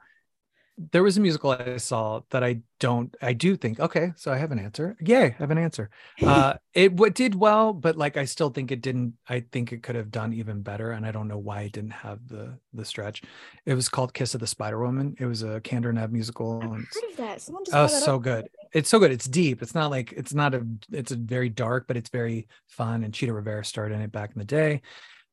there 0.78 1.02
was 1.02 1.16
a 1.16 1.20
musical 1.20 1.50
I 1.50 1.76
saw 1.76 2.20
that 2.30 2.42
I 2.42 2.60
don't, 2.80 3.14
I 3.20 3.34
do 3.34 3.56
think, 3.56 3.78
okay, 3.78 4.12
so 4.16 4.32
I 4.32 4.38
have 4.38 4.52
an 4.52 4.58
answer. 4.58 4.96
Yay, 5.00 5.26
I 5.26 5.36
have 5.38 5.50
an 5.50 5.58
answer. 5.58 5.90
Uh, 6.22 6.54
it 6.74 6.94
what 6.94 7.14
did 7.14 7.34
well, 7.34 7.72
but 7.72 7.96
like 7.96 8.16
I 8.16 8.24
still 8.24 8.50
think 8.50 8.72
it 8.72 8.80
didn't. 8.80 9.14
I 9.28 9.44
think 9.52 9.72
it 9.72 9.82
could 9.82 9.96
have 9.96 10.10
done 10.10 10.32
even 10.32 10.62
better, 10.62 10.92
and 10.92 11.04
I 11.04 11.12
don't 11.12 11.28
know 11.28 11.38
why 11.38 11.62
it 11.62 11.72
didn't 11.72 11.92
have 11.92 12.26
the 12.26 12.58
the 12.72 12.84
stretch. 12.84 13.22
It 13.66 13.74
was 13.74 13.88
called 13.88 14.14
Kiss 14.14 14.34
of 14.34 14.40
the 14.40 14.46
Spider 14.46 14.82
Woman. 14.82 15.14
It 15.18 15.26
was 15.26 15.42
a 15.42 15.60
Kander 15.60 15.90
and 15.90 15.98
Ebb 15.98 16.10
musical. 16.10 16.60
I've 16.62 16.70
heard 16.70 17.10
of 17.10 17.16
that. 17.18 17.42
Someone 17.42 17.64
just 17.64 17.76
oh, 17.76 17.86
so 17.86 18.18
good. 18.18 18.48
It's 18.72 18.88
so 18.88 18.98
good. 18.98 19.12
It's 19.12 19.26
deep. 19.26 19.62
It's 19.62 19.74
not 19.74 19.90
like 19.90 20.12
it's 20.12 20.32
not 20.32 20.54
a. 20.54 20.66
It's 20.90 21.12
a 21.12 21.16
very 21.16 21.50
dark, 21.50 21.86
but 21.86 21.96
it's 21.96 22.10
very 22.10 22.48
fun. 22.66 23.04
And 23.04 23.12
Chita 23.12 23.32
Rivera 23.32 23.64
starred 23.64 23.92
in 23.92 24.00
it 24.00 24.10
back 24.10 24.30
in 24.34 24.38
the 24.38 24.44
day 24.44 24.80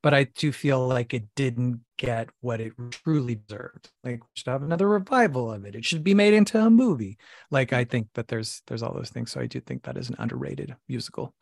but 0.02 0.14
I 0.14 0.24
do 0.24 0.52
feel 0.52 0.88
like 0.88 1.14
it 1.14 1.24
didn't 1.36 1.82
get 1.98 2.30
what 2.42 2.62
it 2.62 2.74
truly 2.92 3.36
deserved. 3.36 3.92
Like 4.04 4.22
we 4.22 4.28
should 4.34 4.48
have 4.48 4.64
another 4.64 4.88
revival 4.88 5.52
of 5.52 5.66
it. 5.66 5.76
It 5.76 5.86
should 5.86 6.04
be 6.04 6.14
made 6.14 6.34
into 6.34 6.60
a 6.60 6.70
movie. 6.70 7.18
Like 7.52 7.74
I 7.74 7.84
think 7.84 8.08
that 8.14 8.28
there's 8.28 8.62
there's 8.68 8.84
all 8.84 8.94
those 8.94 9.10
things. 9.10 9.32
So 9.32 9.42
I 9.42 9.48
do 9.48 9.60
think 9.60 9.84
that 9.84 9.98
is 9.98 10.10
an 10.10 10.16
underrated 10.20 10.76
musical. 10.88 11.34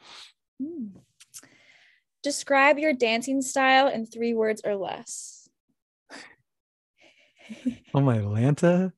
Mm. 0.61 0.91
Describe 2.23 2.79
your 2.79 2.93
dancing 2.93 3.41
style 3.41 3.87
in 3.87 4.05
three 4.05 4.33
words 4.33 4.61
or 4.65 4.75
less. 4.75 5.47
oh 7.93 8.01
my 8.01 8.17
Atlanta. 8.17 8.91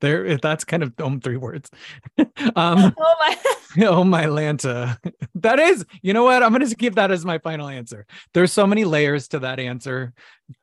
There 0.00 0.36
that's 0.38 0.64
kind 0.64 0.82
of 0.82 0.92
um 1.00 1.20
three 1.20 1.36
words. 1.36 1.70
um 2.56 2.94
oh 2.98 3.14
my 3.20 3.36
oh 3.86 4.04
my 4.04 4.24
Lanta. 4.24 4.98
That 5.36 5.58
is, 5.58 5.86
you 6.02 6.12
know 6.12 6.24
what? 6.24 6.42
I'm 6.42 6.52
gonna 6.52 6.66
give 6.66 6.96
that 6.96 7.10
as 7.10 7.24
my 7.24 7.38
final 7.38 7.68
answer. 7.68 8.04
There's 8.34 8.52
so 8.52 8.66
many 8.66 8.84
layers 8.84 9.28
to 9.28 9.38
that 9.38 9.58
answer, 9.58 10.12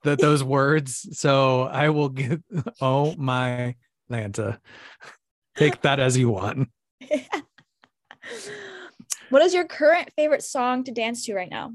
that 0.04 0.20
those 0.20 0.44
words. 0.44 1.18
So 1.18 1.64
I 1.64 1.90
will 1.90 2.10
give 2.10 2.44
oh 2.80 3.16
my 3.16 3.76
Lanta. 4.12 4.60
Take 5.56 5.82
that 5.82 6.00
as 6.00 6.16
you 6.16 6.30
want. 6.30 6.70
what 9.30 9.42
is 9.42 9.54
your 9.54 9.66
current 9.66 10.12
favorite 10.16 10.44
song 10.44 10.84
to 10.84 10.92
dance 10.92 11.26
to 11.26 11.34
right 11.34 11.50
now? 11.50 11.74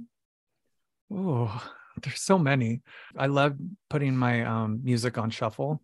Oh, 1.13 1.63
there's 2.01 2.21
so 2.21 2.39
many. 2.39 2.83
I 3.17 3.27
love 3.27 3.57
putting 3.91 4.17
my 4.17 4.45
um 4.45 4.81
music 4.85 5.19
on 5.19 5.31
shuffle 5.31 5.83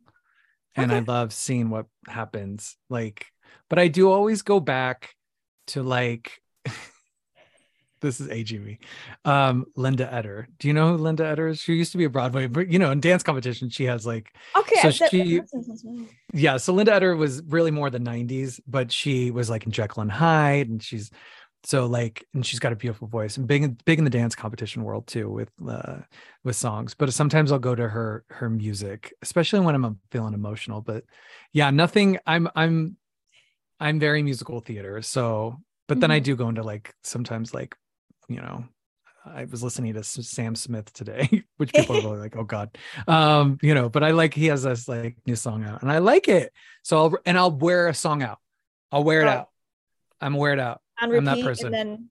and 0.78 0.92
okay. 0.92 0.98
I 0.98 1.12
love 1.12 1.32
seeing 1.32 1.70
what 1.70 1.86
happens. 2.06 2.76
Like, 2.88 3.26
but 3.68 3.78
I 3.78 3.88
do 3.88 4.10
always 4.10 4.42
go 4.42 4.60
back 4.60 5.14
to 5.68 5.82
like 5.82 6.40
this 8.00 8.20
is 8.20 8.28
aging 8.30 8.64
me. 8.64 8.78
Um, 9.24 9.66
Linda 9.76 10.12
Eder. 10.12 10.48
Do 10.58 10.68
you 10.68 10.74
know 10.74 10.92
who 10.92 11.02
Linda 11.02 11.26
Eder 11.26 11.48
is? 11.48 11.60
She 11.60 11.74
used 11.74 11.92
to 11.92 11.98
be 11.98 12.04
a 12.04 12.10
Broadway, 12.10 12.46
but 12.46 12.68
you 12.68 12.78
know, 12.78 12.90
in 12.90 13.00
dance 13.00 13.22
competition, 13.22 13.70
she 13.70 13.84
has 13.84 14.06
like 14.06 14.32
okay. 14.56 14.90
So 14.90 15.06
she, 15.08 15.40
yeah. 16.32 16.56
So 16.56 16.72
Linda 16.72 16.94
Eder 16.94 17.16
was 17.16 17.42
really 17.42 17.70
more 17.70 17.90
the 17.90 17.98
'90s, 17.98 18.60
but 18.66 18.92
she 18.92 19.30
was 19.30 19.50
like 19.50 19.66
in 19.66 19.72
Jekyll 19.72 20.02
and 20.02 20.12
Hyde, 20.12 20.68
and 20.68 20.82
she's 20.82 21.10
so 21.64 21.86
like, 21.86 22.26
and 22.34 22.44
she's 22.46 22.60
got 22.60 22.72
a 22.72 22.76
beautiful 22.76 23.08
voice 23.08 23.36
and 23.36 23.46
big, 23.46 23.84
big 23.84 23.98
in 23.98 24.04
the 24.04 24.10
dance 24.10 24.34
competition 24.34 24.84
world 24.84 25.06
too 25.06 25.30
with 25.30 25.50
uh, 25.68 25.98
with 26.44 26.56
songs. 26.56 26.94
But 26.94 27.12
sometimes 27.12 27.52
I'll 27.52 27.58
go 27.58 27.74
to 27.74 27.88
her 27.88 28.24
her 28.30 28.48
music, 28.48 29.12
especially 29.22 29.60
when 29.60 29.74
I'm 29.74 30.00
feeling 30.10 30.34
emotional. 30.34 30.80
But 30.80 31.04
yeah, 31.52 31.70
nothing. 31.70 32.18
I'm 32.26 32.48
I'm 32.54 32.96
I'm 33.80 33.98
very 33.98 34.22
musical 34.22 34.60
theater. 34.60 35.02
So, 35.02 35.60
but 35.86 36.00
then 36.00 36.10
mm-hmm. 36.10 36.16
I 36.16 36.20
do 36.20 36.36
go 36.36 36.48
into 36.48 36.62
like 36.62 36.94
sometimes 37.02 37.52
like, 37.54 37.76
you 38.28 38.36
know, 38.36 38.64
I 39.26 39.44
was 39.44 39.62
listening 39.62 39.94
to 39.94 40.02
Sam 40.02 40.54
Smith 40.54 40.92
today, 40.92 41.44
which 41.56 41.72
people 41.72 41.96
are 41.96 42.02
really 42.02 42.18
like, 42.18 42.36
oh 42.36 42.44
God. 42.44 42.76
Um, 43.06 43.58
you 43.62 43.74
know, 43.74 43.88
but 43.88 44.02
I 44.02 44.12
like 44.12 44.34
he 44.34 44.46
has 44.46 44.62
this 44.62 44.88
like 44.88 45.16
new 45.26 45.36
song 45.36 45.64
out 45.64 45.82
and 45.82 45.90
I 45.90 45.98
like 45.98 46.28
it. 46.28 46.52
So 46.82 46.98
I'll 46.98 47.14
and 47.26 47.38
I'll 47.38 47.50
wear 47.50 47.88
a 47.88 47.94
song 47.94 48.22
out. 48.22 48.38
I'll 48.90 49.04
wear 49.04 49.22
it 49.22 49.26
oh. 49.26 49.30
out. 49.30 49.48
I'm 50.20 50.34
wear 50.34 50.52
it 50.52 50.60
out. 50.60 50.80
On 51.00 51.10
repeat, 51.10 51.18
I'm 51.18 51.24
that 51.36 51.44
person. 51.44 51.66
And 51.66 51.74
then 51.74 52.10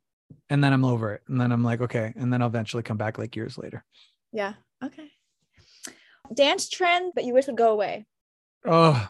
and 0.50 0.64
then 0.64 0.74
I'm 0.74 0.86
over 0.86 1.14
it. 1.14 1.22
And 1.28 1.40
then 1.40 1.52
I'm 1.52 1.64
like, 1.64 1.82
okay. 1.82 2.14
And 2.16 2.32
then 2.32 2.42
I'll 2.42 2.48
eventually 2.48 2.84
come 2.84 2.98
back 2.98 3.18
like 3.18 3.36
years 3.36 3.58
later. 3.58 3.84
Yeah. 4.32 4.54
Okay. 4.84 5.12
Dance 6.34 6.70
trend 6.70 7.14
that 7.16 7.24
you 7.24 7.34
wish 7.34 7.48
would 7.48 7.58
go 7.58 7.72
away. 7.72 8.06
Oh, 8.66 9.08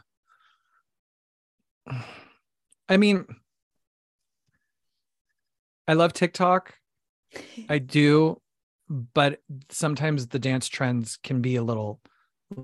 I 2.90 2.98
mean, 2.98 3.26
I 5.88 5.94
love 5.94 6.14
TikTok. 6.14 6.76
I 7.70 7.80
do, 7.80 8.42
but 8.90 9.40
sometimes 9.70 10.28
the 10.28 10.40
dance 10.40 10.68
trends 10.68 11.18
can 11.24 11.42
be 11.42 11.56
a 11.56 11.64
little 11.64 12.00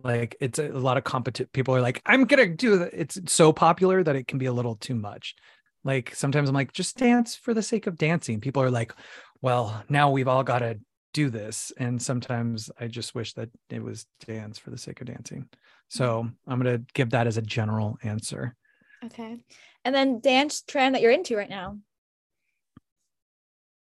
like 0.04 0.38
it's 0.40 0.60
a, 0.60 0.70
lot 0.70 0.96
of 0.96 1.04
competent 1.04 1.52
people 1.52 1.76
are 1.76 1.82
like, 1.82 2.02
I'm 2.06 2.26
gonna 2.26 2.48
do 2.48 2.80
that. 2.80 2.92
It's 2.94 3.20
so 3.28 3.52
popular 3.52 4.04
that 4.04 4.16
it 4.16 4.28
can 4.28 4.38
be 4.38 4.46
a 4.46 4.54
little 4.54 4.76
too 4.76 4.96
much. 4.96 5.36
Like 5.84 6.16
sometimes 6.16 6.50
I'm 6.50 6.56
like, 6.56 6.74
just 6.74 6.98
dance 6.98 7.36
for 7.36 7.54
the 7.54 7.62
sake 7.62 7.88
of 7.88 7.98
dancing. 7.98 8.40
People 8.40 8.64
are 8.64 8.72
like, 8.72 8.94
well, 9.42 9.84
now 9.90 10.10
we've 10.12 10.28
all 10.28 10.44
got 10.44 10.60
to 10.60 10.80
do 11.14 11.30
this. 11.30 11.72
And 11.78 12.02
sometimes 12.02 12.72
I 12.80 12.88
just 12.88 13.14
wish 13.16 13.34
that 13.34 13.50
it 13.70 13.84
was 13.84 14.06
dance 14.26 14.58
for 14.58 14.72
the 14.72 14.78
sake 14.78 15.02
of 15.02 15.08
dancing. 15.08 15.42
Mm-hmm. 15.42 15.58
So 15.90 16.28
I'm 16.48 16.62
going 16.62 16.78
to 16.78 16.86
give 16.94 17.12
that 17.12 17.28
as 17.28 17.38
a 17.38 17.42
general 17.42 17.98
answer. 18.04 18.56
Okay. 19.06 19.38
And 19.86 19.94
then 19.94 20.20
dance 20.22 20.62
trend 20.62 20.96
that 20.96 21.02
you're 21.02 21.12
into 21.12 21.36
right 21.36 21.50
now. 21.50 21.78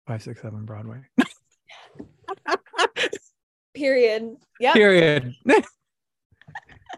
Five, 0.06 0.22
six, 0.22 0.42
seven 0.42 0.64
Broadway. 0.64 1.00
Period. 3.74 4.36
Yeah. 4.60 4.72
Period. 4.72 5.34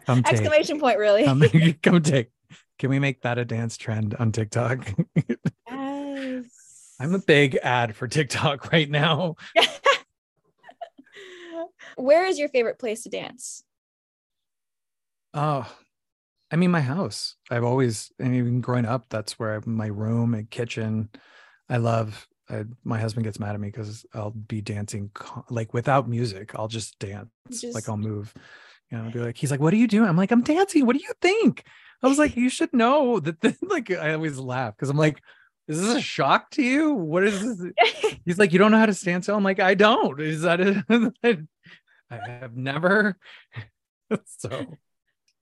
Exclamation 0.07 0.75
take. 0.75 0.81
point, 0.81 0.97
really. 0.97 1.25
come, 1.25 1.43
come 1.83 2.01
take. 2.01 2.29
Can 2.79 2.89
we 2.89 2.97
make 2.97 3.21
that 3.21 3.37
a 3.37 3.45
dance 3.45 3.77
trend 3.77 4.15
on 4.15 4.31
TikTok? 4.31 4.89
yes. 5.69 6.95
I'm 7.01 7.13
a 7.13 7.19
big 7.19 7.57
ad 7.61 7.95
for 7.95 8.07
TikTok 8.07 8.71
right 8.71 8.89
now. 8.89 9.35
Where 11.97 12.25
is 12.25 12.39
your 12.39 12.49
favorite 12.49 12.79
place 12.79 13.03
to 13.03 13.09
dance? 13.09 13.63
Oh, 15.33 15.71
I 16.51 16.55
mean, 16.55 16.71
my 16.71 16.81
house. 16.81 17.35
I've 17.51 17.63
always, 17.63 18.11
and 18.17 18.33
even 18.33 18.61
growing 18.61 18.85
up, 18.85 19.05
that's 19.09 19.37
where 19.37 19.55
I, 19.55 19.59
my 19.65 19.87
room 19.87 20.33
and 20.33 20.49
kitchen. 20.49 21.09
I 21.69 21.77
love. 21.77 22.27
I, 22.49 22.63
my 22.83 22.99
husband 22.99 23.25
gets 23.25 23.39
mad 23.39 23.53
at 23.53 23.61
me 23.61 23.67
because 23.67 24.05
I'll 24.13 24.31
be 24.31 24.61
dancing 24.61 25.11
like 25.49 25.73
without 25.73 26.09
music. 26.09 26.55
I'll 26.55 26.67
just 26.67 26.97
dance, 26.97 27.29
just... 27.51 27.75
like 27.75 27.87
I'll 27.87 27.97
move. 27.97 28.33
You 28.91 28.97
know, 28.97 29.05
I'll 29.05 29.11
be 29.11 29.19
like, 29.19 29.37
he's 29.37 29.51
like, 29.51 29.59
"What 29.59 29.73
are 29.73 29.77
you 29.77 29.87
doing?" 29.87 30.09
I'm 30.09 30.17
like, 30.17 30.31
"I'm 30.31 30.41
dancing." 30.41 30.85
What 30.85 30.95
do 30.95 31.01
you 31.01 31.13
think? 31.21 31.63
I 32.01 32.07
was 32.07 32.17
like, 32.17 32.35
"You 32.35 32.49
should 32.49 32.73
know 32.73 33.19
that." 33.19 33.57
Like, 33.61 33.91
I 33.91 34.13
always 34.13 34.39
laugh 34.39 34.75
because 34.75 34.89
I'm 34.89 34.97
like, 34.97 35.21
"Is 35.67 35.81
this 35.81 35.95
a 35.95 36.01
shock 36.01 36.49
to 36.51 36.63
you? 36.63 36.93
What 36.93 37.23
is 37.23 37.57
this?" 37.57 37.73
He's 38.25 38.39
like, 38.39 38.51
"You 38.51 38.59
don't 38.59 38.71
know 38.71 38.79
how 38.79 38.87
to 38.87 38.93
stand 38.93 39.23
still." 39.23 39.35
I'm 39.35 39.43
like, 39.43 39.59
"I 39.59 39.75
don't." 39.75 40.19
Is 40.19 40.41
that 40.41 40.59
it? 40.59 40.77
I 42.11 42.17
have 42.27 42.55
never. 42.55 43.17
so, 44.25 44.77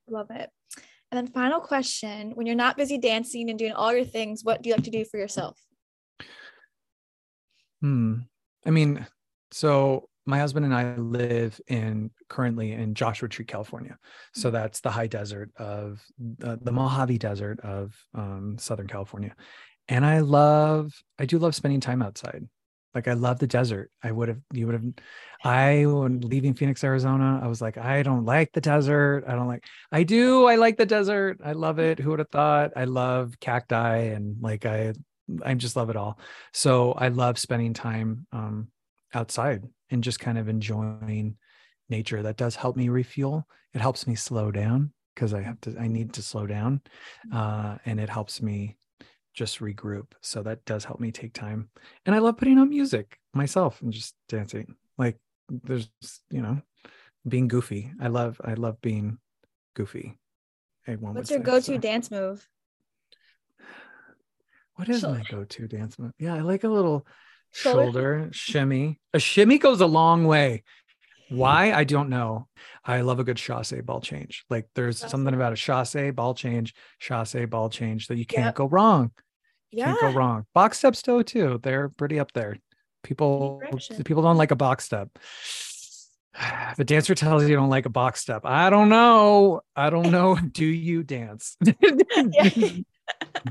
love 0.10 0.30
it. 0.32 0.50
And 1.12 1.18
then 1.18 1.28
final 1.28 1.62
question, 1.62 2.32
when 2.32 2.46
you're 2.46 2.56
not 2.56 2.76
busy 2.76 2.98
dancing 2.98 3.50
and 3.50 3.58
doing 3.58 3.72
all 3.72 3.94
your 3.94 4.04
things, 4.04 4.44
what 4.44 4.62
do 4.62 4.70
you 4.70 4.76
like 4.76 4.84
to 4.84 4.92
do 4.92 5.06
for 5.06 5.18
yourself? 5.18 5.58
Hmm. 7.82 8.16
I 8.66 8.72
mean, 8.72 9.06
so 9.52 10.10
my 10.28 10.40
husband 10.40 10.66
and 10.66 10.76
I 10.76 10.96
live 10.98 11.60
in 11.68 12.12
currently 12.30 12.74
in 12.74 12.94
Joshua 12.94 13.30
Tree, 13.30 13.46
California. 13.46 13.98
So 14.34 14.50
mm-hmm. 14.50 14.56
that's 14.56 14.82
the 14.82 14.92
high 14.92 15.08
desert 15.08 15.52
of 15.58 16.04
uh, 16.44 16.58
the 16.62 16.72
Mojave 16.72 17.18
Desert 17.18 17.62
of 17.62 17.96
um, 18.14 18.58
Southern 18.60 18.88
California. 18.88 19.36
And 19.88 20.06
I 20.06 20.20
love, 20.20 20.94
I 21.18 21.26
do 21.26 21.40
love 21.40 21.56
spending 21.56 21.80
time 21.80 22.02
outside. 22.02 22.48
Like 22.94 23.08
I 23.08 23.14
love 23.14 23.40
the 23.40 23.48
desert. 23.48 23.90
I 24.04 24.12
would 24.12 24.28
have, 24.28 24.40
you 24.52 24.66
would 24.66 24.74
have, 24.74 24.86
I 25.44 25.86
when 25.86 26.20
leaving 26.20 26.56
Phoenix, 26.56 26.84
Arizona, 26.84 27.40
I 27.42 27.48
was 27.48 27.62
like, 27.62 27.78
I 27.78 28.04
don't 28.04 28.26
like 28.26 28.52
the 28.52 28.62
desert. 28.62 29.24
I 29.28 29.34
don't 29.34 29.48
like, 29.48 29.64
I 29.92 30.04
do. 30.04 30.46
I 30.46 30.56
like 30.56 30.78
the 30.78 30.86
desert. 30.86 31.40
I 31.44 31.54
love 31.54 31.80
it. 31.80 32.00
Who 32.00 32.10
would 32.10 32.20
have 32.20 32.30
thought? 32.30 32.72
I 32.76 32.86
love 32.86 33.40
cacti 33.40 33.98
and 33.98 34.42
like 34.42 34.66
I, 34.66 34.94
I 35.44 35.54
just 35.54 35.76
love 35.76 35.90
it 35.90 35.96
all. 35.96 36.20
So 36.54 36.94
I 36.94 37.10
love 37.10 37.38
spending 37.38 37.74
time 37.74 38.26
um, 38.32 38.70
outside 39.14 39.64
and 39.90 40.04
just 40.04 40.20
kind 40.20 40.38
of 40.38 40.50
enjoying 40.50 41.38
nature. 41.90 42.22
That 42.22 42.38
does 42.38 42.56
help 42.56 42.76
me 42.76 42.90
refuel. 42.90 43.48
It 43.74 43.82
helps 43.82 44.08
me 44.08 44.16
slow 44.16 44.52
down 44.52 44.92
because 45.16 45.34
i 45.34 45.42
have 45.42 45.60
to 45.60 45.76
i 45.80 45.88
need 45.88 46.14
to 46.14 46.22
slow 46.22 46.46
down 46.46 46.80
uh, 47.34 47.76
and 47.88 48.00
it 48.00 48.08
helps 48.08 48.40
me 48.40 48.78
just 49.34 49.60
regroup. 49.60 50.06
So 50.22 50.44
that 50.44 50.64
does 50.66 50.84
help 50.84 51.00
me 51.00 51.12
take 51.12 51.34
time. 51.34 51.70
And 52.06 52.16
i 52.16 52.20
love 52.20 52.38
putting 52.38 52.58
on 52.58 52.70
music 52.70 53.20
myself 53.34 53.82
and 53.82 53.92
just 53.92 54.16
dancing. 54.30 54.76
Like 54.98 55.18
there's 55.50 55.90
you 56.30 56.42
know 56.42 56.62
being 57.28 57.48
goofy. 57.48 57.92
I 58.02 58.08
love 58.08 58.40
i 58.44 58.54
love 58.54 58.82
being 58.82 59.18
goofy 59.76 60.18
what's 60.96 61.30
your 61.30 61.40
go-to 61.40 61.62
so. 61.62 61.78
dance 61.78 62.10
move? 62.10 62.48
What 64.76 64.90
is 64.90 65.04
my 65.04 65.24
go-to 65.30 65.68
dance 65.68 65.98
move? 66.00 66.14
Yeah 66.20 66.36
i 66.36 66.42
like 66.42 66.64
a 66.64 66.70
little 66.70 67.06
shoulder, 67.58 68.30
shimmy. 68.32 69.00
A 69.14 69.20
shimmy 69.20 69.58
goes 69.58 69.82
a 69.82 69.88
long 69.88 70.26
way. 70.26 70.64
Why? 71.30 71.74
I 71.74 71.84
don't 71.84 72.10
know. 72.10 72.48
I 72.86 73.02
love 73.02 73.20
a 73.20 73.24
good 73.24 73.38
chasse 73.38 73.74
ball 73.84 74.00
change. 74.00 74.46
Like 74.50 74.68
there's 74.76 75.02
That's 75.02 75.12
something 75.12 75.34
about 75.34 75.54
a 75.54 75.58
chasse 75.58 76.12
ball 76.14 76.34
change, 76.34 76.74
chasse 77.00 77.36
ball 77.50 77.70
change 77.70 78.08
that 78.08 78.18
you 78.18 78.26
can't 78.26 78.46
yep. 78.46 78.56
go 78.56 78.68
wrong. 78.68 79.12
You 79.72 79.80
yeah. 79.80 79.86
can't 79.88 80.02
go 80.02 80.12
wrong. 80.12 80.46
Box 80.54 80.78
steps 80.80 81.02
though 81.02 81.22
too. 81.22 81.60
They're 81.62 81.90
pretty 81.90 82.20
up 82.20 82.32
there. 82.32 82.58
People 83.04 83.62
people 84.06 84.24
don't 84.24 84.38
like 84.38 84.52
a 84.52 84.56
box 84.56 84.86
step. 84.86 85.10
The 86.78 86.86
dancer 86.86 87.16
tells 87.16 87.44
you 87.44 87.50
you 87.50 87.56
don't 87.56 87.70
like 87.70 87.88
a 87.88 87.90
box 87.90 88.22
step. 88.22 88.44
I 88.46 88.70
don't 88.70 88.90
know. 88.90 89.62
I 89.76 89.90
don't 89.90 90.12
know. 90.12 90.36
Do 90.52 90.66
you 90.66 91.04
dance? 91.04 91.58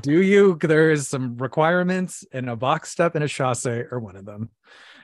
do 0.01 0.21
you? 0.21 0.57
There 0.61 0.91
is 0.91 1.07
some 1.07 1.37
requirements 1.37 2.25
and 2.31 2.49
a 2.49 2.55
box 2.55 2.91
step 2.91 3.15
and 3.15 3.23
a 3.23 3.27
chasse 3.27 3.65
or 3.65 3.99
one 3.99 4.15
of 4.15 4.25
them. 4.25 4.49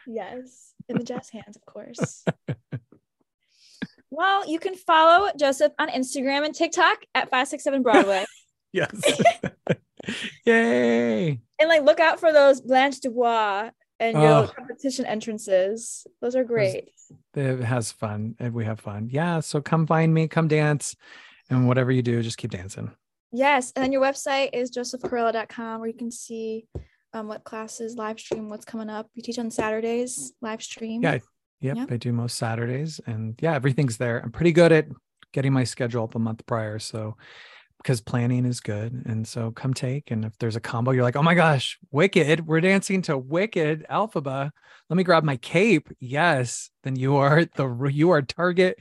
Yes 0.07 0.63
in 0.89 0.97
the 0.97 1.03
jazz 1.03 1.29
hands 1.29 1.55
of 1.55 1.65
course. 1.65 2.23
Well 4.09 4.47
you 4.47 4.59
can 4.59 4.75
follow 4.75 5.31
joseph 5.37 5.71
on 5.79 5.89
instagram 5.89 6.45
and 6.45 6.53
tiktok 6.53 6.99
at 7.15 7.29
567 7.29 7.81
broadway. 7.81 8.25
Yes. 8.75 8.89
Yay. 10.47 11.39
And 11.59 11.69
like 11.69 11.83
look 11.83 11.99
out 11.99 12.19
for 12.19 12.33
those 12.33 12.59
blanche 12.59 13.01
dubois 13.01 13.69
and 13.99 14.17
your 14.17 14.31
oh. 14.31 14.47
competition 14.47 15.05
entrances. 15.05 16.07
Those 16.21 16.35
are 16.35 16.43
great. 16.43 16.89
It 17.35 17.59
has 17.59 17.91
fun 17.91 18.35
and 18.39 18.51
we 18.51 18.65
have 18.65 18.79
fun. 18.79 19.09
Yeah 19.11 19.41
so 19.41 19.61
come 19.61 19.85
find 19.85 20.11
me 20.11 20.27
come 20.27 20.47
dance 20.47 20.95
and 21.51 21.67
whatever 21.67 21.91
you 21.91 22.01
do 22.01 22.23
just 22.23 22.39
keep 22.39 22.49
dancing 22.49 22.91
Yes. 23.33 23.73
And 23.75 23.83
then 23.83 23.91
your 23.91 24.01
website 24.01 24.49
is 24.53 24.71
josephcarella.com 24.71 25.79
where 25.79 25.89
you 25.89 25.97
can 25.97 26.11
see 26.11 26.67
um, 27.13 27.27
what 27.27 27.43
classes, 27.43 27.95
live 27.95 28.19
stream, 28.19 28.47
what's 28.47 28.63
coming 28.63 28.89
up. 28.89 29.09
You 29.15 29.23
teach 29.23 29.39
on 29.39 29.51
Saturdays, 29.51 30.33
live 30.41 30.61
stream. 30.61 31.01
Yeah. 31.01 31.19
Yep. 31.61 31.77
Yeah. 31.77 31.85
I 31.89 31.97
do 31.97 32.13
most 32.13 32.37
Saturdays. 32.37 32.99
And 33.07 33.35
yeah, 33.41 33.55
everything's 33.55 33.97
there. 33.97 34.19
I'm 34.19 34.31
pretty 34.31 34.51
good 34.51 34.71
at 34.71 34.87
getting 35.31 35.51
my 35.51 35.63
schedule 35.63 36.03
up 36.03 36.15
a 36.15 36.19
month 36.19 36.45
prior. 36.45 36.77
So 36.77 37.17
because 37.77 38.01
planning 38.01 38.45
is 38.45 38.59
good. 38.59 39.03
And 39.05 39.27
so 39.27 39.51
come 39.51 39.73
take. 39.73 40.11
And 40.11 40.23
if 40.23 40.37
there's 40.37 40.55
a 40.55 40.61
combo, 40.61 40.91
you're 40.91 41.03
like, 41.03 41.15
oh 41.15 41.23
my 41.23 41.33
gosh, 41.33 41.77
Wicked, 41.91 42.45
we're 42.47 42.61
dancing 42.61 43.01
to 43.03 43.17
Wicked 43.17 43.85
Elphaba. 43.89 44.51
Let 44.89 44.97
me 44.97 45.03
grab 45.03 45.23
my 45.23 45.37
cape. 45.37 45.89
Yes. 45.99 46.69
Then 46.83 46.95
you 46.95 47.17
are 47.17 47.45
the 47.55 47.89
you 47.91 48.11
are 48.11 48.21
target 48.21 48.77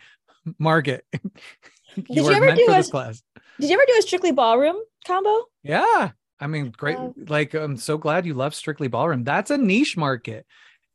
market. 0.58 1.04
you 1.96 2.02
Did 2.02 2.16
you 2.16 2.32
ever 2.32 2.54
do 2.54 2.66
a, 2.68 2.82
class. 2.84 3.22
Did 3.60 3.70
you 3.70 3.74
ever 3.74 3.84
do 3.86 3.94
a 3.98 4.02
Strictly 4.02 4.32
Ballroom 4.32 4.76
combo? 5.06 5.46
Yeah. 5.62 6.10
I 6.40 6.46
mean, 6.46 6.72
great. 6.76 6.98
Like, 7.28 7.54
I'm 7.54 7.76
so 7.76 7.96
glad 7.98 8.26
you 8.26 8.34
love 8.34 8.54
Strictly 8.54 8.88
Ballroom. 8.88 9.24
That's 9.24 9.50
a 9.50 9.58
niche 9.58 9.96
market. 9.96 10.46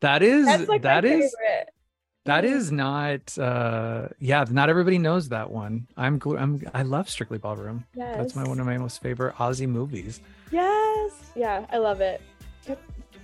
That 0.01 0.21
is, 0.21 0.67
like 0.67 0.81
that 0.81 1.05
is, 1.05 1.33
favorite. 1.39 1.69
that 2.25 2.45
is 2.45 2.71
not, 2.71 3.37
uh, 3.37 4.09
yeah, 4.19 4.45
not 4.49 4.69
everybody 4.69 4.97
knows 4.97 5.29
that 5.29 5.49
one. 5.49 5.87
I'm, 5.95 6.21
I'm, 6.37 6.61
I 6.73 6.83
love 6.83 7.09
Strictly 7.09 7.37
Ballroom. 7.37 7.85
Yes. 7.95 8.17
That's 8.17 8.35
my, 8.35 8.43
one 8.43 8.59
of 8.59 8.65
my 8.65 8.77
most 8.77 9.01
favorite 9.01 9.35
Aussie 9.35 9.69
movies. 9.69 10.19
Yes. 10.51 11.31
Yeah. 11.35 11.65
I 11.71 11.77
love 11.77 12.01
it. 12.01 12.21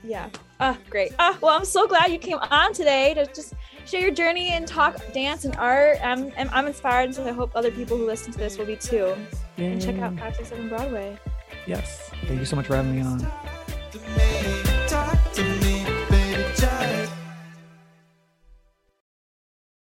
Yeah. 0.04 0.30
Oh, 0.66 0.78
great. 0.90 1.12
Oh, 1.20 1.38
well, 1.42 1.58
I'm 1.58 1.66
so 1.66 1.86
glad 1.88 2.10
you 2.10 2.18
came 2.18 2.38
on 2.38 2.72
today 2.72 3.14
to 3.16 3.26
just 3.26 3.54
share 3.86 4.00
your 4.00 4.12
journey 4.12 4.52
and 4.52 4.66
talk 4.66 4.96
dance 5.12 5.44
and 5.44 5.54
art. 5.58 5.98
I'm, 6.02 6.32
I'm, 6.38 6.50
I'm 6.54 6.68
inspired, 6.68 7.14
so 7.14 7.28
I 7.28 7.34
hope 7.34 7.52
other 7.54 7.70
people 7.70 7.98
who 7.98 8.06
listen 8.06 8.32
to 8.32 8.38
this 8.38 8.58
will 8.58 8.66
be 8.66 8.78
too. 8.78 9.14
Yay. 9.58 9.74
And 9.74 9.82
check 9.82 9.96
out 9.96 10.14
567 10.14 10.70
Broadway. 10.70 11.20
Yes. 11.68 12.10
Thank 12.28 12.40
you 12.40 12.46
so 12.46 12.56
much 12.56 12.68
for 12.68 12.78
having 12.78 12.96
me 12.96 13.02
on. 13.02 13.20